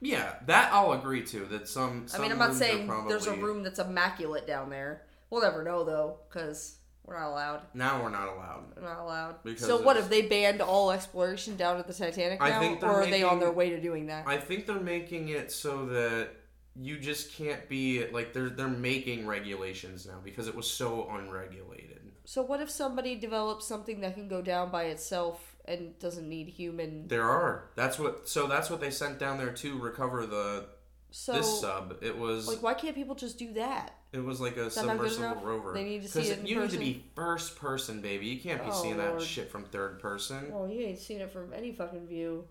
Yeah, 0.00 0.34
that 0.46 0.72
I'll 0.72 0.92
agree 0.92 1.24
to. 1.26 1.44
That 1.46 1.68
some. 1.68 2.04
I 2.06 2.10
some 2.10 2.22
mean, 2.22 2.32
I'm 2.32 2.38
not 2.38 2.54
saying 2.54 2.90
there's 3.08 3.26
a 3.26 3.34
room 3.34 3.62
that's 3.62 3.78
immaculate 3.78 4.46
down 4.46 4.70
there. 4.70 5.02
We'll 5.30 5.42
never 5.42 5.62
know 5.62 5.84
though, 5.84 6.18
because 6.28 6.76
we're 7.04 7.18
not 7.18 7.30
allowed. 7.30 7.62
Now 7.74 8.02
we're 8.02 8.10
not 8.10 8.28
allowed. 8.28 8.64
We're 8.76 8.82
not 8.88 9.00
allowed. 9.00 9.42
Because 9.44 9.66
so 9.66 9.76
what 9.76 9.96
it's- 9.96 10.04
have 10.04 10.10
they 10.10 10.22
banned 10.22 10.60
all 10.60 10.90
exploration 10.90 11.56
down 11.56 11.76
to 11.76 11.86
the 11.86 11.92
Titanic 11.94 12.40
I 12.40 12.50
now, 12.50 12.60
think 12.60 12.80
they're 12.80 12.90
or 12.90 13.02
are 13.02 13.06
they 13.06 13.22
on 13.22 13.38
their 13.40 13.52
way 13.52 13.70
to 13.70 13.80
doing 13.80 14.06
that? 14.06 14.26
I 14.26 14.38
think 14.38 14.66
they're 14.66 14.80
making 14.80 15.28
it 15.28 15.52
so 15.52 15.86
that 15.86 16.30
you 16.76 16.98
just 16.98 17.32
can't 17.32 17.68
be 17.68 18.06
like 18.08 18.32
they're 18.32 18.48
they're 18.50 18.68
making 18.68 19.26
regulations 19.26 20.06
now 20.06 20.20
because 20.24 20.48
it 20.48 20.54
was 20.54 20.68
so 20.70 21.08
unregulated. 21.10 22.00
So 22.24 22.42
what 22.42 22.60
if 22.60 22.70
somebody 22.70 23.16
develops 23.16 23.66
something 23.66 24.00
that 24.00 24.14
can 24.14 24.28
go 24.28 24.40
down 24.40 24.70
by 24.70 24.84
itself 24.84 25.56
and 25.66 25.98
doesn't 25.98 26.26
need 26.28 26.48
human? 26.48 27.06
There 27.06 27.28
are. 27.28 27.70
That's 27.76 27.98
what. 27.98 28.28
So 28.28 28.46
that's 28.46 28.70
what 28.70 28.80
they 28.80 28.90
sent 28.90 29.18
down 29.18 29.36
there 29.36 29.52
to 29.52 29.78
recover 29.78 30.24
the 30.26 30.66
So 31.10 31.34
this 31.34 31.60
sub. 31.60 31.98
It 32.02 32.16
was 32.16 32.48
like, 32.48 32.62
why 32.62 32.74
can't 32.74 32.94
people 32.94 33.14
just 33.14 33.38
do 33.38 33.52
that? 33.52 33.98
It 34.14 34.24
was 34.24 34.40
like 34.40 34.56
a 34.56 34.68
that 34.70 34.86
not 34.86 34.98
good 34.98 35.10
submersible 35.10 35.42
rover. 35.44 35.72
They 35.72 35.82
need 35.82 36.02
to 36.02 36.08
see 36.08 36.20
it 36.20 36.46
you 36.46 36.60
need 36.60 36.70
to 36.70 36.78
be 36.78 37.04
first 37.16 37.56
person, 37.56 38.00
baby. 38.00 38.26
You 38.26 38.40
can't 38.40 38.62
be 38.62 38.70
Oh, 38.70 38.82
seeing 38.82 38.96
Lord. 38.96 39.20
that 39.20 39.24
shit 39.26 39.50
from 39.50 39.64
third 39.64 39.98
person. 39.98 40.52
Well, 40.52 40.68
you 40.68 40.82
ain't 40.86 41.00
seen 41.00 41.20
it 41.20 41.32
from 41.32 41.52
any 41.52 41.72
fucking 41.72 42.06
view. 42.06 42.44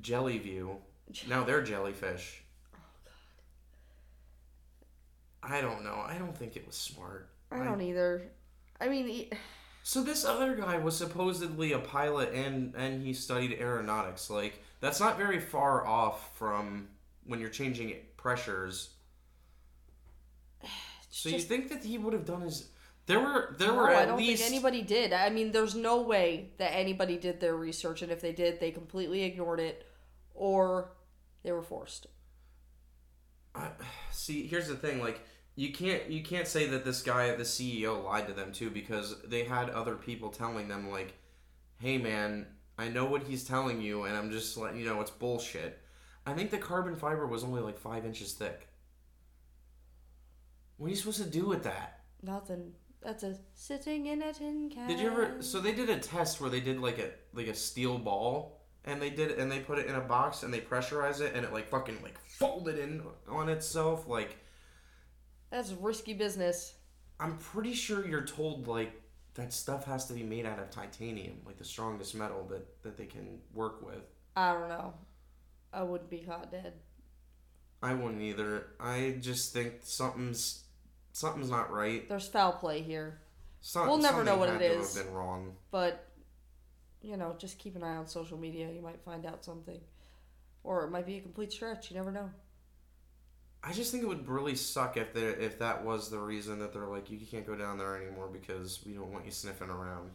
Jelly 0.00 0.38
view. 0.38 0.78
Now 1.28 1.44
they're 1.44 1.62
jellyfish. 1.62 2.42
Oh 2.74 2.78
god. 5.42 5.52
I 5.54 5.60
don't 5.60 5.84
know. 5.84 6.02
I 6.04 6.18
don't 6.18 6.36
think 6.36 6.56
it 6.56 6.66
was 6.66 6.74
smart. 6.74 7.28
I 7.52 7.62
don't 7.62 7.80
either. 7.80 8.32
I 8.80 8.88
mean, 8.88 9.08
e- 9.08 9.30
So 9.84 10.02
this 10.02 10.24
other 10.24 10.56
guy 10.56 10.78
was 10.78 10.96
supposedly 10.96 11.72
a 11.72 11.78
pilot 11.78 12.32
and 12.34 12.74
and 12.74 13.00
he 13.06 13.12
studied 13.12 13.52
aeronautics. 13.60 14.30
Like 14.30 14.60
that's 14.80 14.98
not 14.98 15.16
very 15.16 15.38
far 15.38 15.86
off 15.86 16.36
from 16.36 16.88
when 17.24 17.38
you're 17.38 17.50
changing 17.50 17.94
pressures. 18.16 18.90
So 21.14 21.28
you 21.28 21.38
think 21.38 21.68
that 21.68 21.84
he 21.84 21.96
would 21.96 22.12
have 22.12 22.24
done 22.24 22.40
his 22.42 22.68
there 23.06 23.20
were 23.20 23.54
there 23.58 23.68
no, 23.68 23.74
were 23.76 23.90
I 23.90 24.02
at 24.02 24.08
don't 24.08 24.18
least 24.18 24.42
think 24.42 24.52
anybody 24.52 24.82
did. 24.82 25.12
I 25.12 25.30
mean, 25.30 25.52
there's 25.52 25.74
no 25.74 26.02
way 26.02 26.50
that 26.58 26.74
anybody 26.74 27.18
did 27.18 27.40
their 27.40 27.54
research, 27.54 28.02
and 28.02 28.10
if 28.10 28.20
they 28.20 28.32
did, 28.32 28.60
they 28.60 28.70
completely 28.70 29.22
ignored 29.22 29.60
it, 29.60 29.86
or 30.34 30.92
they 31.42 31.52
were 31.52 31.62
forced. 31.62 32.06
I- 33.54 33.70
see 34.10 34.46
here's 34.46 34.68
the 34.68 34.76
thing 34.76 35.00
like 35.00 35.20
you 35.54 35.72
can't 35.72 36.10
you 36.10 36.22
can't 36.22 36.48
say 36.48 36.66
that 36.66 36.84
this 36.84 37.02
guy 37.02 37.34
the 37.36 37.44
ceo 37.44 38.02
lied 38.04 38.26
to 38.26 38.32
them 38.32 38.52
too 38.52 38.70
because 38.70 39.20
they 39.22 39.44
had 39.44 39.70
other 39.70 39.94
people 39.96 40.30
telling 40.30 40.66
them 40.68 40.90
like 40.90 41.14
hey 41.80 41.98
man 41.98 42.46
i 42.78 42.88
know 42.88 43.04
what 43.04 43.22
he's 43.24 43.44
telling 43.44 43.80
you 43.80 44.04
and 44.04 44.16
i'm 44.16 44.30
just 44.30 44.56
letting 44.56 44.80
you 44.80 44.86
know 44.86 45.00
it's 45.00 45.10
bullshit 45.10 45.80
i 46.26 46.32
think 46.32 46.50
the 46.50 46.58
carbon 46.58 46.96
fiber 46.96 47.26
was 47.26 47.44
only 47.44 47.60
like 47.60 47.78
five 47.78 48.04
inches 48.04 48.32
thick 48.32 48.68
what 50.76 50.86
are 50.86 50.90
you 50.90 50.96
supposed 50.96 51.22
to 51.22 51.28
do 51.28 51.46
with 51.46 51.62
that 51.64 52.00
Nothing. 52.22 52.72
That's 53.02 53.22
a 53.22 53.36
sitting 53.52 54.06
in 54.06 54.22
a 54.22 54.32
tin 54.32 54.70
can. 54.70 54.88
did 54.88 54.98
you 54.98 55.08
ever 55.08 55.36
so 55.40 55.60
they 55.60 55.72
did 55.74 55.90
a 55.90 55.98
test 55.98 56.40
where 56.40 56.48
they 56.48 56.60
did 56.60 56.80
like 56.80 56.98
a 56.98 57.10
like 57.34 57.48
a 57.48 57.54
steel 57.54 57.98
ball 57.98 58.62
and 58.86 59.00
they 59.00 59.10
did 59.10 59.32
and 59.32 59.52
they 59.52 59.60
put 59.60 59.78
it 59.78 59.86
in 59.86 59.94
a 59.94 60.00
box 60.00 60.42
and 60.42 60.52
they 60.52 60.60
pressurized 60.60 61.20
it 61.20 61.34
and 61.34 61.44
it 61.44 61.52
like 61.52 61.68
fucking 61.68 61.98
like 62.02 62.18
folded 62.26 62.78
in 62.78 63.02
on 63.28 63.48
itself 63.50 64.08
like 64.08 64.38
That's 65.50 65.72
risky 65.72 66.14
business. 66.14 66.74
I'm 67.20 67.36
pretty 67.36 67.74
sure 67.74 68.06
you're 68.06 68.24
told 68.24 68.66
like 68.66 69.00
that 69.34 69.52
stuff 69.52 69.84
has 69.84 70.06
to 70.06 70.14
be 70.14 70.22
made 70.22 70.46
out 70.46 70.58
of 70.58 70.70
titanium, 70.70 71.38
like 71.44 71.58
the 71.58 71.64
strongest 71.64 72.14
metal 72.14 72.46
that 72.50 72.82
that 72.82 72.96
they 72.96 73.06
can 73.06 73.38
work 73.52 73.84
with. 73.84 74.02
I 74.34 74.52
don't 74.52 74.68
know. 74.68 74.94
I 75.72 75.82
wouldn't 75.82 76.10
be 76.10 76.18
caught 76.18 76.50
dead. 76.50 76.72
I 77.82 77.92
wouldn't 77.94 78.22
either. 78.22 78.68
I 78.80 79.16
just 79.20 79.52
think 79.52 79.74
something's 79.82 80.63
something's 81.14 81.48
not 81.50 81.72
right. 81.72 82.06
There's 82.08 82.28
foul 82.28 82.52
play 82.52 82.82
here, 82.82 83.20
Some, 83.60 83.86
We'll 83.88 83.98
never 83.98 84.22
know 84.24 84.36
what 84.36 84.48
it 84.50 84.58
to 84.58 84.64
is. 84.64 84.96
Have 84.96 85.06
been 85.06 85.14
wrong. 85.14 85.54
but 85.70 86.08
you 87.00 87.16
know, 87.18 87.34
just 87.38 87.58
keep 87.58 87.76
an 87.76 87.82
eye 87.82 87.96
on 87.96 88.06
social 88.06 88.38
media. 88.38 88.68
You 88.70 88.80
might 88.82 89.00
find 89.04 89.24
out 89.26 89.44
something, 89.44 89.78
or 90.62 90.84
it 90.84 90.90
might 90.90 91.06
be 91.06 91.16
a 91.18 91.20
complete 91.20 91.52
stretch. 91.52 91.90
You 91.90 91.96
never 91.96 92.10
know. 92.10 92.30
I 93.62 93.72
just 93.72 93.90
think 93.90 94.02
it 94.02 94.06
would 94.06 94.28
really 94.28 94.56
suck 94.56 94.96
if 94.98 95.14
there 95.14 95.30
if 95.30 95.58
that 95.58 95.84
was 95.84 96.10
the 96.10 96.18
reason 96.18 96.58
that 96.58 96.72
they're 96.72 96.86
like 96.86 97.10
you 97.10 97.18
can't 97.18 97.46
go 97.46 97.54
down 97.54 97.78
there 97.78 97.96
anymore 97.96 98.28
because 98.30 98.80
we 98.86 98.92
don't 98.92 99.10
want 99.12 99.24
you 99.24 99.30
sniffing 99.30 99.70
around. 99.70 100.10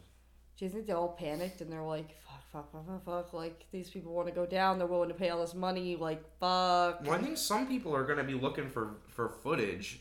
Do 0.56 0.64
you 0.64 0.70
think 0.70 0.86
they 0.86 0.92
all 0.92 1.08
panicked 1.08 1.60
and 1.60 1.72
they're 1.72 1.82
like, 1.82 2.16
"Fuck, 2.26 2.42
fuck, 2.52 2.72
fuck, 2.72 2.86
fuck, 2.86 3.04
fuck!" 3.04 3.32
Like 3.32 3.64
these 3.72 3.88
people 3.90 4.12
want 4.12 4.28
to 4.28 4.34
go 4.34 4.46
down. 4.46 4.78
They're 4.78 4.86
willing 4.86 5.08
to 5.08 5.14
pay 5.14 5.30
all 5.30 5.40
this 5.40 5.54
money. 5.54 5.96
Like, 5.96 6.22
fuck. 6.38 7.00
Well, 7.04 7.12
I 7.12 7.18
think 7.18 7.38
some 7.38 7.66
people 7.66 7.94
are 7.96 8.04
gonna 8.04 8.24
be 8.24 8.34
looking 8.34 8.68
for 8.68 8.96
for 9.08 9.28
footage, 9.28 10.00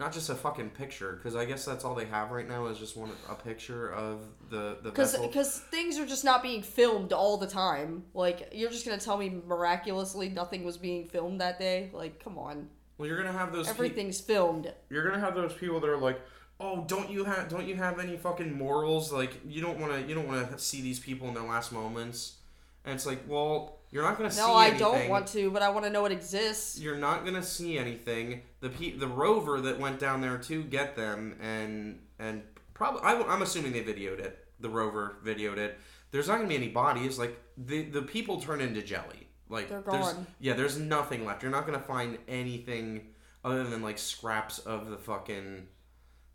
not 0.00 0.12
just 0.12 0.30
a 0.30 0.34
fucking 0.34 0.70
picture, 0.70 1.12
because 1.12 1.36
I 1.36 1.44
guess 1.44 1.66
that's 1.66 1.84
all 1.84 1.94
they 1.94 2.06
have 2.06 2.30
right 2.30 2.48
now 2.48 2.66
is 2.66 2.78
just 2.78 2.96
one 2.96 3.10
a 3.28 3.34
picture 3.34 3.92
of 3.92 4.22
the 4.48 4.78
the 4.82 4.90
Because 4.90 5.16
because 5.18 5.58
things 5.58 5.98
are 5.98 6.06
just 6.06 6.24
not 6.24 6.42
being 6.42 6.62
filmed 6.62 7.12
all 7.12 7.36
the 7.36 7.46
time. 7.46 8.04
Like 8.14 8.48
you're 8.52 8.70
just 8.70 8.86
gonna 8.86 8.98
tell 8.98 9.18
me 9.18 9.42
miraculously 9.46 10.30
nothing 10.30 10.64
was 10.64 10.78
being 10.78 11.04
filmed 11.06 11.42
that 11.42 11.58
day? 11.58 11.90
Like, 11.92 12.24
come 12.24 12.38
on. 12.38 12.70
Well, 12.96 13.08
you're 13.08 13.18
gonna 13.18 13.30
have 13.36 13.52
those. 13.52 13.66
pe- 13.66 13.72
Everything's 13.72 14.20
filmed. 14.20 14.72
you're 14.88 15.04
gonna 15.04 15.20
have 15.20 15.34
those 15.34 15.52
people 15.52 15.78
that 15.80 15.90
are 15.90 15.98
like, 15.98 16.18
"Oh, 16.58 16.84
don't 16.88 17.10
you 17.10 17.24
have 17.24 17.48
don't 17.50 17.68
you 17.68 17.74
have 17.76 17.98
any 18.00 18.16
fucking 18.16 18.52
morals? 18.52 19.12
Like, 19.12 19.38
you 19.46 19.60
don't 19.60 19.78
want 19.78 19.92
to 19.92 20.08
you 20.08 20.14
don't 20.14 20.26
want 20.26 20.50
to 20.50 20.58
see 20.58 20.80
these 20.80 20.98
people 20.98 21.28
in 21.28 21.34
their 21.34 21.44
last 21.44 21.72
moments." 21.72 22.38
And 22.86 22.94
it's 22.94 23.04
like, 23.04 23.20
well, 23.28 23.79
you're 23.90 24.02
not 24.02 24.16
gonna 24.18 24.30
see. 24.30 24.40
No, 24.40 24.54
I 24.54 24.66
anything. 24.68 24.78
don't 24.80 25.08
want 25.08 25.26
to, 25.28 25.50
but 25.50 25.62
I 25.62 25.68
want 25.70 25.84
to 25.84 25.90
know 25.90 26.04
it 26.06 26.12
exists. 26.12 26.78
You're 26.78 26.96
not 26.96 27.24
gonna 27.24 27.42
see 27.42 27.78
anything. 27.78 28.42
The 28.60 28.68
pe- 28.70 28.96
the 28.96 29.08
rover 29.08 29.60
that 29.62 29.78
went 29.80 29.98
down 29.98 30.20
there 30.20 30.38
to 30.38 30.62
get 30.64 30.96
them, 30.96 31.36
and 31.40 32.00
and 32.18 32.42
probably 32.74 33.00
I, 33.02 33.14
I'm 33.22 33.42
assuming 33.42 33.72
they 33.72 33.82
videoed 33.82 34.20
it. 34.20 34.46
The 34.60 34.68
rover 34.68 35.16
videoed 35.24 35.56
it. 35.58 35.78
There's 36.12 36.28
not 36.28 36.36
gonna 36.36 36.48
be 36.48 36.56
any 36.56 36.68
bodies. 36.68 37.18
Like 37.18 37.38
the 37.56 37.82
the 37.82 38.02
people 38.02 38.40
turn 38.40 38.60
into 38.60 38.82
jelly. 38.82 39.26
Like 39.48 39.68
They're 39.68 39.80
there's- 39.82 40.12
gone. 40.12 40.26
Yeah, 40.38 40.52
there's 40.54 40.78
nothing 40.78 41.24
left. 41.24 41.42
You're 41.42 41.50
not 41.52 41.66
gonna 41.66 41.80
find 41.80 42.18
anything 42.28 43.08
other 43.44 43.64
than 43.64 43.82
like 43.82 43.98
scraps 43.98 44.58
of 44.60 44.90
the 44.90 44.98
fucking 44.98 45.66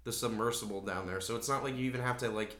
the 0.03 0.11
submersible 0.11 0.81
down 0.81 1.07
there. 1.07 1.21
So 1.21 1.35
it's 1.35 1.47
not 1.47 1.63
like 1.63 1.75
you 1.77 1.85
even 1.85 2.01
have 2.01 2.17
to 2.19 2.29
like 2.29 2.57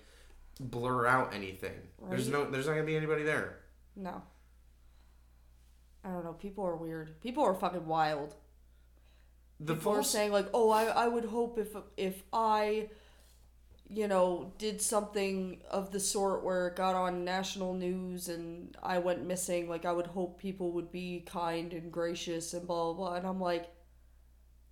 blur 0.60 1.06
out 1.06 1.34
anything. 1.34 1.76
There's 2.10 2.30
no 2.30 2.50
there's 2.50 2.66
not 2.68 2.74
gonna 2.74 2.86
be 2.86 2.96
anybody 2.96 3.24
there. 3.24 3.60
No. 3.96 4.22
I 6.06 6.10
don't 6.10 6.24
know. 6.24 6.34
People 6.34 6.64
are 6.66 6.76
weird. 6.76 7.20
People 7.22 7.43
are 7.43 7.56
fucking 7.56 7.88
wild. 7.88 8.36
The 9.60 9.74
People 9.76 9.93
are 9.93 10.03
saying 10.03 10.32
like, 10.32 10.47
"Oh, 10.53 10.70
I, 10.70 10.84
I 10.86 11.08
would 11.08 11.26
hope 11.26 11.58
if 11.58 11.76
if 11.97 12.24
I 12.32 12.89
you 13.88 14.08
know, 14.08 14.51
did 14.58 14.82
something 14.82 15.62
of 15.70 15.91
the 15.91 15.99
sort 15.99 16.43
where 16.43 16.68
it 16.68 16.76
got 16.76 16.95
on 16.95 17.24
national 17.24 17.76
news 17.76 18.28
and 18.30 18.76
I 18.82 18.97
went 18.97 19.26
missing, 19.26 19.70
like 19.70 19.86
I 19.86 19.91
would 19.91 20.08
hope 20.08 20.39
people 20.39 20.72
would 20.72 20.91
be 20.91 21.24
kind 21.28 21.72
and 21.72 21.91
gracious 21.91 22.53
and 22.53 22.66
blah 22.66 22.86
blah 22.86 22.93
blah. 22.93 23.16
And 23.16 23.28
I'm 23.28 23.39
like, 23.39 23.72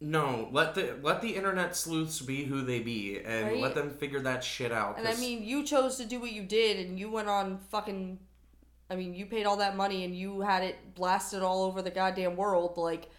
No, 0.02 0.50
let 0.52 0.74
the 0.76 0.98
let 1.04 1.22
the 1.22 1.36
internet 1.36 1.76
sleuths 1.76 2.22
be 2.22 2.44
who 2.46 2.62
they 2.64 2.80
be, 2.80 3.20
and 3.24 3.46
Right? 3.48 3.60
let 3.60 3.76
them 3.76 3.92
figure 3.92 4.20
that 4.22 4.44
shit 4.44 4.72
out. 4.72 4.98
and 4.98 5.08
I 5.08 5.16
mean, 5.16 5.44
you 5.44 5.64
chose 5.64 5.98
to 5.98 6.06
do 6.06 6.20
what 6.20 6.32
you 6.32 6.44
did, 6.44 6.86
and 6.86 7.00
you 7.00 7.12
went 7.12 7.30
on 7.30 7.60
fucking. 7.70 8.20
I 8.90 8.96
mean, 8.96 9.14
you 9.14 9.26
paid 9.26 9.46
all 9.46 9.58
that 9.58 9.76
money 9.76 10.04
and 10.04 10.16
you 10.16 10.42
had 10.42 10.64
it 10.64 10.96
blasted 10.96 11.42
all 11.42 11.64
over 11.64 11.82
the 11.82 11.92
goddamn 11.92 12.36
world. 12.36 12.78
Like, 12.78 13.10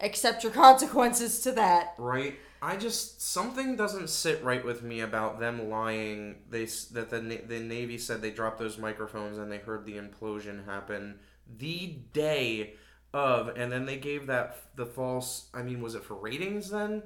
accept 0.00 0.42
your 0.42 0.52
consequences 0.64 1.40
to 1.42 1.52
that. 1.52 1.94
right? 1.98 2.38
I 2.62 2.76
just 2.76 3.20
something 3.20 3.76
doesn't 3.76 4.08
sit 4.08 4.42
right 4.42 4.64
with 4.64 4.82
me 4.82 5.00
about 5.00 5.38
them 5.38 5.68
lying. 5.68 6.36
They 6.48 6.64
that 6.92 7.10
the 7.10 7.20
the 7.46 7.60
Navy 7.60 7.98
said 7.98 8.22
they 8.22 8.30
dropped 8.30 8.58
those 8.58 8.78
microphones 8.78 9.36
and 9.38 9.52
they 9.52 9.58
heard 9.58 9.84
the 9.84 9.98
implosion 9.98 10.64
happen 10.64 11.18
the 11.58 11.98
day 12.14 12.74
of, 13.12 13.48
and 13.56 13.70
then 13.70 13.84
they 13.84 13.96
gave 13.98 14.26
that 14.28 14.56
the 14.76 14.86
false. 14.86 15.48
I 15.52 15.62
mean, 15.62 15.80
was 15.82 15.94
it 15.94 16.04
for 16.04 16.14
ratings 16.14 16.70
then? 16.70 17.02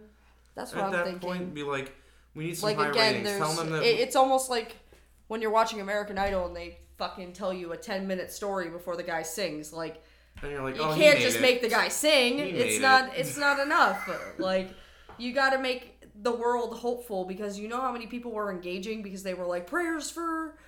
That's 0.55 0.75
what 0.75 0.85
At 0.85 0.87
I'm 0.87 0.93
that 0.93 1.05
thinking. 1.05 1.29
point, 1.29 1.55
be 1.55 1.63
like, 1.65 1.93
we 2.35 2.45
need 2.45 2.57
some 2.59 2.75
like 2.77 2.77
high 2.77 2.89
again, 2.91 3.15
ratings. 3.25 3.37
Tell 3.37 3.53
them 3.55 3.71
that 3.71 3.83
it, 3.83 3.99
it's 4.01 4.17
almost 4.17 4.51
like 4.51 4.77
when 5.29 5.43
you're 5.43 5.51
watching 5.51 5.81
American 5.81 6.19
Idol 6.19 6.47
and 6.47 6.57
they 6.57 6.79
fucking 6.99 7.33
tell 7.33 7.53
you 7.53 7.73
a 7.73 7.77
10 7.77 8.07
minute 8.07 8.31
story 8.31 8.69
before 8.69 8.97
the 8.97 9.03
guy 9.03 9.23
sings. 9.23 9.73
Like 9.73 10.03
like, 10.43 10.77
you 10.77 10.83
oh, 10.83 10.95
can't 10.95 11.19
just 11.19 11.39
it. 11.39 11.43
make 11.43 11.63
the 11.63 11.69
guy 11.69 11.89
sing. 11.89 12.39
He 12.39 12.45
it's 12.45 12.81
not 12.81 13.15
it. 13.15 13.21
it's 13.21 13.37
not 13.37 13.59
enough. 13.65 14.09
like 14.39 14.71
you 15.17 15.33
got 15.33 15.51
to 15.51 15.59
make 15.59 16.01
the 16.21 16.33
world 16.33 16.77
hopeful 16.77 17.25
because 17.25 17.59
you 17.59 17.69
know 17.69 17.81
how 17.81 17.93
many 17.93 18.07
people 18.07 18.33
were 18.33 18.51
engaging 18.51 19.03
because 19.03 19.23
they 19.23 19.35
were 19.35 19.47
like 19.47 19.67
prayers 19.67 20.11
for 20.11 20.59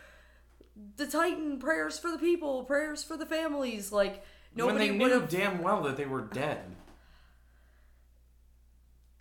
the 0.97 1.07
Titan, 1.07 1.59
prayers 1.59 1.99
for 1.99 2.11
the 2.11 2.19
people, 2.19 2.65
prayers 2.65 3.03
for 3.05 3.17
the 3.17 3.27
families. 3.27 3.93
Like 3.93 4.25
when 4.55 4.67
nobody 4.67 4.87
they 4.87 4.99
would 4.99 4.99
knew 4.99 5.21
have. 5.21 5.29
damn 5.29 5.63
well 5.63 5.83
that 5.83 5.97
they 5.97 6.07
were 6.07 6.23
dead. 6.23 6.61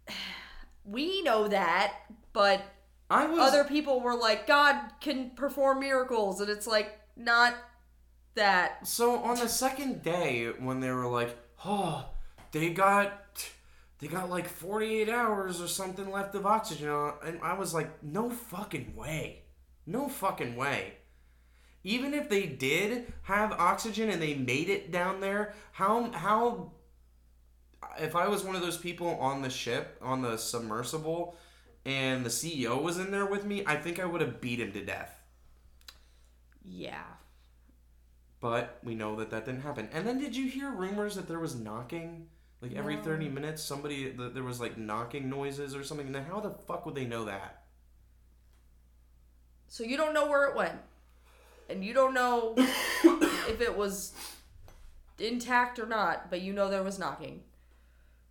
We 0.85 1.21
know 1.21 1.47
that, 1.47 1.93
but 2.33 2.63
I 3.11 3.27
was 3.27 3.39
other 3.39 3.63
people 3.63 3.99
were 4.01 4.15
like, 4.15 4.47
God 4.47 4.75
can 5.01 5.29
perform 5.31 5.81
miracles, 5.81 6.41
and 6.41 6.49
it's 6.49 6.65
like 6.65 6.98
not 7.19 7.55
that. 8.35 8.87
So 8.87 9.17
on 9.17 9.37
the 9.37 9.49
second 9.49 10.01
day, 10.01 10.47
when 10.57 10.79
they 10.79 10.89
were 10.89 11.07
like, 11.07 11.37
"Oh, 11.65 12.09
they 12.51 12.69
got, 12.69 13.49
they 13.99 14.07
got 14.07 14.29
like 14.29 14.47
forty-eight 14.47 15.09
hours 15.09 15.61
or 15.61 15.67
something 15.67 16.09
left 16.09 16.33
of 16.35 16.45
oxygen," 16.45 16.89
and 17.23 17.39
I 17.43 17.53
was 17.53 17.73
like, 17.73 18.01
"No 18.01 18.29
fucking 18.29 18.95
way, 18.95 19.43
no 19.85 20.07
fucking 20.07 20.55
way." 20.55 20.93
Even 21.83 22.13
if 22.13 22.29
they 22.29 22.45
did 22.45 23.13
have 23.23 23.53
oxygen 23.53 24.09
and 24.09 24.21
they 24.21 24.35
made 24.35 24.69
it 24.69 24.91
down 24.91 25.19
there, 25.19 25.53
how 25.73 26.11
how? 26.11 26.71
If 27.99 28.15
I 28.15 28.27
was 28.27 28.43
one 28.43 28.55
of 28.55 28.61
those 28.61 28.77
people 28.77 29.07
on 29.19 29.41
the 29.41 29.49
ship 29.49 29.97
on 30.01 30.21
the 30.21 30.37
submersible, 30.37 31.37
and 31.85 32.25
the 32.25 32.29
CEO 32.29 32.81
was 32.81 32.97
in 32.97 33.11
there 33.11 33.25
with 33.25 33.45
me, 33.45 33.63
I 33.65 33.75
think 33.75 33.99
I 33.99 34.05
would 34.05 34.21
have 34.21 34.41
beat 34.41 34.59
him 34.59 34.71
to 34.73 34.83
death. 34.83 35.18
Yeah. 36.69 37.03
But 38.39 38.77
we 38.83 38.95
know 38.95 39.15
that 39.17 39.31
that 39.31 39.45
didn't 39.45 39.61
happen. 39.61 39.89
And 39.91 40.05
then 40.07 40.19
did 40.19 40.35
you 40.35 40.47
hear 40.47 40.69
rumors 40.71 41.15
that 41.15 41.27
there 41.27 41.39
was 41.39 41.55
knocking? 41.55 42.27
Like 42.61 42.73
every 42.73 42.95
No. 42.97 43.01
30 43.03 43.29
minutes, 43.29 43.63
somebody, 43.63 44.11
th- 44.11 44.33
there 44.33 44.43
was 44.43 44.59
like 44.61 44.77
knocking 44.77 45.29
noises 45.29 45.75
or 45.75 45.83
something. 45.83 46.11
Now, 46.11 46.23
how 46.23 46.39
the 46.39 46.51
fuck 46.51 46.85
would 46.85 46.95
they 46.95 47.05
know 47.05 47.25
that? 47.25 47.63
So 49.67 49.83
you 49.83 49.97
don't 49.97 50.13
know 50.13 50.27
where 50.27 50.45
it 50.49 50.55
went, 50.55 50.79
and 51.69 51.83
you 51.85 51.93
don't 51.93 52.13
know 52.13 52.53
if 52.57 53.61
it 53.61 53.77
was 53.77 54.13
intact 55.19 55.77
or 55.79 55.85
not, 55.85 56.29
but 56.29 56.41
you 56.41 56.53
know 56.53 56.69
there 56.69 56.83
was 56.83 56.97
knocking. 56.99 57.43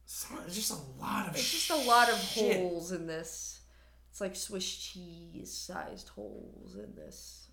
So, 0.04 0.28
it's 0.46 0.54
just 0.54 0.72
a 0.72 1.00
lot 1.02 1.28
of 1.28 1.34
It's 1.34 1.50
just 1.50 1.70
a 1.70 1.88
lot 1.88 2.08
of 2.10 2.18
shit. 2.18 2.56
holes 2.56 2.92
in 2.92 3.06
this. 3.06 3.60
It's 4.10 4.20
like 4.20 4.34
Swiss 4.34 4.66
cheese 4.76 5.52
sized 5.52 6.08
holes 6.08 6.76
in 6.76 6.94
this. 6.96 7.47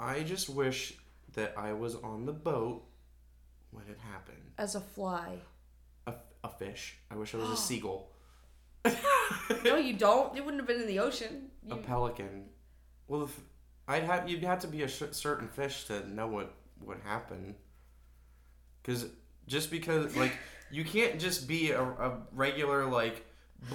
I 0.00 0.22
just 0.22 0.48
wish 0.48 0.94
that 1.34 1.54
I 1.56 1.72
was 1.72 1.94
on 1.96 2.24
the 2.24 2.32
boat 2.32 2.82
when 3.70 3.84
it 3.88 3.98
happened. 4.10 4.38
As 4.58 4.74
a 4.74 4.80
fly. 4.80 5.38
A, 6.06 6.14
a 6.42 6.48
fish. 6.48 6.96
I 7.10 7.16
wish 7.16 7.34
I 7.34 7.38
was 7.38 7.50
a 7.50 7.56
seagull. 7.68 8.10
No, 9.64 9.76
you 9.76 9.92
don't. 9.92 10.36
It 10.36 10.44
wouldn't 10.44 10.60
have 10.60 10.66
been 10.66 10.80
in 10.80 10.86
the 10.86 10.98
ocean. 10.98 11.50
a 11.70 11.76
pelican. 11.76 12.46
Well, 13.08 13.24
if 13.24 13.40
I'd 13.86 14.04
have 14.04 14.28
you'd 14.28 14.44
have 14.44 14.60
to 14.60 14.68
be 14.68 14.82
a 14.82 14.88
sh- 14.88 15.02
certain 15.10 15.48
fish 15.48 15.84
to 15.84 16.08
know 16.08 16.26
what 16.26 16.54
what 16.82 16.98
happened. 17.04 17.56
Because 18.82 19.06
just 19.46 19.70
because 19.70 20.16
like 20.16 20.32
you 20.70 20.84
can't 20.84 21.20
just 21.20 21.46
be 21.46 21.72
a, 21.72 21.82
a 21.82 22.18
regular 22.32 22.86
like 22.86 23.26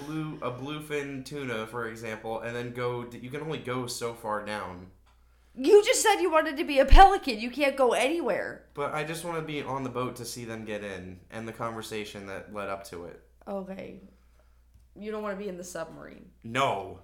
blue 0.06 0.40
a 0.42 0.50
bluefin 0.50 1.24
tuna 1.24 1.68
for 1.68 1.88
example 1.88 2.40
and 2.40 2.56
then 2.56 2.74
go 2.74 3.06
you 3.12 3.30
can 3.30 3.42
only 3.42 3.60
go 3.60 3.86
so 3.86 4.14
far 4.14 4.44
down. 4.44 4.88
You 5.58 5.84
just 5.86 6.02
said 6.02 6.22
you 6.22 6.32
wanted 6.32 6.58
to 6.58 6.64
be 6.64 6.80
a 6.80 6.86
pelican. 6.86 7.40
You 7.40 7.50
can't 7.50 7.76
go 7.76 7.94
anywhere. 7.94 8.66
But 8.74 8.94
I 8.94 9.04
just 9.04 9.24
want 9.24 9.38
to 9.38 9.44
be 9.44 9.62
on 9.62 9.84
the 9.84 9.90
boat 9.90 10.16
to 10.18 10.26
see 10.26 10.46
them 10.46 10.66
get 10.66 10.84
in 10.84 11.20
and 11.32 11.48
the 11.48 11.54
conversation 11.54 12.28
that 12.28 12.54
led 12.54 12.70
up 12.70 12.84
to 12.86 13.06
it. 13.06 13.22
Okay. 13.48 14.02
You 14.98 15.12
don't 15.12 15.24
want 15.24 15.38
to 15.38 15.44
be 15.44 15.50
in 15.50 15.58
the 15.58 15.64
submarine. 15.64 16.26
No. 16.44 17.00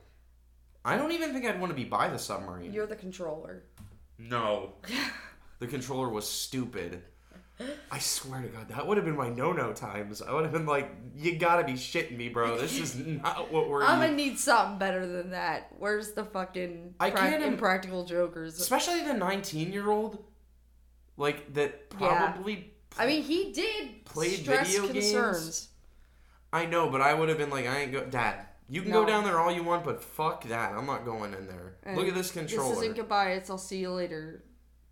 I 0.84 0.98
don't 0.98 1.12
even 1.12 1.34
think 1.34 1.46
I'd 1.46 1.60
want 1.60 1.72
to 1.72 1.76
be 1.76 1.84
by 1.84 2.08
the 2.08 2.18
submarine. 2.18 2.74
You're 2.74 2.88
the 2.88 2.96
controller. 2.96 3.64
No. 4.18 4.74
the 5.60 5.68
controller 5.68 6.10
was 6.10 6.28
stupid. 6.28 7.04
I 7.92 8.00
swear 8.00 8.42
to 8.42 8.48
God, 8.48 8.70
that 8.70 8.86
would 8.88 8.98
have 8.98 9.06
been 9.06 9.16
my 9.16 9.30
no-no 9.30 9.74
times. 9.74 10.22
I 10.22 10.34
would 10.34 10.44
have 10.44 10.52
been 10.54 10.66
like, 10.66 10.90
"You 11.16 11.38
gotta 11.38 11.64
be 11.64 11.74
shitting 11.74 12.18
me, 12.18 12.30
bro. 12.30 12.58
This 12.58 12.78
is 12.80 12.96
not 13.24 13.52
what 13.52 13.70
we're." 13.70 13.84
I'm 13.84 14.00
gonna 14.00 14.14
need 14.14 14.40
something 14.40 14.78
better 14.78 15.06
than 15.06 15.32
that. 15.32 15.68
Where's 15.78 16.12
the 16.14 16.24
fucking 16.26 16.96
I 17.00 17.10
prac- 17.12 17.30
can't 17.30 17.44
impractical 17.44 18.06
jokers? 18.06 18.60
Especially 18.60 19.02
the 19.04 19.14
19-year-old, 19.14 20.24
like 21.18 21.54
that 21.54 21.88
Yeah. 22.00 22.08
probably. 22.32 22.74
I 22.98 23.06
mean, 23.08 23.24
he 23.24 23.52
did 23.54 24.04
Played 24.06 24.40
video 24.40 24.88
games? 24.88 25.70
I 26.54 26.66
know, 26.66 26.90
but 26.90 27.00
I 27.02 27.14
would 27.14 27.30
have 27.30 27.38
been 27.38 27.50
like, 27.50 27.66
"I 27.66 27.80
ain't 27.80 27.92
go, 27.92 28.04
Dad. 28.06 28.46
You 28.68 28.82
can 28.82 28.92
No. 28.92 29.02
go 29.02 29.08
down 29.08 29.24
there 29.26 29.40
all 29.40 29.52
you 29.52 29.64
want, 29.64 29.84
but 29.84 30.02
fuck 30.02 30.46
that. 30.46 30.74
I'm 30.74 30.86
not 30.86 31.04
going 31.06 31.34
in 31.34 31.46
there. 31.48 31.76
Look 31.96 32.08
at 32.08 32.14
this 32.14 32.32
controller. 32.32 32.70
This 32.76 32.84
isn't 32.84 32.96
goodbye. 32.96 33.32
It's 33.32 33.50
I'll 33.50 33.58
see 33.58 33.80
you 33.80 33.92
later. 33.92 34.44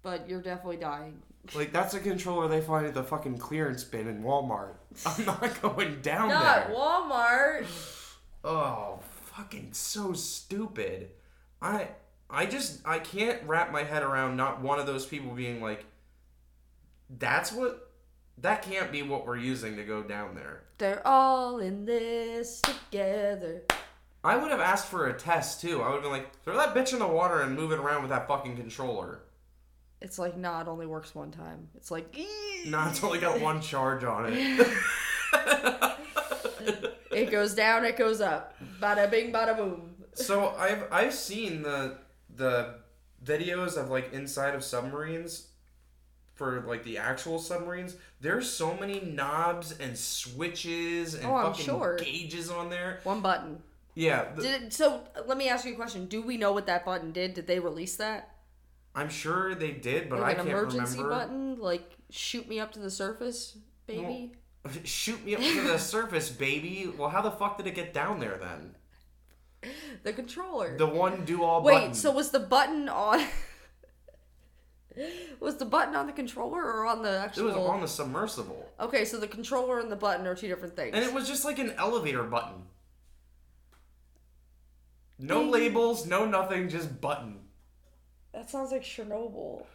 But 0.02 0.30
you're 0.30 0.42
definitely 0.42 0.78
dying. 0.78 1.22
Like 1.56 1.72
that's 1.72 1.94
a 1.94 2.00
controller 2.00 2.48
they 2.48 2.62
find 2.62 2.86
at 2.86 2.94
the 2.94 3.04
fucking 3.04 3.38
clearance 3.38 3.84
bin 3.84 4.08
in 4.08 4.24
Walmart. 4.24 4.74
I'm 5.06 5.26
not 5.26 5.62
going 5.62 6.02
down 6.02 6.30
there. 6.30 6.40
Not 6.40 6.68
there. 6.68 6.76
Walmart. 6.76 7.66
Oh, 8.42 9.00
fucking 9.26 9.74
so 9.74 10.14
stupid. 10.14 11.10
I 11.62 11.90
I 12.30 12.46
just 12.46 12.80
I 12.88 13.00
can't 13.00 13.44
wrap 13.46 13.70
my 13.70 13.84
head 13.84 14.02
around 14.02 14.38
not 14.38 14.62
one 14.62 14.80
of 14.80 14.86
those 14.86 15.06
people 15.06 15.32
being 15.32 15.62
like 15.62 15.84
that's 17.10 17.52
what 17.52 17.92
that 18.38 18.62
can't 18.62 18.92
be 18.92 19.02
what 19.02 19.26
we're 19.26 19.38
using 19.38 19.76
to 19.76 19.84
go 19.84 20.04
down 20.04 20.36
there. 20.36 20.64
They're 20.78 21.06
all 21.06 21.60
in 21.60 21.86
this 21.86 22.62
together. 22.62 23.64
I 24.24 24.36
would 24.36 24.52
have 24.52 24.60
asked 24.60 24.88
for 24.88 25.08
a 25.08 25.14
test 25.14 25.62
too. 25.62 25.82
I 25.82 25.88
would 25.88 25.96
have 25.96 26.04
been 26.04 26.12
like, 26.12 26.44
throw 26.44 26.56
that 26.58 26.76
bitch 26.76 26.94
in 26.94 27.00
the 27.00 27.08
water 27.08 27.42
and 27.42 27.56
move 27.56 27.72
it 27.72 27.80
around 27.80 28.02
with 28.02 28.12
that 28.12 28.28
fucking 28.28 28.56
controller. 28.58 29.20
It's 30.02 30.18
like, 30.18 30.38
nah, 30.38 30.62
it 30.62 30.68
only 30.68 30.86
works 30.86 31.14
one 31.14 31.32
time. 31.32 31.68
It's 31.76 31.92
like, 31.92 32.16
Nah, 32.66 32.90
it's 32.90 33.04
only 33.04 33.20
got 33.20 33.42
one 33.42 33.60
charge 33.62 34.04
on 34.04 34.28
it. 34.32 34.68
it 37.12 37.32
goes 37.32 37.54
down, 37.54 37.86
it 37.86 37.98
goes 37.98 38.22
up. 38.22 38.56
Bada 38.82 39.10
bing, 39.10 39.32
bada 39.32 39.56
boom. 39.56 39.96
so 40.14 40.50
I've 40.58 40.84
I've 40.92 41.14
seen 41.14 41.62
the 41.64 41.98
the 42.36 42.76
videos 43.24 43.76
of 43.78 43.90
like 43.90 44.14
inside 44.14 44.56
of 44.56 44.64
submarines 44.64 45.48
for 46.36 46.62
like 46.62 46.84
the 46.84 46.98
actual 46.98 47.40
submarines. 47.40 47.96
There's 48.22 48.50
so 48.50 48.74
many 48.76 49.02
knobs 49.02 49.78
and 49.80 49.98
switches 49.98 51.14
and 51.16 51.26
Oh, 51.26 51.44
fucking 51.52 51.66
sure. 51.66 51.98
gauges 51.98 52.50
on 52.50 52.70
there. 52.70 53.00
One 53.04 53.22
button. 53.22 53.62
Yeah, 53.96 54.32
the- 54.34 54.42
Did 54.44 54.62
it, 54.64 54.74
so? 54.74 55.02
Let 55.26 55.38
me 55.38 55.50
ask 55.50 55.66
you 55.66 55.74
a 55.74 55.76
question. 55.76 56.06
Do 56.06 56.22
we 56.22 56.38
know 56.38 56.54
what 56.54 56.68
that 56.68 56.86
button 56.86 57.12
did? 57.12 57.34
Did 57.34 57.48
they 57.48 57.60
release 57.60 57.98
that? 57.98 58.36
I'm 58.96 59.10
sure 59.10 59.56
they 59.56 59.72
did, 59.72 60.10
but 60.10 60.20
like 60.20 60.38
I 60.38 60.42
an 60.42 60.48
can't 60.48 60.50
remember. 60.50 60.70
An 60.70 60.76
emergency 60.76 61.04
button? 61.04 61.60
Like 61.60 61.98
shoot 62.10 62.48
me 62.48 62.60
up 62.60 62.72
to 62.74 62.80
the 62.80 62.90
surface, 62.90 63.58
baby. 63.88 64.34
Shoot 64.84 65.24
me 65.26 65.36
up 65.36 65.42
to 65.42 65.62
the 65.62 65.80
surface, 65.80 66.30
baby. 66.30 66.92
Well, 66.98 67.10
how 67.10 67.22
the 67.22 67.32
fuck 67.32 67.58
did 67.58 67.66
it 67.66 67.76
get 67.76 67.94
down 67.94 68.20
there 68.20 68.38
then? 68.38 68.76
the 70.04 70.12
controller. 70.12 70.78
The 70.78 70.86
one 70.86 71.24
do 71.24 71.44
all 71.44 71.62
button 71.62 71.76
Wait, 71.76 71.82
button. 71.82 71.94
so 71.94 72.12
was 72.12 72.32
the 72.32 72.40
button 72.40 72.90
on? 72.90 73.26
was 75.40 75.58
the 75.58 75.66
button 75.66 75.96
on 75.96 76.08
the 76.08 76.14
controller 76.14 76.62
or 76.62 76.86
on 76.86 77.04
the 77.04 77.20
actual? 77.20 77.44
it 77.44 77.56
was 77.56 77.56
on 77.56 77.82
the 77.82 77.88
submersible, 77.88 78.70
Okay, 78.80 79.06
so 79.06 79.18
the 79.18 79.28
controller 79.28 79.80
and 79.80 79.92
the 79.92 79.96
button 79.96 80.28
are 80.28 80.36
two 80.36 80.48
different 80.48 80.76
things. 80.76 80.94
and 80.94 81.04
it 81.04 81.14
was 81.14 81.28
just 81.28 81.46
like 81.46 81.58
an 81.58 81.74
elevator 81.78 82.24
button. 82.24 82.64
No 85.18 85.44
labels, 85.44 86.06
no 86.06 86.26
nothing, 86.26 86.70
just 86.70 87.02
button. 87.02 87.40
That 88.40 88.50
sounds 88.50 88.72
like 88.72 88.84
Chernobyl. 88.84 89.66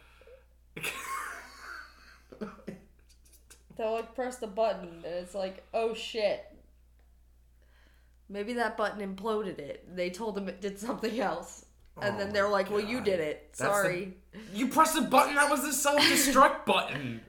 They'll 3.77 3.91
like 3.93 4.15
press 4.15 4.37
the 4.37 4.47
button 4.47 5.03
and 5.05 5.05
it's 5.05 5.35
like, 5.35 5.63
oh 5.71 5.93
shit. 5.93 6.43
Maybe 8.27 8.53
that 8.53 8.75
button 8.75 9.15
imploded 9.15 9.59
it. 9.59 9.95
They 9.95 10.09
told 10.09 10.35
him 10.35 10.49
it 10.49 10.61
did 10.61 10.79
something 10.79 11.19
else. 11.19 11.65
And 12.01 12.15
Oh 12.15 12.17
then 12.17 12.33
they're 12.33 12.45
my 12.45 12.53
like, 12.53 12.71
well, 12.71 12.79
you 12.79 13.01
did 13.01 13.19
it. 13.19 13.49
That's 13.51 13.59
the- 13.59 13.65
Sorry. 13.65 14.17
You 14.51 14.69
pressed 14.69 14.95
the 14.95 15.01
button. 15.01 15.35
That 15.35 15.51
was 15.51 15.61
the 15.61 15.71
self-destruct 15.71 16.65
button. 16.65 17.21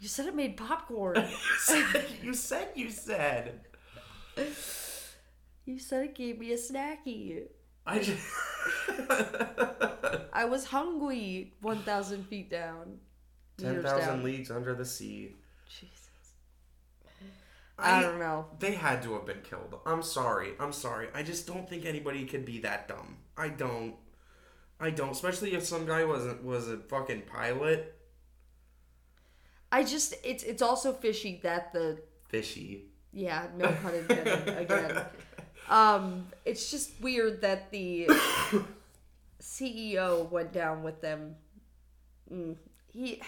You 0.00 0.08
said 0.08 0.26
it 0.26 0.34
made 0.34 0.56
popcorn. 0.56 1.14
You 1.24 1.24
said. 1.60 2.06
You 2.20 2.34
said. 2.34 2.68
You 2.74 2.90
said. 2.90 3.60
you 5.66 5.78
said 5.78 6.04
it 6.06 6.14
gave 6.16 6.40
me 6.40 6.52
a 6.52 6.56
snacky. 6.56 7.44
I 7.90 7.98
just. 7.98 8.26
I 10.32 10.44
was 10.44 10.64
hungry 10.66 11.54
1,000 11.60 12.24
feet 12.26 12.50
down. 12.50 12.98
Ten 13.58 13.70
Meters 13.76 13.84
thousand 13.84 14.08
down. 14.08 14.22
leagues 14.24 14.50
under 14.50 14.74
the 14.74 14.84
sea. 14.84 15.34
Jesus. 15.68 16.08
I, 17.78 17.98
I- 17.98 18.02
don't 18.02 18.18
know. 18.18 18.46
They 18.58 18.72
had 18.72 19.02
to 19.02 19.14
have 19.14 19.26
been 19.26 19.42
killed. 19.42 19.74
I'm 19.86 20.02
sorry. 20.02 20.52
I'm 20.60 20.72
sorry. 20.72 21.08
I 21.14 21.22
just 21.22 21.46
don't 21.46 21.68
think 21.68 21.84
anybody 21.84 22.24
could 22.26 22.44
be 22.44 22.58
that 22.60 22.88
dumb. 22.88 23.18
I 23.36 23.48
don't. 23.48 23.94
I 24.78 24.90
don't. 24.90 25.10
Especially 25.10 25.54
if 25.54 25.64
some 25.66 25.84
guy 25.86 26.04
wasn't 26.04 26.42
was 26.44 26.68
a 26.68 26.78
fucking 26.78 27.22
pilot. 27.22 27.94
I 29.72 29.84
just 29.84 30.14
it's 30.24 30.42
it's 30.42 30.62
also 30.62 30.92
fishy 30.92 31.40
that 31.42 31.72
the 31.72 31.98
Fishy. 32.28 32.86
yeah 33.12 33.46
no 33.56 33.70
pun 33.82 33.94
intended 33.94 34.48
again. 34.58 35.04
Um, 35.70 36.26
it's 36.44 36.70
just 36.70 37.00
weird 37.00 37.40
that 37.42 37.70
the 37.70 38.06
CEO 39.40 40.28
went 40.30 40.52
down 40.52 40.82
with 40.82 41.00
them. 41.00 41.36
Mm, 42.32 42.56
he, 42.92 43.22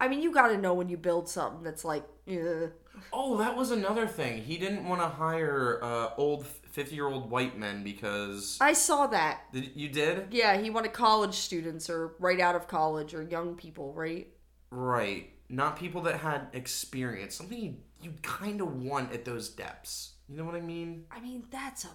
I 0.00 0.08
mean, 0.08 0.22
you 0.22 0.32
got 0.32 0.48
to 0.48 0.56
know 0.56 0.72
when 0.74 0.88
you 0.88 0.96
build 0.96 1.28
something 1.28 1.62
that's 1.62 1.84
like, 1.84 2.04
ugh. 2.28 2.70
Oh, 3.12 3.36
that 3.38 3.56
was 3.56 3.70
another 3.70 4.06
thing. 4.06 4.42
He 4.42 4.56
didn't 4.58 4.86
want 4.88 5.00
to 5.00 5.08
hire 5.08 5.80
uh, 5.82 6.10
old 6.16 6.46
fifty-year-old 6.46 7.30
white 7.30 7.58
men 7.58 7.82
because 7.84 8.58
I 8.60 8.72
saw 8.72 9.06
that. 9.08 9.40
did, 9.52 9.70
you 9.74 9.88
did 9.88 10.28
Yeah, 10.30 10.56
he 10.60 10.70
wanted 10.70 10.92
college 10.92 11.34
students 11.34 11.88
or 11.88 12.14
right 12.18 12.40
out 12.40 12.56
of 12.56 12.68
college 12.68 13.14
or 13.14 13.22
young 13.22 13.54
people, 13.54 13.92
right? 13.92 14.28
right. 14.70 15.30
Not 15.48 15.78
people 15.78 16.02
that 16.02 16.20
had 16.20 16.48
experience. 16.52 17.34
Something 17.34 17.58
you, 17.62 17.76
you 18.02 18.12
kind 18.22 18.60
of 18.60 18.82
want 18.82 19.12
at 19.12 19.24
those 19.24 19.48
depths. 19.48 20.12
You 20.30 20.36
know 20.36 20.44
what 20.44 20.54
I 20.54 20.60
mean? 20.60 21.04
I 21.10 21.20
mean, 21.20 21.44
that's 21.50 21.84
a 21.84 21.90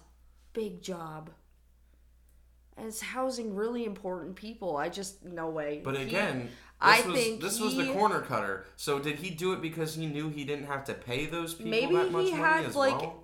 big 0.52 0.82
job. 0.82 1.30
And 2.76 2.86
it's 2.86 3.00
housing 3.00 3.54
really 3.54 3.84
important 3.86 4.36
people. 4.36 4.76
I 4.76 4.90
just 4.90 5.24
no 5.24 5.48
way. 5.48 5.80
But 5.82 5.96
He- 5.96 6.02
again, 6.02 6.42
this 6.42 6.52
I 6.78 7.00
was 7.06 7.18
think 7.18 7.40
this 7.40 7.58
was 7.58 7.74
the 7.76 7.90
corner 7.94 8.20
cutter. 8.20 8.66
So 8.76 8.98
did 8.98 9.16
he 9.16 9.30
do 9.30 9.54
it 9.54 9.62
because 9.62 9.94
he 9.94 10.04
knew 10.06 10.28
he 10.28 10.44
didn't 10.44 10.66
have 10.66 10.84
to 10.84 10.94
pay 10.94 11.24
those 11.24 11.54
people 11.54 11.70
Maybe 11.70 11.94
that 11.96 12.12
much 12.12 12.26
he 12.26 12.30
money 12.32 12.42
had, 12.42 12.64
as 12.66 12.76
like, 12.76 13.00
well? 13.00 13.22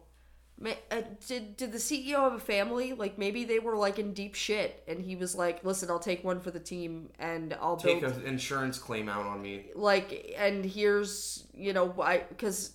Uh, 0.90 1.02
did 1.26 1.56
did 1.56 1.72
the 1.72 1.78
CEO 1.78 2.20
have 2.20 2.34
a 2.34 2.38
family? 2.38 2.92
Like 2.94 3.18
maybe 3.18 3.44
they 3.44 3.58
were 3.58 3.76
like 3.76 3.98
in 3.98 4.14
deep 4.14 4.34
shit, 4.34 4.82
and 4.86 5.02
he 5.02 5.16
was 5.16 5.34
like, 5.34 5.62
"Listen, 5.64 5.90
I'll 5.90 5.98
take 5.98 6.22
one 6.22 6.40
for 6.40 6.50
the 6.52 6.60
team, 6.60 7.10
and 7.18 7.52
I'll 7.60 7.76
Take 7.76 8.00
build 8.00 8.14
an 8.14 8.22
insurance 8.26 8.78
claim 8.78 9.08
out 9.08 9.26
on 9.26 9.42
me. 9.42 9.66
like, 9.74 10.34
and 10.38 10.64
here's 10.64 11.44
you 11.52 11.72
know 11.72 11.86
why 11.88 12.18
because 12.28 12.72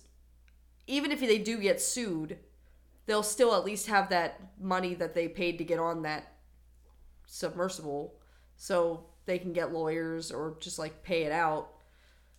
even 0.88 1.12
if 1.12 1.20
they 1.20 1.38
do 1.38 1.58
get 1.58 1.80
sued, 1.80 2.38
they'll 3.06 3.22
still 3.22 3.54
at 3.54 3.64
least 3.64 3.86
have 3.86 4.08
that 4.08 4.40
money 4.60 4.94
that 4.94 5.14
they 5.14 5.28
paid 5.28 5.58
to 5.58 5.64
get 5.64 5.78
on 5.78 6.02
that 6.02 6.32
submersible, 7.26 8.14
so 8.56 9.04
they 9.26 9.38
can 9.38 9.52
get 9.52 9.72
lawyers 9.72 10.32
or 10.32 10.56
just 10.58 10.78
like 10.78 11.02
pay 11.02 11.22
it 11.22 11.32
out. 11.32 11.68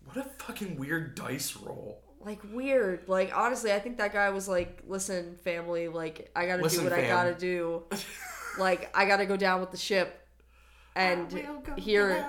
What 0.04 0.18
a 0.18 0.24
fucking 0.43 0.78
weird 0.78 1.16
dice 1.16 1.56
roll. 1.56 2.02
like 2.20 2.39
weird. 2.52 3.08
Like 3.08 3.32
honestly, 3.38 3.72
I 3.72 3.80
think 3.80 3.97
that 3.97 4.12
guy 4.12 4.30
was 4.32 4.47
like, 4.47 4.82
"Listen, 4.88 5.36
family, 5.43 5.88
like 5.88 6.32
I 6.36 6.45
gotta 6.47 6.64
Listen, 6.64 6.84
do 6.84 6.89
what 6.89 7.00
I 7.00 7.08
gotta 7.08 7.36
do. 7.36 7.84
like 8.60 8.89
I 8.97 9.06
gotta 9.06 9.26
go 9.26 9.38
down 9.38 9.62
with 9.62 9.72
the 9.72 9.78
ship." 9.78 10.18
And 10.96 11.32
here, 11.78 12.26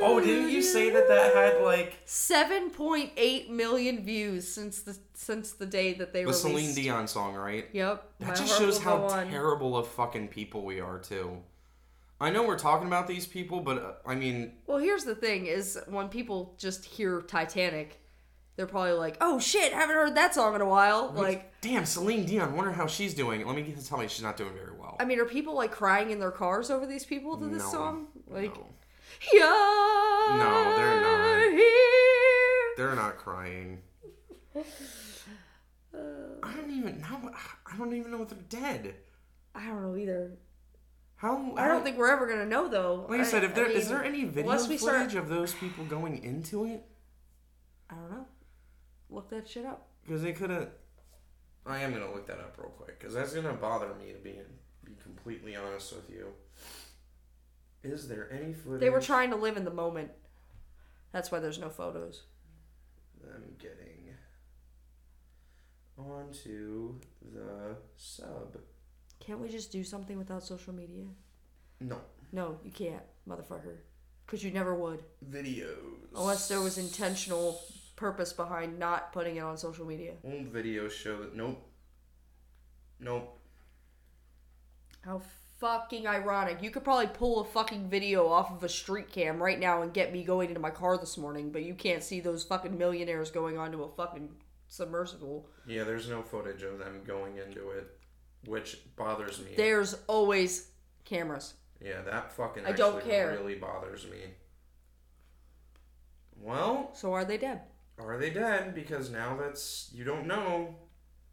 Oh, 0.00 0.20
didn't 0.20 0.50
you 0.50 0.62
say 0.62 0.90
that 0.90 1.08
that 1.08 1.34
had 1.34 1.62
like 1.64 1.98
seven 2.04 2.70
point 2.70 3.10
eight 3.16 3.50
million 3.50 4.04
views 4.04 4.46
since 4.46 4.80
the 4.82 4.96
since 5.14 5.52
the 5.52 5.66
day 5.66 5.92
that 5.94 6.12
they 6.12 6.20
the 6.20 6.28
released? 6.28 6.42
Celine 6.42 6.74
Dion 6.74 7.08
song, 7.08 7.34
right? 7.34 7.66
Yep. 7.72 8.04
That 8.20 8.36
just 8.36 8.56
shows 8.58 8.78
how 8.78 9.02
On. 9.04 9.28
terrible 9.28 9.76
of 9.76 9.88
fucking 9.88 10.28
people 10.28 10.62
we 10.64 10.80
are 10.80 10.98
too. 10.98 11.38
I 12.20 12.30
know 12.30 12.44
we're 12.44 12.58
talking 12.58 12.86
about 12.86 13.06
these 13.08 13.26
people, 13.26 13.60
but 13.60 13.78
uh, 13.78 13.92
I 14.06 14.14
mean, 14.14 14.52
Well, 14.66 14.78
here's 14.78 15.04
the 15.04 15.14
thing: 15.16 15.46
is 15.46 15.78
when 15.88 16.08
people 16.08 16.54
just 16.58 16.84
hear 16.84 17.20
Titanic, 17.22 18.00
they're 18.58 18.66
probably 18.66 18.90
like, 18.92 19.16
"Oh 19.20 19.38
shit, 19.38 19.72
haven't 19.72 19.94
heard 19.94 20.16
that 20.16 20.34
song 20.34 20.56
in 20.56 20.60
a 20.60 20.66
while." 20.66 21.12
Like, 21.14 21.52
damn, 21.60 21.86
Celine 21.86 22.26
Dion. 22.26 22.56
Wonder 22.56 22.72
how 22.72 22.88
she's 22.88 23.14
doing. 23.14 23.46
Let 23.46 23.54
me 23.54 23.62
get 23.62 23.82
tell 23.84 23.98
me 23.98 24.08
she's 24.08 24.24
not 24.24 24.36
doing 24.36 24.52
very 24.52 24.76
well. 24.76 24.96
I 24.98 25.04
mean, 25.04 25.20
are 25.20 25.24
people 25.24 25.54
like 25.54 25.70
crying 25.70 26.10
in 26.10 26.18
their 26.18 26.32
cars 26.32 26.68
over 26.68 26.84
these 26.84 27.04
people 27.06 27.36
to 27.38 27.46
this 27.46 27.62
No, 27.62 27.70
song? 27.70 28.06
Like, 28.26 28.52
no. 28.56 28.66
You're 29.32 30.38
No, 30.38 30.74
they're 30.76 31.00
not. 31.00 31.52
Here. 31.52 32.74
They're 32.76 32.96
not 32.96 33.16
crying. 33.16 33.80
I 34.56 36.52
don't 36.54 36.70
even 36.76 37.00
know. 37.00 37.30
I 37.72 37.76
don't 37.78 37.94
even 37.94 38.10
know 38.10 38.22
if 38.22 38.28
they're 38.30 38.38
dead. 38.60 38.94
I 39.54 39.66
don't 39.66 39.82
know 39.82 39.96
either. 39.96 40.32
How? 41.14 41.54
I 41.56 41.68
don't 41.68 41.84
think 41.84 41.96
we're 41.96 42.10
ever 42.10 42.26
gonna 42.28 42.44
know 42.46 42.68
though. 42.68 43.06
Like 43.08 43.20
I 43.20 43.24
said, 43.24 43.44
if 43.44 43.54
there 43.54 43.66
is 43.70 43.84
mean, 43.88 43.94
there 43.94 44.04
any 44.04 44.24
video 44.24 44.56
footage 44.58 44.80
start- 44.80 45.14
of 45.14 45.28
those 45.28 45.54
people 45.54 45.84
going 45.84 46.22
into 46.24 46.64
it? 46.64 46.84
I 47.88 47.94
don't 47.94 48.10
know. 48.10 48.26
Look 49.10 49.30
that 49.30 49.48
shit 49.48 49.64
up. 49.64 49.88
Because 50.04 50.22
they 50.22 50.32
could 50.32 50.50
have. 50.50 50.68
I 51.66 51.80
am 51.80 51.92
gonna 51.92 52.12
look 52.12 52.26
that 52.26 52.38
up 52.38 52.56
real 52.58 52.70
quick 52.70 52.98
because 52.98 53.14
that's 53.14 53.34
gonna 53.34 53.52
bother 53.52 53.88
me 53.94 54.12
to 54.12 54.18
be 54.18 54.38
be 54.84 54.92
completely 55.02 55.54
honest 55.56 55.94
with 55.94 56.08
you. 56.10 56.28
Is 57.82 58.08
there 58.08 58.30
any 58.32 58.52
footage? 58.52 58.80
They 58.80 58.90
were 58.90 59.00
trying 59.00 59.30
to 59.30 59.36
live 59.36 59.56
in 59.56 59.64
the 59.64 59.70
moment. 59.70 60.10
That's 61.12 61.30
why 61.30 61.38
there's 61.38 61.58
no 61.58 61.70
photos. 61.70 62.22
I'm 63.22 63.54
getting 63.58 64.14
onto 65.98 66.94
the 67.32 67.76
sub. 67.96 68.56
Can't 69.20 69.40
we 69.40 69.48
just 69.48 69.72
do 69.72 69.84
something 69.84 70.16
without 70.16 70.42
social 70.42 70.72
media? 70.72 71.04
No 71.80 71.98
No, 72.32 72.58
you 72.64 72.70
can't, 72.70 73.02
motherfucker. 73.28 73.76
Because 74.24 74.44
you 74.44 74.50
never 74.50 74.74
would. 74.74 75.02
videos. 75.30 75.76
Unless 76.14 76.48
there 76.48 76.60
was 76.60 76.78
intentional 76.78 77.60
purpose 77.98 78.32
behind 78.32 78.78
not 78.78 79.12
putting 79.12 79.36
it 79.36 79.40
on 79.40 79.56
social 79.56 79.84
media. 79.84 80.12
old 80.24 80.52
videos 80.52 80.92
show 80.92 81.18
that. 81.18 81.34
Nope. 81.36 81.60
Nope. 83.00 83.38
How 85.02 85.20
fucking 85.58 86.06
ironic. 86.06 86.62
You 86.62 86.70
could 86.70 86.84
probably 86.84 87.08
pull 87.08 87.40
a 87.40 87.44
fucking 87.44 87.88
video 87.90 88.28
off 88.28 88.50
of 88.52 88.62
a 88.62 88.68
street 88.68 89.10
cam 89.10 89.42
right 89.42 89.58
now 89.58 89.82
and 89.82 89.92
get 89.92 90.12
me 90.12 90.22
going 90.22 90.48
into 90.48 90.60
my 90.60 90.70
car 90.70 90.96
this 90.96 91.18
morning, 91.18 91.50
but 91.50 91.64
you 91.64 91.74
can't 91.74 92.02
see 92.02 92.20
those 92.20 92.44
fucking 92.44 92.78
millionaires 92.78 93.30
going 93.30 93.58
onto 93.58 93.82
a 93.82 93.88
fucking 93.88 94.30
submersible. 94.68 95.48
Yeah, 95.66 95.84
there's 95.84 96.08
no 96.08 96.22
footage 96.22 96.62
of 96.62 96.78
them 96.78 97.00
going 97.04 97.38
into 97.38 97.70
it, 97.70 97.88
which 98.46 98.78
bothers 98.96 99.40
me. 99.40 99.52
There's 99.56 99.96
always 100.06 100.70
cameras. 101.04 101.54
Yeah, 101.84 102.02
that 102.02 102.32
fucking 102.32 102.64
I 102.66 102.72
don't 102.72 102.96
actually 102.96 103.10
care. 103.10 103.30
really 103.32 103.54
bothers 103.56 104.06
me. 104.06 104.18
Well, 106.40 106.90
So 106.94 107.12
are 107.12 107.24
they 107.24 107.36
dead? 107.38 107.62
Are 107.98 108.18
they 108.18 108.30
dead? 108.30 108.74
Because 108.74 109.10
now 109.10 109.36
that's 109.36 109.90
you 109.92 110.04
don't 110.04 110.26
know. 110.26 110.76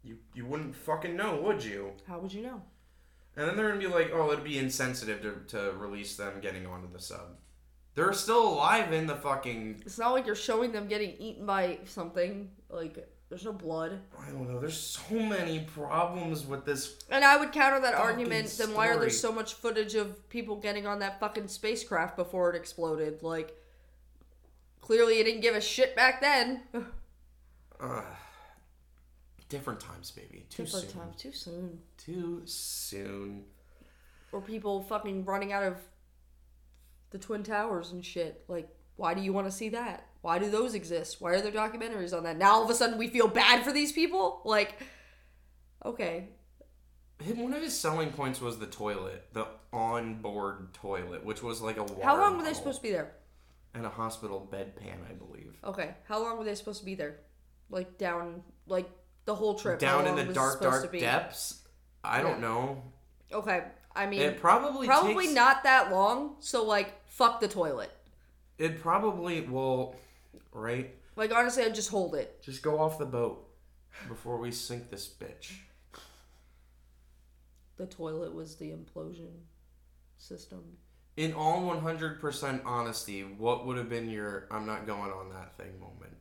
You 0.02 0.18
you 0.34 0.46
wouldn't 0.46 0.74
fucking 0.74 1.16
know, 1.16 1.40
would 1.42 1.64
you? 1.64 1.92
How 2.06 2.18
would 2.18 2.32
you 2.32 2.42
know? 2.42 2.62
And 3.36 3.48
then 3.48 3.56
they're 3.56 3.68
gonna 3.68 3.80
be 3.80 3.86
like, 3.86 4.10
oh, 4.12 4.32
it'd 4.32 4.44
be 4.44 4.58
insensitive 4.58 5.20
to, 5.22 5.56
to 5.56 5.72
release 5.72 6.16
them 6.16 6.40
getting 6.40 6.66
onto 6.66 6.90
the 6.90 6.98
sub. 6.98 7.36
They're 7.94 8.12
still 8.12 8.46
alive 8.48 8.92
in 8.92 9.06
the 9.06 9.16
fucking. 9.16 9.82
It's 9.86 9.98
not 9.98 10.12
like 10.12 10.26
you're 10.26 10.34
showing 10.34 10.72
them 10.72 10.86
getting 10.86 11.16
eaten 11.18 11.46
by 11.46 11.78
something. 11.84 12.50
Like, 12.68 13.08
there's 13.30 13.44
no 13.44 13.54
blood. 13.54 13.98
I 14.20 14.30
don't 14.30 14.52
know. 14.52 14.60
There's 14.60 14.78
so 14.78 15.14
many 15.14 15.60
problems 15.60 16.46
with 16.46 16.66
this. 16.66 16.98
And 17.10 17.24
I 17.24 17.38
would 17.38 17.52
counter 17.52 17.80
that 17.80 17.94
argument. 17.94 18.54
Then 18.58 18.74
why 18.74 18.88
are 18.88 18.98
there 18.98 19.08
so 19.08 19.32
much 19.32 19.54
footage 19.54 19.94
of 19.94 20.28
people 20.28 20.56
getting 20.56 20.86
on 20.86 20.98
that 20.98 21.20
fucking 21.20 21.48
spacecraft 21.48 22.16
before 22.16 22.50
it 22.50 22.56
exploded? 22.56 23.22
Like, 23.22 23.56
clearly 24.86 25.18
it 25.18 25.24
didn't 25.24 25.40
give 25.40 25.56
a 25.56 25.60
shit 25.60 25.96
back 25.96 26.20
then. 26.20 26.62
Uh, 27.80 28.02
different 29.48 29.80
times, 29.80 30.12
baby. 30.12 30.46
Too 30.48 30.64
Different 30.64 30.90
soon. 30.90 31.00
time, 31.00 31.10
too 31.18 31.32
soon. 31.32 31.78
Too 31.98 32.42
soon. 32.44 33.44
Or 34.30 34.40
people 34.40 34.82
fucking 34.82 35.24
running 35.24 35.52
out 35.52 35.64
of 35.64 35.76
the 37.10 37.18
twin 37.18 37.42
towers 37.42 37.90
and 37.90 38.04
shit. 38.04 38.44
Like, 38.46 38.68
Why 38.94 39.12
do 39.14 39.20
you 39.22 39.32
want 39.32 39.48
to 39.48 39.50
see 39.52 39.70
that? 39.70 40.06
Why 40.22 40.38
do 40.38 40.48
those 40.48 40.74
exist? 40.74 41.20
Why 41.20 41.32
are 41.32 41.40
there 41.40 41.50
documentaries 41.52 42.16
on 42.16 42.22
that? 42.22 42.36
Now 42.36 42.52
all 42.54 42.64
of 42.64 42.70
a 42.70 42.74
sudden 42.74 42.96
we 42.96 43.08
feel 43.08 43.28
bad 43.28 43.64
for 43.64 43.72
these 43.72 43.90
people? 43.92 44.40
Like, 44.44 44.80
okay. 45.84 46.28
One 47.34 47.54
of 47.54 47.62
his 47.62 47.76
selling 47.76 48.12
points 48.12 48.40
was 48.40 48.58
the 48.58 48.66
toilet, 48.66 49.24
the 49.32 49.48
on-board 49.72 50.74
toilet, 50.74 51.24
which 51.24 51.42
was 51.42 51.60
like 51.60 51.76
a 51.76 51.82
water 51.82 52.04
How 52.04 52.20
long 52.20 52.36
were 52.36 52.44
they 52.44 52.54
supposed 52.54 52.78
to 52.78 52.82
be 52.82 52.92
there? 52.92 53.12
And 53.76 53.86
a 53.86 53.90
hospital 53.90 54.48
bedpan, 54.50 54.96
I 55.08 55.12
believe. 55.12 55.56
Okay. 55.64 55.94
How 56.08 56.22
long 56.22 56.38
were 56.38 56.44
they 56.44 56.54
supposed 56.54 56.80
to 56.80 56.86
be 56.86 56.94
there? 56.94 57.16
Like 57.70 57.98
down, 57.98 58.42
like 58.66 58.88
the 59.24 59.34
whole 59.34 59.54
trip. 59.54 59.78
Down 59.78 60.06
in 60.06 60.16
the 60.16 60.32
dark, 60.32 60.60
dark 60.60 60.90
depths. 60.98 61.62
I 62.02 62.22
don't 62.22 62.40
know. 62.40 62.82
Okay. 63.32 63.64
I 63.94 64.06
mean, 64.06 64.20
It 64.20 64.40
probably 64.40 64.86
probably 64.86 65.24
takes, 65.24 65.34
not 65.34 65.64
that 65.64 65.90
long. 65.90 66.36
So 66.40 66.64
like, 66.64 67.06
fuck 67.06 67.40
the 67.40 67.48
toilet. 67.48 67.90
It 68.58 68.80
probably 68.80 69.40
will, 69.42 69.96
right? 70.52 70.94
Like 71.16 71.34
honestly, 71.34 71.64
I'd 71.64 71.74
just 71.74 71.90
hold 71.90 72.14
it. 72.14 72.42
Just 72.42 72.62
go 72.62 72.78
off 72.78 72.98
the 72.98 73.06
boat 73.06 73.48
before 74.08 74.38
we 74.38 74.50
sink 74.50 74.90
this 74.90 75.08
bitch. 75.08 75.52
The 77.76 77.86
toilet 77.86 78.34
was 78.34 78.56
the 78.56 78.70
implosion 78.70 79.32
system. 80.18 80.62
In 81.16 81.32
all 81.32 81.62
100% 81.62 82.60
honesty, 82.66 83.22
what 83.22 83.66
would 83.66 83.78
have 83.78 83.88
been 83.88 84.10
your 84.10 84.46
I'm 84.50 84.66
not 84.66 84.86
going 84.86 85.10
on 85.10 85.30
that 85.30 85.56
thing 85.56 85.80
moment? 85.80 86.14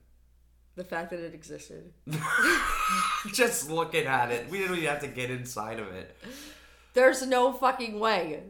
The 0.75 0.83
fact 0.83 1.09
that 1.11 1.19
it 1.19 1.33
existed. 1.33 1.91
Just 3.33 3.69
looking 3.69 4.05
at 4.05 4.31
it. 4.31 4.49
We 4.49 4.59
didn't 4.59 4.77
even 4.77 4.89
have 4.89 5.01
to 5.01 5.07
get 5.07 5.29
inside 5.31 5.79
of 5.79 5.87
it. 5.87 6.15
There's 6.93 7.25
no 7.25 7.51
fucking 7.53 7.99
way. 7.99 8.41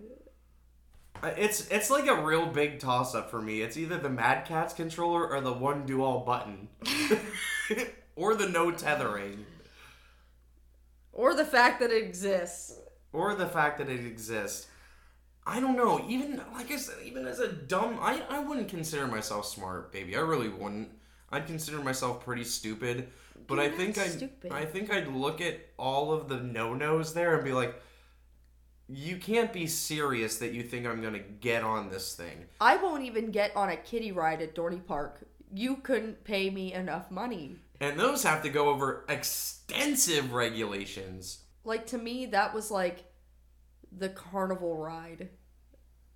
Uh, 1.22 1.32
It's 1.38 1.68
it's 1.70 1.90
like 1.90 2.08
a 2.08 2.24
real 2.24 2.46
big 2.48 2.80
toss 2.80 3.16
up 3.16 3.32
for 3.32 3.42
me. 3.42 3.62
It's 3.62 3.78
either 3.78 3.98
the 3.98 4.10
Mad 4.10 4.46
Catz 4.46 4.74
controller 4.76 5.28
or 5.28 5.42
the 5.42 5.54
one 5.54 5.86
do 5.86 6.04
all 6.04 6.20
button. 6.22 6.68
or 8.16 8.36
the 8.36 8.50
no 8.50 8.72
tethering. 8.72 9.46
Or 11.12 11.34
the 11.34 11.46
fact 11.46 11.80
that 11.80 11.92
it 11.92 12.04
exists. 12.04 12.80
Or 13.14 13.34
the 13.36 13.48
fact 13.48 13.78
that 13.78 13.90
it 13.90 14.06
exists. 14.06 14.68
I 15.48 15.60
don't 15.60 15.78
know. 15.78 16.04
Even 16.08 16.42
like 16.54 16.72
I 16.72 16.78
said, 16.78 16.96
even 17.04 17.28
as 17.28 17.40
a 17.40 17.52
dumb 17.52 18.00
I, 18.02 18.22
I 18.30 18.40
wouldn't 18.40 18.68
consider 18.68 19.08
myself 19.08 19.46
smart, 19.46 19.92
baby. 19.92 20.16
I 20.16 20.22
really 20.22 20.50
wouldn't. 20.50 20.90
I'd 21.32 21.46
consider 21.46 21.80
myself 21.80 22.24
pretty 22.24 22.44
stupid. 22.44 23.10
But 23.48 23.60
I 23.60 23.66
You're 23.66 23.74
think 23.74 23.98
not 23.98 24.06
I 24.06 24.10
stupid. 24.10 24.52
I 24.52 24.66
think 24.66 24.92
I'd 24.92 25.08
look 25.08 25.42
at 25.42 25.60
all 25.78 26.12
of 26.12 26.30
the 26.30 26.38
no-nos 26.38 27.14
there 27.14 27.36
and 27.36 27.44
be 27.44 27.54
like 27.54 27.80
you 28.88 29.18
can't 29.18 29.52
be 29.52 29.66
serious 29.68 30.38
that 30.38 30.54
you 30.54 30.64
think 30.64 30.86
I'm 30.86 31.02
gonna 31.02 31.20
get 31.20 31.64
on 31.64 31.90
this 31.90 32.16
thing. 32.16 32.46
I 32.62 32.78
won't 32.78 33.04
even 33.04 33.32
get 33.32 33.56
on 33.56 33.70
a 33.70 33.78
kiddie 33.78 34.12
ride 34.12 34.42
at 34.42 34.56
Dorney 34.56 34.86
Park. 34.86 35.28
You 35.54 35.78
couldn't 35.78 36.24
pay 36.24 36.50
me 36.50 36.74
enough 36.74 37.10
money. 37.12 37.58
And 37.80 38.00
those 38.00 38.24
have 38.24 38.42
to 38.44 38.50
go 38.50 38.70
over 38.70 39.06
extensive 39.10 40.34
regulations. 40.34 41.40
Like 41.64 41.88
to 41.88 41.98
me, 41.98 42.28
that 42.28 42.54
was 42.54 42.72
like 42.72 43.06
the 43.98 44.10
carnival 44.10 44.78
ride 44.78 45.30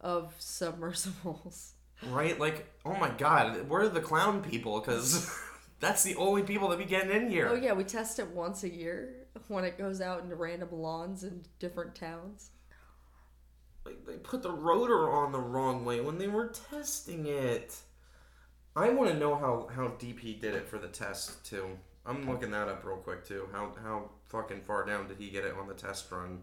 of 0.01 0.33
submersibles. 0.39 1.73
Right? 2.07 2.39
Like, 2.39 2.65
oh 2.85 2.95
my 2.95 3.09
god, 3.09 3.67
where 3.67 3.81
are 3.81 3.89
the 3.89 3.99
clown 4.01 4.41
people? 4.41 4.79
Because 4.79 5.29
that's 5.79 6.03
the 6.03 6.15
only 6.15 6.43
people 6.43 6.69
that 6.69 6.79
be 6.79 6.85
getting 6.85 7.11
in 7.11 7.29
here. 7.29 7.49
Oh 7.49 7.55
yeah, 7.55 7.73
we 7.73 7.83
test 7.83 8.19
it 8.19 8.29
once 8.29 8.63
a 8.63 8.69
year 8.69 9.27
when 9.47 9.63
it 9.63 9.77
goes 9.77 10.01
out 10.01 10.23
into 10.23 10.35
random 10.35 10.69
lawns 10.71 11.23
in 11.23 11.43
different 11.59 11.95
towns. 11.95 12.51
Like, 13.85 14.05
they 14.05 14.17
put 14.17 14.43
the 14.43 14.51
rotor 14.51 15.09
on 15.09 15.31
the 15.31 15.39
wrong 15.39 15.85
way 15.85 16.01
when 16.01 16.17
they 16.17 16.27
were 16.27 16.47
testing 16.47 17.25
it. 17.25 17.75
I 18.75 18.89
want 18.89 19.11
to 19.11 19.17
know 19.17 19.35
how, 19.35 19.69
how 19.73 19.89
deep 19.99 20.19
he 20.19 20.33
did 20.33 20.53
it 20.53 20.67
for 20.67 20.77
the 20.77 20.87
test, 20.87 21.45
too. 21.45 21.77
I'm 22.05 22.29
looking 22.29 22.51
that 22.51 22.67
up 22.67 22.83
real 22.85 22.97
quick, 22.97 23.25
too. 23.25 23.47
How, 23.51 23.73
how 23.81 24.11
fucking 24.29 24.61
far 24.61 24.85
down 24.85 25.07
did 25.07 25.17
he 25.17 25.29
get 25.29 25.45
it 25.45 25.55
on 25.59 25.67
the 25.67 25.73
test 25.73 26.11
run? 26.11 26.41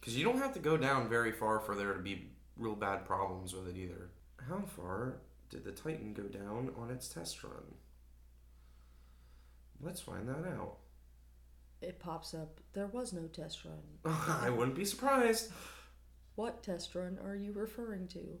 Because 0.00 0.16
you 0.16 0.24
don't 0.24 0.38
have 0.38 0.54
to 0.54 0.58
go 0.58 0.76
down 0.76 1.08
very 1.08 1.32
far 1.32 1.60
for 1.60 1.74
there 1.74 1.92
to 1.92 2.00
be 2.00 2.30
real 2.56 2.74
bad 2.74 3.04
problems 3.04 3.54
with 3.54 3.68
it 3.68 3.76
either. 3.76 4.10
How 4.48 4.62
far 4.62 5.16
did 5.50 5.64
the 5.64 5.72
Titan 5.72 6.14
go 6.14 6.22
down 6.24 6.72
on 6.78 6.90
its 6.90 7.08
test 7.08 7.42
run? 7.44 7.74
Let's 9.82 10.00
find 10.00 10.28
that 10.28 10.46
out. 10.46 10.76
It 11.80 11.98
pops 11.98 12.34
up. 12.34 12.60
There 12.72 12.86
was 12.86 13.12
no 13.12 13.26
test 13.26 13.64
run. 13.64 14.14
I 14.42 14.50
wouldn't 14.50 14.76
be 14.76 14.84
surprised. 14.84 15.50
What 16.34 16.62
test 16.62 16.94
run 16.94 17.18
are 17.22 17.36
you 17.36 17.52
referring 17.52 18.08
to? 18.08 18.38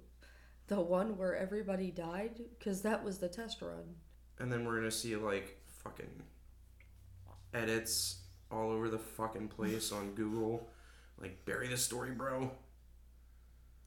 The 0.68 0.80
one 0.80 1.16
where 1.16 1.36
everybody 1.36 1.90
died? 1.90 2.40
Because 2.58 2.82
that 2.82 3.02
was 3.02 3.18
the 3.18 3.28
test 3.28 3.60
run. 3.62 3.96
And 4.38 4.52
then 4.52 4.64
we're 4.64 4.76
gonna 4.76 4.90
see 4.90 5.16
like 5.16 5.58
fucking 5.82 6.22
edits 7.52 8.20
all 8.50 8.70
over 8.70 8.88
the 8.88 8.98
fucking 8.98 9.48
place 9.48 9.92
on 9.92 10.12
Google. 10.12 10.68
Like 11.20 11.44
bury 11.44 11.68
the 11.68 11.76
story, 11.76 12.12
bro. 12.12 12.50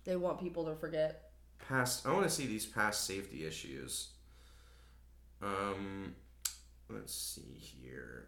They 0.05 0.15
want 0.15 0.39
people 0.39 0.65
to 0.65 0.75
forget. 0.75 1.31
Past 1.67 2.05
I 2.05 2.13
wanna 2.13 2.29
see 2.29 2.45
these 2.45 2.65
past 2.65 3.05
safety 3.05 3.45
issues. 3.45 4.09
Um 5.41 6.15
let's 6.89 7.13
see 7.13 7.57
here. 7.57 8.27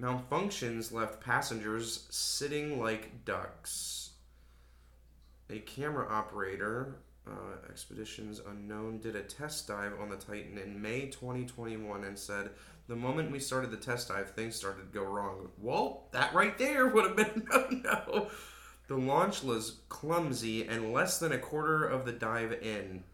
Malfunctions 0.00 0.92
left 0.92 1.20
passengers 1.20 2.06
sitting 2.10 2.80
like 2.80 3.24
ducks. 3.24 4.10
A 5.50 5.58
camera 5.60 6.06
operator, 6.10 6.96
uh, 7.28 7.68
Expeditions 7.70 8.40
Unknown, 8.48 8.98
did 8.98 9.14
a 9.14 9.22
test 9.22 9.68
dive 9.68 9.92
on 10.00 10.08
the 10.08 10.16
Titan 10.16 10.58
in 10.58 10.80
May 10.80 11.06
2021 11.06 12.04
and 12.04 12.18
said, 12.18 12.50
The 12.86 12.96
moment 12.96 13.30
we 13.30 13.38
started 13.38 13.70
the 13.70 13.78
test 13.78 14.08
dive, 14.08 14.32
things 14.32 14.56
started 14.56 14.92
to 14.92 14.98
go 14.98 15.04
wrong. 15.04 15.48
Well, 15.58 16.08
that 16.12 16.34
right 16.34 16.56
there 16.58 16.88
would 16.88 17.04
have 17.06 17.16
been 17.16 17.46
no 17.50 17.68
no. 17.70 18.30
The 18.86 18.96
launch 18.96 19.42
was 19.42 19.80
clumsy 19.88 20.66
and 20.66 20.92
less 20.92 21.18
than 21.18 21.32
a 21.32 21.38
quarter 21.38 21.84
of 21.84 22.04
the 22.04 22.12
dive 22.12 22.52
in. 22.52 23.04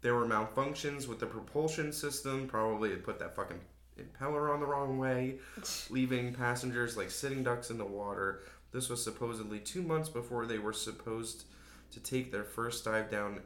There 0.00 0.14
were 0.14 0.26
malfunctions 0.26 1.08
with 1.08 1.18
the 1.18 1.26
propulsion 1.26 1.92
system. 1.92 2.46
Probably 2.46 2.90
it 2.90 3.02
put 3.02 3.18
that 3.18 3.34
fucking 3.34 3.60
impeller 3.98 4.52
on 4.54 4.60
the 4.60 4.66
wrong 4.66 4.98
way, 4.98 5.38
leaving 5.90 6.32
passengers 6.32 6.96
like 6.96 7.10
sitting 7.10 7.42
ducks 7.42 7.70
in 7.70 7.78
the 7.78 7.84
water. 7.84 8.42
This 8.70 8.88
was 8.88 9.02
supposedly 9.02 9.58
two 9.58 9.82
months 9.82 10.08
before 10.08 10.46
they 10.46 10.58
were 10.58 10.72
supposed 10.72 11.44
to 11.90 12.00
take 12.00 12.30
their 12.30 12.44
first 12.44 12.84
dive 12.84 13.10
down 13.10 13.40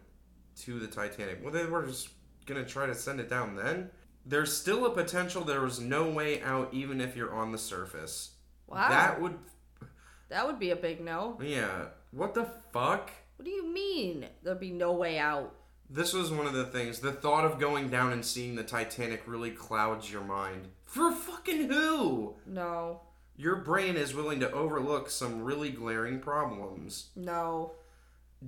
to 0.57 0.78
the 0.78 0.87
Titanic. 0.87 1.39
Well, 1.43 1.53
they 1.53 1.64
were 1.64 1.87
just 1.87 2.11
gonna 2.45 2.64
try 2.64 2.87
to 2.87 2.95
send 2.95 3.20
it 3.20 3.30
down 3.30 3.57
then. 3.57 3.91
There's 4.25 4.57
still 4.57 4.87
a 4.87 4.91
potential 4.91 5.43
there 5.45 5.61
was 5.61 5.81
no 5.81 6.09
way 6.11 6.41
out 6.43 6.68
even 6.73 7.01
if 7.01 7.16
you're 7.16 7.35
on 7.35 7.53
the 7.53 7.59
surface. 7.59 8.33
Wow. 8.68 8.89
That 8.89 9.20
would, 9.20 9.39
That 10.29 10.47
would 10.47 10.59
be 10.59 10.70
a 10.70 10.77
big 10.77 11.01
no. 11.01 11.39
yeah. 11.43 11.87
What 12.12 12.35
the 12.35 12.45
fuck? 12.73 13.11
What 13.37 13.45
do 13.45 13.51
you 13.51 13.66
mean? 13.73 14.27
There'd 14.43 14.61
be 14.61 14.70
no 14.70 14.93
way 14.93 15.18
out. 15.18 15.55
This 15.91 16.12
was 16.12 16.31
one 16.31 16.47
of 16.47 16.53
the 16.55 16.64
things. 16.64 17.01
The 17.01 17.12
thought 17.12 17.45
of 17.45 17.59
going 17.59 17.91
down 17.91 18.12
and 18.12 18.25
seeing 18.25 18.55
the 18.55 18.62
Titanic 18.62 19.23
really 19.27 19.51
clouds 19.51 20.11
your 20.11 20.23
mind. 20.23 20.68
For 20.85 21.12
fucking 21.12 21.70
who? 21.70 22.37
No. 22.47 23.01
Your 23.37 23.57
brain 23.57 23.97
is 23.97 24.14
willing 24.14 24.41
to 24.41 24.51
overlook 24.53 25.11
some 25.11 25.43
really 25.43 25.70
glaring 25.70 26.20
problems. 26.20 27.11
No. 27.16 27.73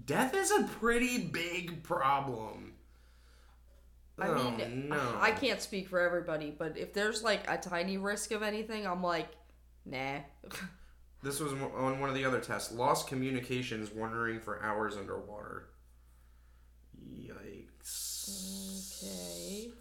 Death 0.07 0.35
is 0.35 0.51
a 0.51 0.65
pretty 0.65 1.19
big 1.19 1.83
problem. 1.83 2.74
I 4.19 4.29
oh, 4.29 4.51
mean, 4.51 4.89
no. 4.89 5.19
I 5.21 5.33
can't 5.33 5.61
speak 5.61 5.89
for 5.89 6.01
everybody, 6.01 6.55
but 6.57 6.79
if 6.79 6.93
there's 6.93 7.25
like 7.25 7.51
a 7.51 7.59
tiny 7.59 7.99
risk 7.99 8.31
of 8.31 8.43
anything, 8.43 8.87
I'm 8.87 9.03
like, 9.03 9.29
nah. 9.85 10.19
This 11.25 11.41
was 11.41 11.55
on 11.55 12.01
one 12.01 12.11
of 12.11 12.15
the 12.15 12.27
other 12.27 12.39
tests. 12.39 12.71
Lost 12.71 13.09
communications 13.09 13.91
wandering 13.91 14.41
for 14.41 14.63
hours 14.63 14.95
underwater. 14.95 15.71
Yikes. 17.03 18.29
okay. 19.03 19.73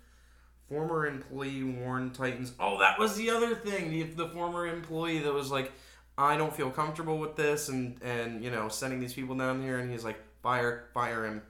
Former 0.70 1.06
employee 1.06 1.64
warned 1.64 2.16
Titans. 2.16 2.54
Oh, 2.62 2.80
that 2.80 2.98
was 2.98 3.18
the 3.18 3.30
other 3.30 3.56
thing. 3.56 3.92
The, 3.92 4.04
the 4.04 4.30
former 4.30 4.68
employee 4.68 5.20
that 5.20 5.34
was 5.34 5.52
like, 5.52 5.74
I 6.18 6.38
don't 6.38 6.56
feel 6.56 6.70
comfortable 6.70 7.18
with 7.18 7.36
this, 7.36 7.68
and 7.68 8.02
and 8.02 8.42
you 8.42 8.50
know, 8.50 8.70
sending 8.70 9.02
these 9.02 9.14
people 9.14 9.36
down 9.36 9.62
here, 9.62 9.80
and 9.80 9.92
he's 9.92 10.06
like, 10.06 10.24
fire, 10.42 10.86
fire 10.94 11.26
him, 11.26 11.42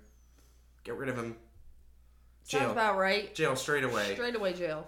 get 0.84 0.96
rid 0.96 1.10
of 1.10 1.18
him, 1.18 1.36
Sounds 2.44 2.64
jail, 2.64 2.72
about 2.72 2.98
right. 2.98 3.34
jail 3.34 3.56
straight 3.56 3.84
away. 3.84 4.14
Straight 4.14 4.36
away 4.36 4.54
jail. 4.54 4.88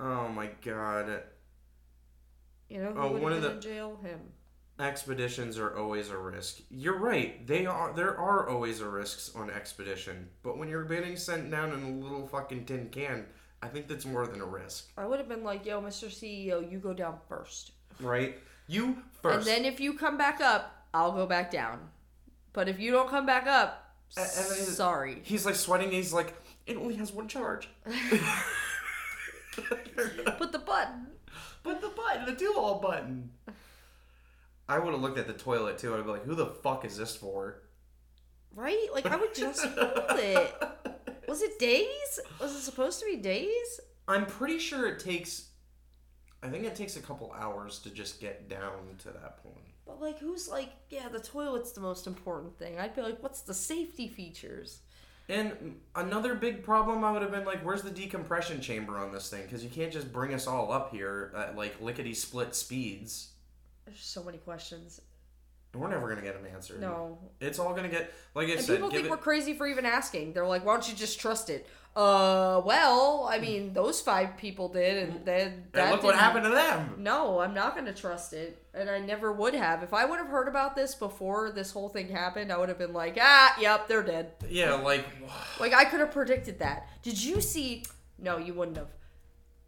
Oh 0.00 0.28
my 0.28 0.48
god. 0.64 1.22
You 2.68 2.82
know 2.82 2.92
who 2.92 3.00
Oh, 3.00 3.12
would 3.12 3.22
one 3.22 3.32
of 3.32 3.42
the- 3.42 3.54
jail? 3.60 3.98
Him. 4.02 4.20
Expeditions 4.78 5.56
are 5.58 5.74
always 5.78 6.10
a 6.10 6.18
risk. 6.18 6.58
You're 6.68 6.98
right. 6.98 7.46
They 7.46 7.64
are. 7.64 7.92
There 7.94 8.18
are 8.18 8.46
always 8.48 8.80
a 8.80 8.88
risks 8.88 9.34
on 9.34 9.48
expedition. 9.50 10.28
But 10.42 10.58
when 10.58 10.68
you're 10.68 10.84
being 10.84 11.16
sent 11.16 11.50
down 11.50 11.72
in 11.72 11.82
a 11.82 11.90
little 12.04 12.26
fucking 12.26 12.66
tin 12.66 12.90
can, 12.90 13.24
I 13.62 13.68
think 13.68 13.88
that's 13.88 14.04
more 14.04 14.26
than 14.26 14.42
a 14.42 14.44
risk, 14.44 14.90
I 14.98 15.06
would 15.06 15.18
have 15.18 15.28
been 15.30 15.42
like, 15.44 15.64
yo, 15.64 15.80
Mr. 15.80 16.08
CEO, 16.08 16.70
you 16.70 16.78
go 16.78 16.92
down 16.92 17.18
first. 17.28 17.72
right? 18.00 18.38
You 18.66 19.02
first. 19.22 19.48
And 19.48 19.64
then 19.64 19.64
if 19.64 19.80
you 19.80 19.94
come 19.94 20.18
back 20.18 20.40
up, 20.42 20.86
I'll 20.92 21.12
go 21.12 21.24
back 21.24 21.50
down. 21.50 21.78
But 22.52 22.68
if 22.68 22.78
you 22.78 22.90
don't 22.90 23.08
come 23.08 23.24
back 23.24 23.46
up, 23.46 23.82
Sorry. 24.08 25.20
He's 25.24 25.44
like 25.46 25.54
sweating. 25.56 25.90
He's 25.90 26.12
like, 26.12 26.34
it 26.66 26.76
only 26.76 26.96
has 26.96 27.12
one 27.12 27.28
charge. 27.28 27.68
Put 29.56 30.52
the 30.52 30.62
button. 30.64 31.06
But 31.62 31.80
the 31.80 31.88
button, 31.88 32.26
the 32.26 32.32
do 32.32 32.54
all 32.56 32.80
button. 32.80 33.30
I 34.68 34.78
would 34.78 34.92
have 34.92 35.00
looked 35.00 35.18
at 35.18 35.26
the 35.26 35.32
toilet 35.32 35.78
too. 35.78 35.94
I'd 35.94 36.04
be 36.04 36.10
like, 36.10 36.24
who 36.24 36.34
the 36.34 36.46
fuck 36.46 36.84
is 36.84 36.96
this 36.96 37.14
for? 37.14 37.62
Right? 38.54 38.88
Like 38.92 39.06
I 39.06 39.16
would 39.16 39.34
just 39.34 39.64
hold 39.64 40.18
it. 40.18 40.54
Was 41.28 41.42
it 41.42 41.58
days? 41.58 42.20
Was 42.40 42.54
it 42.54 42.60
supposed 42.62 43.00
to 43.00 43.06
be 43.06 43.16
days? 43.16 43.80
I'm 44.08 44.26
pretty 44.26 44.58
sure 44.58 44.86
it 44.88 44.98
takes. 44.98 45.50
I 46.42 46.48
think 46.48 46.64
it 46.64 46.74
takes 46.74 46.96
a 46.96 47.00
couple 47.00 47.34
hours 47.36 47.78
to 47.80 47.90
just 47.90 48.20
get 48.20 48.48
down 48.48 48.96
to 48.98 49.08
that 49.08 49.42
point. 49.42 49.56
But 49.86 50.00
like 50.00 50.18
who's 50.18 50.48
like, 50.48 50.70
yeah, 50.90 51.08
the 51.08 51.20
toilet's 51.20 51.72
the 51.72 51.80
most 51.80 52.06
important 52.06 52.58
thing. 52.58 52.78
I'd 52.78 52.94
be 52.94 53.02
like, 53.02 53.22
what's 53.22 53.42
the 53.42 53.54
safety 53.54 54.08
features? 54.08 54.80
And 55.28 55.80
another 55.96 56.34
big 56.36 56.62
problem, 56.62 57.02
I 57.02 57.10
would 57.10 57.22
have 57.22 57.32
been 57.32 57.44
like, 57.44 57.64
where's 57.64 57.82
the 57.82 57.90
decompression 57.90 58.60
chamber 58.60 58.96
on 58.98 59.12
this 59.12 59.28
thing? 59.28 59.42
Because 59.42 59.64
you 59.64 59.70
can't 59.70 59.92
just 59.92 60.12
bring 60.12 60.32
us 60.32 60.46
all 60.46 60.70
up 60.70 60.92
here 60.92 61.32
at 61.36 61.56
like 61.56 61.80
lickety 61.80 62.14
split 62.14 62.54
speeds. 62.54 63.30
There's 63.86 63.98
so 64.00 64.22
many 64.22 64.38
questions. 64.38 65.00
And 65.72 65.82
we're 65.82 65.90
never 65.90 66.08
gonna 66.08 66.22
get 66.22 66.36
an 66.36 66.46
answer. 66.46 66.78
No. 66.78 67.18
It's 67.40 67.58
all 67.58 67.74
gonna 67.74 67.88
get 67.88 68.12
like 68.34 68.48
I 68.48 68.52
And 68.52 68.60
said. 68.60 68.76
people 68.76 68.90
think 68.90 69.06
it, 69.06 69.10
we're 69.10 69.16
crazy 69.16 69.52
for 69.54 69.66
even 69.66 69.84
asking. 69.84 70.32
They're 70.32 70.46
like, 70.46 70.64
why 70.64 70.74
don't 70.74 70.88
you 70.88 70.94
just 70.94 71.18
trust 71.18 71.50
it? 71.50 71.66
Uh, 71.96 72.60
well, 72.62 73.26
I 73.28 73.38
mean, 73.38 73.72
those 73.72 74.02
five 74.02 74.36
people 74.36 74.68
did, 74.68 75.08
and 75.08 75.24
then 75.24 75.64
and 75.72 75.90
look 75.90 76.02
what 76.02 76.14
happened 76.14 76.44
to 76.44 76.50
them. 76.50 76.96
No, 76.98 77.40
I'm 77.40 77.54
not 77.54 77.72
going 77.74 77.86
to 77.86 77.94
trust 77.94 78.34
it, 78.34 78.62
and 78.74 78.90
I 78.90 78.98
never 78.98 79.32
would 79.32 79.54
have. 79.54 79.82
If 79.82 79.94
I 79.94 80.04
would 80.04 80.18
have 80.18 80.28
heard 80.28 80.46
about 80.46 80.76
this 80.76 80.94
before 80.94 81.50
this 81.50 81.72
whole 81.72 81.88
thing 81.88 82.08
happened, 82.10 82.52
I 82.52 82.58
would 82.58 82.68
have 82.68 82.76
been 82.76 82.92
like, 82.92 83.16
ah, 83.18 83.56
yep, 83.58 83.88
they're 83.88 84.02
dead. 84.02 84.32
Yeah, 84.46 84.74
like 84.74 85.06
Like 85.60 85.72
I 85.72 85.86
could 85.86 86.00
have 86.00 86.12
predicted 86.12 86.58
that. 86.58 86.86
Did 87.02 87.22
you 87.22 87.40
see? 87.40 87.82
No, 88.18 88.38
you 88.38 88.54
wouldn't 88.54 88.78
have. 88.78 88.88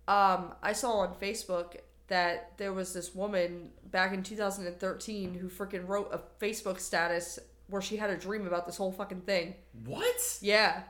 Um, 0.09 0.55
I 0.63 0.73
saw 0.73 1.01
on 1.01 1.15
Facebook 1.17 1.77
that 2.07 2.57
there 2.57 2.73
was 2.73 2.95
this 2.95 3.15
woman 3.15 3.69
back 3.91 4.15
in 4.15 4.23
2013 4.23 5.35
who 5.35 5.51
freaking 5.51 5.87
wrote 5.87 6.09
a 6.11 6.21
Facebook 6.43 6.81
status 6.81 7.39
where 7.67 7.83
she 7.83 7.99
had 7.99 8.09
a 8.09 8.17
dream 8.17 8.47
about 8.47 8.65
this 8.65 8.79
whole 8.79 8.91
fucking 8.91 9.21
thing. 9.21 9.55
what? 9.85 10.39
Yeah. 10.41 10.81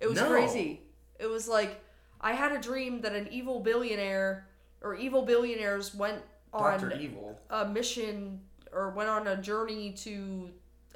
It 0.00 0.08
was 0.08 0.16
No. 0.18 0.28
crazy. 0.30 0.82
It 1.18 1.26
was 1.26 1.48
like 1.48 1.80
I 2.20 2.32
had 2.32 2.52
a 2.52 2.58
dream 2.60 3.00
that 3.02 3.14
an 3.14 3.28
evil 3.30 3.60
billionaire 3.60 4.46
or 4.82 4.94
evil 4.94 5.22
billionaires 5.22 5.94
went 5.94 6.22
on 6.52 6.92
Evil. 7.00 7.38
a 7.50 7.66
mission 7.66 8.40
or 8.72 8.90
went 8.90 9.08
on 9.08 9.26
a 9.26 9.36
journey 9.36 9.92
to 9.92 10.50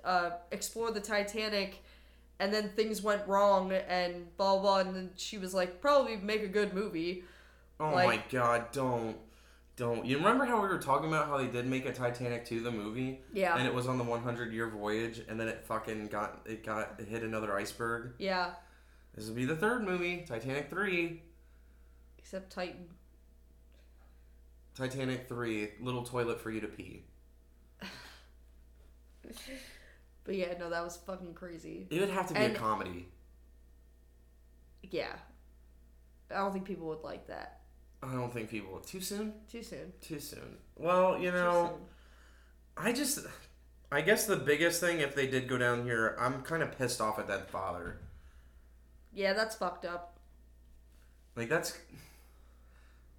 uh, 0.04 0.30
explore 0.50 0.90
the 0.90 1.00
Titanic, 1.00 1.82
and 2.40 2.52
then 2.52 2.70
things 2.70 3.02
went 3.02 3.26
wrong 3.28 3.72
and 3.72 4.34
blah 4.36 4.58
blah. 4.58 4.78
And 4.78 4.94
then 4.96 5.10
she 5.16 5.38
was 5.38 5.54
like, 5.54 5.80
probably 5.80 6.16
make 6.16 6.42
a 6.42 6.48
good 6.48 6.72
movie. 6.74 7.24
Oh 7.80 7.90
Like- 7.90 8.06
my 8.06 8.22
god, 8.30 8.72
don't. 8.72 9.16
Don't. 9.76 10.04
You 10.04 10.18
remember 10.18 10.44
how 10.44 10.60
we 10.60 10.68
were 10.68 10.78
talking 10.78 11.08
about 11.08 11.28
how 11.28 11.38
they 11.38 11.46
did 11.46 11.66
make 11.66 11.86
a 11.86 11.92
Titanic 11.92 12.44
2 12.44 12.60
the 12.60 12.70
movie? 12.70 13.20
Yeah. 13.32 13.56
And 13.56 13.66
it 13.66 13.72
was 13.72 13.86
on 13.88 13.96
the 13.96 14.04
100 14.04 14.52
year 14.52 14.68
voyage 14.68 15.22
and 15.28 15.40
then 15.40 15.48
it 15.48 15.64
fucking 15.64 16.08
got 16.08 16.40
it 16.44 16.64
got 16.64 16.96
it 16.98 17.08
hit 17.08 17.22
another 17.22 17.56
iceberg. 17.56 18.12
Yeah, 18.18 18.50
This 19.14 19.26
will 19.28 19.34
be 19.34 19.44
the 19.44 19.56
third 19.56 19.84
movie, 19.84 20.24
Titanic 20.26 20.70
3. 20.70 21.22
except 22.18 22.50
Titan. 22.52 22.86
Titanic 24.74 25.28
3, 25.28 25.70
little 25.80 26.02
toilet 26.02 26.40
for 26.40 26.50
you 26.50 26.60
to 26.60 26.68
pee. 26.68 27.04
But 30.24 30.36
yeah, 30.36 30.54
no, 30.58 30.70
that 30.70 30.84
was 30.84 30.96
fucking 30.98 31.34
crazy. 31.34 31.88
It 31.90 31.98
would 31.98 32.10
have 32.10 32.28
to 32.28 32.34
be 32.34 32.40
And- 32.40 32.54
a 32.54 32.58
comedy. 32.58 33.08
Yeah, 34.88 35.12
I 36.30 36.34
don't 36.36 36.52
think 36.52 36.64
people 36.64 36.86
would 36.88 37.02
like 37.02 37.26
that. 37.26 37.62
I 38.04 38.12
don't 38.12 38.32
think 38.32 38.48
people 38.50 38.72
would. 38.74 38.84
too 38.84 39.00
soon. 39.00 39.32
Too 39.50 39.62
soon. 39.62 39.92
Too 40.00 40.20
soon. 40.20 40.58
Well, 40.76 41.18
you 41.18 41.30
know. 41.32 41.78
I 42.76 42.92
just 42.92 43.20
I 43.90 44.00
guess 44.00 44.26
the 44.26 44.36
biggest 44.36 44.80
thing 44.80 45.00
if 45.00 45.14
they 45.14 45.26
did 45.26 45.48
go 45.48 45.56
down 45.58 45.84
here, 45.84 46.16
I'm 46.20 46.42
kind 46.42 46.62
of 46.62 46.76
pissed 46.78 47.00
off 47.00 47.18
at 47.18 47.26
that 47.28 47.50
father. 47.50 47.98
Yeah, 49.14 49.32
that's 49.34 49.56
fucked 49.56 49.84
up. 49.84 50.18
Like 51.36 51.48
that's 51.48 51.76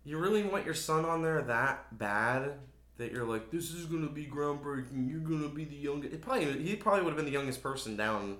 you 0.05 0.17
really 0.17 0.43
want 0.43 0.65
your 0.65 0.73
son 0.73 1.05
on 1.05 1.21
there 1.21 1.41
that 1.43 1.97
bad 1.97 2.53
that 2.97 3.11
you're 3.11 3.25
like 3.25 3.49
this 3.51 3.71
is 3.71 3.85
gonna 3.85 4.09
be 4.09 4.25
groundbreaking. 4.25 5.09
You're 5.09 5.19
gonna 5.19 5.49
be 5.49 5.65
the 5.65 5.75
youngest. 5.75 6.13
It 6.13 6.21
probably 6.21 6.61
he 6.63 6.75
probably 6.75 7.03
would 7.03 7.09
have 7.11 7.17
been 7.17 7.25
the 7.25 7.31
youngest 7.31 7.61
person 7.63 7.95
down, 7.95 8.37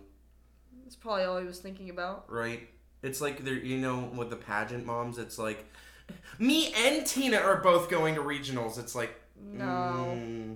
That's 0.84 0.96
probably 0.96 1.24
all 1.24 1.40
he 1.40 1.46
was 1.46 1.60
thinking 1.60 1.90
about. 1.90 2.26
right? 2.32 2.68
It's 3.02 3.20
like 3.22 3.44
they're 3.44 3.54
you 3.56 3.78
know 3.78 4.12
with 4.16 4.30
the 4.30 4.36
pageant 4.36 4.86
moms. 4.86 5.18
It's 5.18 5.38
like 5.40 5.66
me 6.40 6.74
and 6.74 7.06
Tina 7.06 7.38
are 7.38 7.58
both 7.62 7.90
going 7.90 8.16
to 8.16 8.22
regionals. 8.22 8.78
It's 8.78 8.94
like 8.96 9.20
No. 9.42 10.16
mm, 10.18 10.56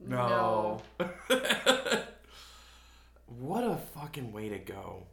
no. 0.00 0.82
what 3.26 3.64
a 3.64 3.76
fucking 3.76 4.32
way 4.32 4.48
to 4.48 4.58
go. 4.58 5.06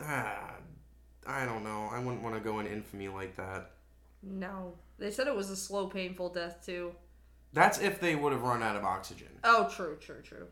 Ah, 0.00 0.54
I 1.26 1.44
don't 1.44 1.64
know. 1.64 1.88
I 1.90 1.98
wouldn't 1.98 2.22
want 2.22 2.34
to 2.34 2.40
go 2.40 2.60
in 2.60 2.66
infamy 2.66 3.08
like 3.08 3.36
that. 3.36 3.70
No. 4.22 4.74
They 4.98 5.10
said 5.10 5.26
it 5.26 5.34
was 5.36 5.50
a 5.50 5.56
slow, 5.56 5.86
painful 5.86 6.30
death 6.30 6.64
too. 6.64 6.94
That's 7.52 7.78
if 7.78 8.00
they 8.00 8.14
would 8.16 8.32
have 8.32 8.42
run 8.42 8.62
out 8.62 8.76
of 8.76 8.84
oxygen. 8.84 9.28
Oh, 9.44 9.68
true, 9.74 9.96
true, 10.00 10.22
true. 10.22 10.46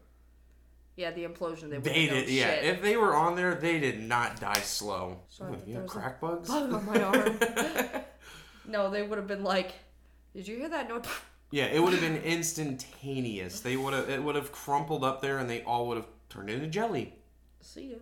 Yeah, 0.97 1.11
the 1.11 1.25
implosion. 1.25 1.71
They 1.71 1.79
They 1.79 2.07
did, 2.07 2.29
yeah. 2.29 2.55
shit. 2.55 2.65
If 2.65 2.83
they 2.83 2.97
were 2.97 3.15
on 3.15 3.35
there, 3.35 3.55
they 3.55 3.81
did 3.81 4.01
not 4.01 4.41
die 4.41 4.61
slow. 4.61 5.21
Sorry, 5.29 5.53
Ooh, 5.55 5.63
you 5.67 5.75
have 5.77 5.87
crack 5.87 6.21
bugs? 6.21 6.49
bug 6.49 6.73
on 6.73 6.85
my 6.85 7.03
arm. 7.03 7.39
no, 8.69 8.91
they 8.91 9.03
would 9.03 9.19
have 9.19 9.27
been 9.27 9.43
like, 9.43 9.73
"Did 10.35 10.47
you 10.47 10.57
hear 10.57 10.69
that 10.69 10.89
note?" 10.89 11.07
yeah, 11.51 11.65
it 11.65 11.83
would 11.83 11.93
have 11.93 12.03
been 12.03 12.23
instantaneous. 12.23 13.61
They 13.61 13.77
would 13.77 13.95
have, 13.95 14.11
it 14.11 14.23
would 14.23 14.35
have 14.35 14.53
crumpled 14.53 15.03
up 15.03 15.23
there, 15.23 15.39
and 15.39 15.49
they 15.49 15.63
all 15.63 15.89
would 15.89 15.97
have 15.97 16.09
turned 16.29 16.51
into 16.51 16.67
jelly. 16.67 17.15
See 17.61 17.91
ya. 17.93 17.97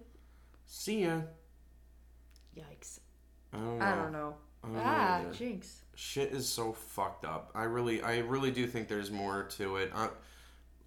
See 0.72 1.02
ya. 1.02 1.22
Yikes. 2.56 3.00
I 3.52 3.56
don't 3.58 3.78
know. 3.78 3.84
I 3.84 3.94
don't 3.96 4.12
know. 4.12 4.34
I 4.62 4.66
don't 4.68 4.76
Ah, 4.78 5.18
either. 5.20 5.32
jinx. 5.32 5.80
Shit 5.96 6.30
is 6.32 6.48
so 6.48 6.72
fucked 6.72 7.24
up. 7.24 7.50
I 7.56 7.64
really, 7.64 8.02
I 8.02 8.18
really 8.18 8.52
do 8.52 8.66
think 8.68 8.86
there's 8.86 9.10
more 9.10 9.44
to 9.58 9.76
it. 9.76 9.90
I, 9.92 10.08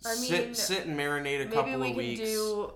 I 0.05 0.13
sit, 0.13 0.45
mean, 0.45 0.55
sit 0.55 0.85
and 0.85 0.97
marinate 0.97 1.35
a 1.41 1.45
Maybe 1.45 1.51
couple 1.51 1.71
we 1.79 1.89
of 1.89 1.95
can 1.95 1.97
weeks. 1.97 2.19
do 2.21 2.73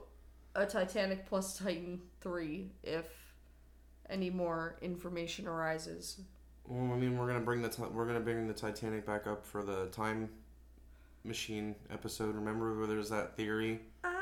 a 0.56 0.66
Titanic 0.66 1.26
plus 1.28 1.58
Titan 1.58 2.02
three 2.20 2.72
if 2.84 3.06
any 4.10 4.30
more 4.30 4.76
information 4.82 5.48
arises. 5.48 6.20
Well, 6.66 6.92
I 6.94 6.98
mean, 6.98 7.18
we're 7.18 7.28
gonna 7.28 7.40
bring 7.40 7.62
the 7.62 7.70
ti- 7.70 7.84
we're 7.84 8.06
gonna 8.06 8.20
bring 8.20 8.48
the 8.48 8.54
Titanic 8.54 9.06
back 9.06 9.28
up 9.28 9.46
for 9.46 9.64
the 9.64 9.86
time 9.88 10.30
machine 11.24 11.74
episode. 11.90 12.36
Remember 12.36 12.78
where 12.78 12.88
there's 12.88 13.10
that 13.10 13.38
theory 13.38 13.80
I 14.04 14.08
remember. 14.10 14.17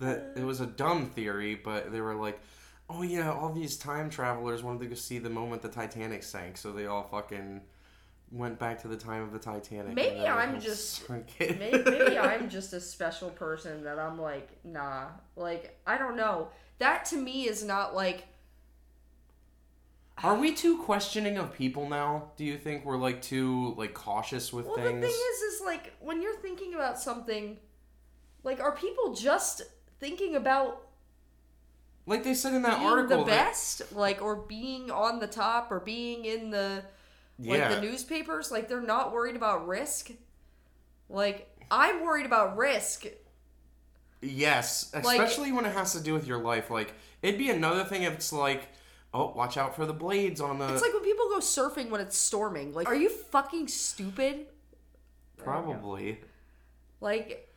That 0.00 0.32
it 0.36 0.44
was 0.44 0.60
a 0.60 0.66
dumb 0.66 1.06
theory, 1.10 1.54
but 1.54 1.92
they 1.92 2.00
were 2.00 2.14
like, 2.14 2.40
"Oh 2.88 3.02
yeah, 3.02 3.32
all 3.32 3.52
these 3.52 3.76
time 3.76 4.10
travelers 4.10 4.62
wanted 4.62 4.80
to 4.80 4.86
go 4.86 4.94
see 4.94 5.18
the 5.18 5.30
moment 5.30 5.62
the 5.62 5.68
Titanic 5.68 6.22
sank, 6.22 6.56
so 6.56 6.72
they 6.72 6.86
all 6.86 7.02
fucking 7.04 7.60
went 8.30 8.58
back 8.58 8.80
to 8.82 8.88
the 8.88 8.96
time 8.96 9.22
of 9.22 9.32
the 9.32 9.38
Titanic." 9.38 9.94
Maybe 9.94 10.26
I'm 10.26 10.60
just- 10.60 11.08
maybe, 11.38 11.58
maybe 11.58 12.18
I'm 12.30 12.48
just 12.48 12.72
a 12.72 12.80
special 12.80 13.30
person 13.30 13.84
that 13.84 13.98
I'm 13.98 14.20
like, 14.20 14.48
nah. 14.64 15.08
Like, 15.36 15.78
I 15.86 15.98
don't 15.98 16.16
know. 16.16 16.48
That 16.78 17.04
to 17.06 17.16
me 17.16 17.48
is 17.48 17.64
not 17.64 17.94
like, 17.94 18.26
Are 20.22 20.34
we 20.36 20.52
too 20.52 20.78
questioning 20.78 21.38
of 21.38 21.52
people 21.52 21.88
now? 21.88 22.32
Do 22.36 22.44
you 22.44 22.58
think 22.58 22.84
we're 22.84 22.96
like 22.98 23.22
too 23.22 23.74
like 23.76 23.94
cautious 23.94 24.52
with 24.52 24.66
well, 24.66 24.76
things? 24.76 25.00
the 25.00 25.06
thing 25.06 25.10
is, 25.10 25.54
is 25.54 25.60
like, 25.64 25.92
when 26.00 26.20
you're 26.22 26.36
thinking 26.38 26.74
about 26.74 26.98
something, 27.00 27.56
like, 28.42 28.60
are 28.60 28.72
people 28.72 29.14
just 29.14 29.62
thinking 30.00 30.34
about 30.36 30.82
like 32.06 32.24
they 32.24 32.34
said 32.34 32.54
in 32.54 32.62
that 32.62 32.78
being 32.78 32.88
article, 32.90 33.24
the 33.24 33.30
that- 33.30 33.48
best? 33.48 33.92
Like, 33.92 34.22
or 34.22 34.36
being 34.36 34.90
on 34.90 35.18
the 35.18 35.26
top, 35.26 35.70
or 35.70 35.78
being 35.78 36.24
in 36.24 36.50
the, 36.50 36.82
like, 37.38 37.58
yeah, 37.58 37.74
the 37.74 37.82
newspapers? 37.82 38.50
Like, 38.50 38.66
they're 38.66 38.80
not 38.80 39.12
worried 39.12 39.36
about 39.36 39.68
risk? 39.68 40.10
Like, 41.10 41.54
I'm 41.70 42.02
worried 42.02 42.24
about 42.24 42.56
risk. 42.56 43.04
Yes, 44.20 44.90
Like- 44.94 45.04
especially 45.20 45.52
when 45.52 45.64
it 45.64 45.72
has 45.74 45.92
to 45.92 46.00
do 46.00 46.12
with 46.12 46.26
your 46.26 46.38
life. 46.38 46.70
Like 46.70 46.92
it'd 47.22 47.38
be 47.38 47.50
another 47.50 47.84
thing 47.84 48.02
if 48.02 48.14
it's 48.14 48.32
like, 48.32 48.68
oh, 49.14 49.32
watch 49.34 49.56
out 49.56 49.76
for 49.76 49.86
the 49.86 49.92
blades 49.92 50.40
on 50.40 50.58
the. 50.58 50.72
It's 50.72 50.82
like 50.82 50.92
when 50.92 51.04
people 51.04 51.28
go 51.28 51.38
surfing 51.38 51.90
when 51.90 52.00
it's 52.00 52.16
storming. 52.16 52.72
Like, 52.72 52.88
are 52.88 52.94
you 52.94 53.08
fucking 53.10 53.68
stupid? 53.68 54.46
probably. 55.36 56.20
Like, 57.00 57.47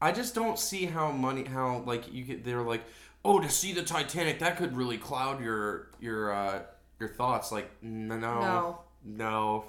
I 0.00 0.12
just 0.12 0.34
don't 0.34 0.58
see 0.58 0.86
how 0.86 1.10
money, 1.10 1.44
how 1.44 1.82
like 1.86 2.12
you 2.12 2.24
get. 2.24 2.44
They're 2.44 2.62
like, 2.62 2.82
oh, 3.24 3.40
to 3.40 3.48
see 3.48 3.72
the 3.72 3.82
Titanic, 3.82 4.38
that 4.40 4.56
could 4.56 4.76
really 4.76 4.98
cloud 4.98 5.42
your 5.42 5.88
your 6.00 6.32
uh 6.32 6.62
your 7.00 7.08
thoughts. 7.08 7.50
Like, 7.52 7.70
no, 7.82 8.18
no, 8.18 8.40
No. 8.40 8.78
no. 9.04 9.64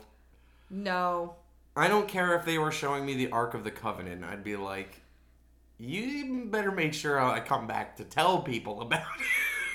no. 0.69 1.36
I 1.75 1.88
don't 1.88 2.07
care 2.07 2.36
if 2.36 2.43
they 2.45 2.57
were 2.57 2.71
showing 2.71 3.05
me 3.05 3.13
the 3.15 3.32
Ark 3.32 3.53
of 3.53 3.63
the 3.63 3.69
Covenant. 3.71 4.23
I'd 4.23 4.43
be 4.43 4.55
like, 4.55 4.99
you 5.78 6.45
better 6.45 6.71
make 6.71 6.93
sure 6.93 7.19
I 7.21 7.39
come 7.39 7.67
back 7.67 7.97
to 7.97 8.03
tell 8.03 8.41
people 8.41 8.82
about 8.82 9.03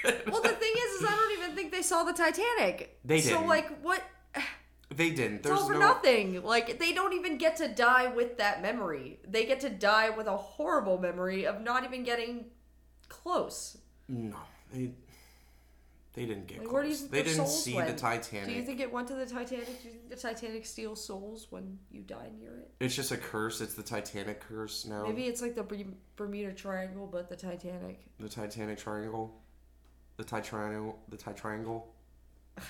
it. 0.04 0.26
Well, 0.28 0.42
the 0.42 0.48
thing 0.48 0.72
is, 0.76 1.00
is 1.00 1.04
I 1.08 1.10
don't 1.14 1.38
even 1.44 1.54
think 1.54 1.70
they 1.70 1.82
saw 1.82 2.02
the 2.02 2.12
Titanic. 2.12 2.98
They 3.04 3.20
So 3.20 3.34
didn't. 3.36 3.46
like, 3.46 3.78
what? 3.82 4.02
They 4.96 5.10
didn't. 5.10 5.36
It's 5.38 5.48
There's 5.48 5.60
all 5.60 5.66
for 5.68 5.74
no. 5.74 5.80
nothing. 5.80 6.42
Like 6.42 6.78
they 6.78 6.92
don't 6.92 7.12
even 7.14 7.38
get 7.38 7.56
to 7.56 7.68
die 7.68 8.08
with 8.08 8.38
that 8.38 8.62
memory. 8.62 9.18
They 9.28 9.44
get 9.46 9.60
to 9.60 9.70
die 9.70 10.10
with 10.10 10.26
a 10.26 10.36
horrible 10.36 10.98
memory 10.98 11.46
of 11.46 11.60
not 11.62 11.84
even 11.84 12.02
getting 12.04 12.46
close. 13.08 13.78
No, 14.08 14.36
they. 14.72 14.92
They 16.14 16.26
didn't 16.26 16.46
get 16.46 16.58
Like, 16.58 16.66
close. 16.68 16.72
where 16.74 16.82
do 16.82 16.88
you 16.90 16.94
think 16.94 17.10
they 17.10 17.22
didn't 17.22 17.46
see 17.48 17.72
went? 17.74 17.88
the 17.88 17.94
Titanic. 17.94 18.46
Do 18.50 18.54
you 18.54 18.62
think 18.62 18.80
it 18.80 18.92
went 18.92 19.08
to 19.08 19.14
the 19.14 19.24
Titanic? 19.24 19.64
Do 19.82 19.88
you 19.88 19.94
think 19.94 20.10
the 20.10 20.16
Titanic 20.16 20.66
steals 20.66 21.02
souls 21.02 21.46
when 21.48 21.78
you 21.90 22.02
die 22.02 22.28
near 22.38 22.50
it? 22.58 22.70
It's 22.80 22.94
just 22.94 23.12
a 23.12 23.16
curse. 23.16 23.62
It's 23.62 23.72
the 23.72 23.82
Titanic 23.82 24.40
curse 24.40 24.84
now. 24.84 25.04
Maybe 25.06 25.22
it's 25.24 25.40
like 25.40 25.54
the 25.54 25.64
Bermuda 26.16 26.52
Triangle, 26.52 27.06
but 27.10 27.30
the 27.30 27.36
Titanic. 27.36 28.00
The 28.20 28.28
Titanic 28.28 28.76
triangle. 28.76 29.40
The 30.18 30.24
Titriangle. 30.24 30.96
The 31.08 31.16
Titriangle. 31.16 31.84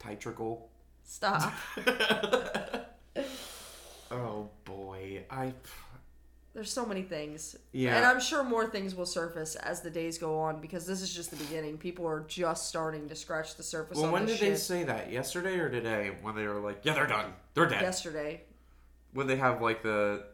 Titricle. 0.00 0.62
Stop. 1.06 1.52
Oh 4.10 4.50
boy, 4.64 5.24
I. 5.30 5.52
There's 6.54 6.72
so 6.72 6.86
many 6.86 7.02
things. 7.02 7.56
Yeah. 7.72 7.96
And 7.96 8.06
I'm 8.06 8.20
sure 8.20 8.42
more 8.44 8.66
things 8.66 8.94
will 8.94 9.04
surface 9.04 9.56
as 9.56 9.82
the 9.82 9.90
days 9.90 10.16
go 10.16 10.38
on 10.38 10.60
because 10.60 10.86
this 10.86 11.02
is 11.02 11.12
just 11.12 11.30
the 11.30 11.36
beginning. 11.36 11.76
People 11.76 12.06
are 12.06 12.20
just 12.20 12.68
starting 12.68 13.08
to 13.08 13.16
scratch 13.16 13.56
the 13.56 13.62
surface 13.62 13.98
Well, 13.98 14.10
when 14.12 14.24
did 14.24 14.38
they 14.40 14.54
say 14.54 14.84
that? 14.84 15.10
Yesterday 15.12 15.58
or 15.58 15.68
today? 15.68 16.12
When 16.22 16.34
they 16.34 16.46
were 16.46 16.60
like, 16.60 16.80
"Yeah, 16.84 16.94
they're 16.94 17.06
done. 17.06 17.32
They're 17.54 17.66
dead." 17.66 17.82
Yesterday. 17.82 18.42
When 19.12 19.26
they 19.26 19.36
have 19.36 19.60
like 19.60 19.82
the 19.82 20.24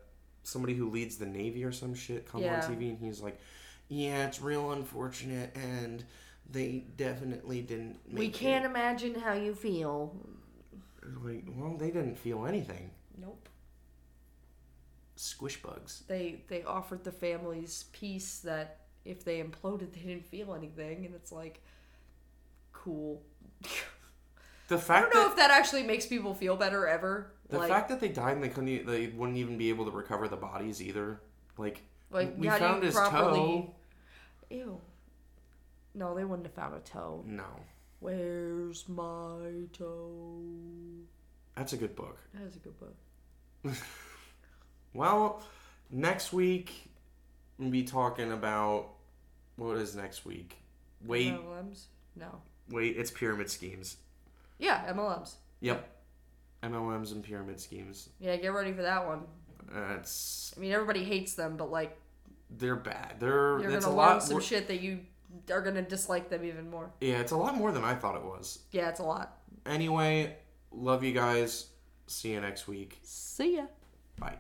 somebody 0.42 0.74
who 0.74 0.90
leads 0.90 1.16
the 1.16 1.26
navy 1.26 1.64
or 1.64 1.72
some 1.72 1.94
shit 1.94 2.28
come 2.28 2.42
Yeah. 2.42 2.62
on 2.62 2.70
TV, 2.70 2.90
and 2.90 2.98
he's 2.98 3.20
like, 3.20 3.40
"Yeah, 3.88 4.26
it's 4.26 4.40
real 4.40 4.70
unfortunate, 4.72 5.56
and 5.56 6.04
they 6.48 6.84
definitely 6.96 7.62
didn't." 7.62 7.98
Make 8.06 8.18
We 8.18 8.28
can't 8.28 8.64
imagine 8.66 9.14
how 9.14 9.32
you 9.32 9.54
feel. 9.54 10.14
Like, 11.22 11.44
well, 11.56 11.76
they 11.76 11.90
didn't 11.90 12.16
feel 12.16 12.46
anything. 12.46 12.90
Nope. 13.20 13.48
Squish 15.16 15.60
bugs. 15.62 16.02
They 16.08 16.42
they 16.48 16.62
offered 16.64 17.04
the 17.04 17.12
families 17.12 17.84
peace 17.92 18.40
that 18.40 18.80
if 19.04 19.24
they 19.24 19.42
imploded 19.42 19.92
they 19.92 20.00
didn't 20.00 20.26
feel 20.26 20.54
anything 20.54 21.04
and 21.04 21.14
it's 21.14 21.32
like 21.32 21.62
cool. 22.72 23.22
The 24.68 24.78
fact 24.78 25.08
I 25.08 25.10
don't 25.10 25.14
know 25.14 25.24
that 25.24 25.30
if 25.32 25.36
that 25.36 25.50
actually 25.50 25.82
makes 25.82 26.06
people 26.06 26.34
feel 26.34 26.56
better 26.56 26.86
ever. 26.86 27.32
the 27.50 27.58
like 27.58 27.68
fact 27.68 27.90
that 27.90 28.00
they 28.00 28.08
died 28.08 28.36
and 28.36 28.42
they 28.42 28.48
couldn't, 28.48 28.86
they 28.86 29.08
wouldn't 29.08 29.36
even 29.36 29.58
be 29.58 29.68
able 29.68 29.84
to 29.84 29.90
recover 29.90 30.28
the 30.28 30.36
bodies 30.36 30.80
either. 30.80 31.20
Like, 31.58 31.82
like 32.10 32.34
we 32.38 32.48
found 32.48 32.82
his 32.82 32.94
properly 32.94 33.38
toe. 33.38 33.74
Ew. 34.50 34.80
No, 35.94 36.14
they 36.14 36.24
wouldn't 36.24 36.46
have 36.46 36.54
found 36.54 36.74
a 36.74 36.80
toe. 36.80 37.22
No, 37.26 37.44
Where's 38.02 38.88
my 38.88 39.62
toe? 39.72 40.40
that's 41.56 41.72
a 41.72 41.76
good 41.76 41.94
book. 41.94 42.18
That 42.34 42.42
is 42.48 42.56
a 42.56 42.58
good 42.58 42.74
book. 42.80 42.96
Well, 44.94 45.42
next 45.90 46.34
week 46.34 46.90
we'll 47.58 47.70
be 47.70 47.82
talking 47.84 48.30
about 48.32 48.88
what 49.56 49.78
is 49.78 49.96
next 49.96 50.26
week? 50.26 50.58
Wait, 51.06 51.32
MLMs? 51.32 51.84
No. 52.14 52.42
wait, 52.68 52.96
it's 52.98 53.10
pyramid 53.10 53.48
schemes. 53.48 53.96
Yeah, 54.58 54.84
MLMs. 54.92 55.36
Yep. 55.60 55.88
MLMs 56.62 57.12
and 57.12 57.24
pyramid 57.24 57.58
schemes. 57.58 58.10
Yeah, 58.20 58.36
get 58.36 58.48
ready 58.52 58.72
for 58.74 58.82
that 58.82 59.06
one. 59.06 59.22
That's. 59.72 60.52
I 60.56 60.60
mean, 60.60 60.72
everybody 60.72 61.04
hates 61.04 61.34
them, 61.34 61.56
but 61.56 61.70
like 61.70 61.96
they're 62.50 62.76
bad. 62.76 63.14
They're 63.18 63.60
you're 63.60 63.70
gonna 63.70 63.86
a 63.86 63.88
learn 63.88 63.96
lot. 63.96 64.22
some 64.22 64.32
more- 64.34 64.40
shit 64.42 64.68
that 64.68 64.80
you 64.82 65.00
are 65.50 65.60
gonna 65.60 65.82
dislike 65.82 66.28
them 66.28 66.44
even 66.44 66.70
more. 66.70 66.90
yeah, 67.00 67.20
it's 67.20 67.32
a 67.32 67.36
lot 67.36 67.56
more 67.56 67.72
than 67.72 67.84
I 67.84 67.94
thought 67.94 68.16
it 68.16 68.22
was. 68.24 68.60
Yeah, 68.70 68.88
it's 68.88 69.00
a 69.00 69.04
lot. 69.04 69.38
Anyway, 69.66 70.36
love 70.70 71.04
you 71.04 71.12
guys. 71.12 71.68
See 72.06 72.32
you 72.32 72.40
next 72.40 72.66
week. 72.68 72.98
See 73.02 73.56
ya. 73.56 73.66
Bye. 74.18 74.34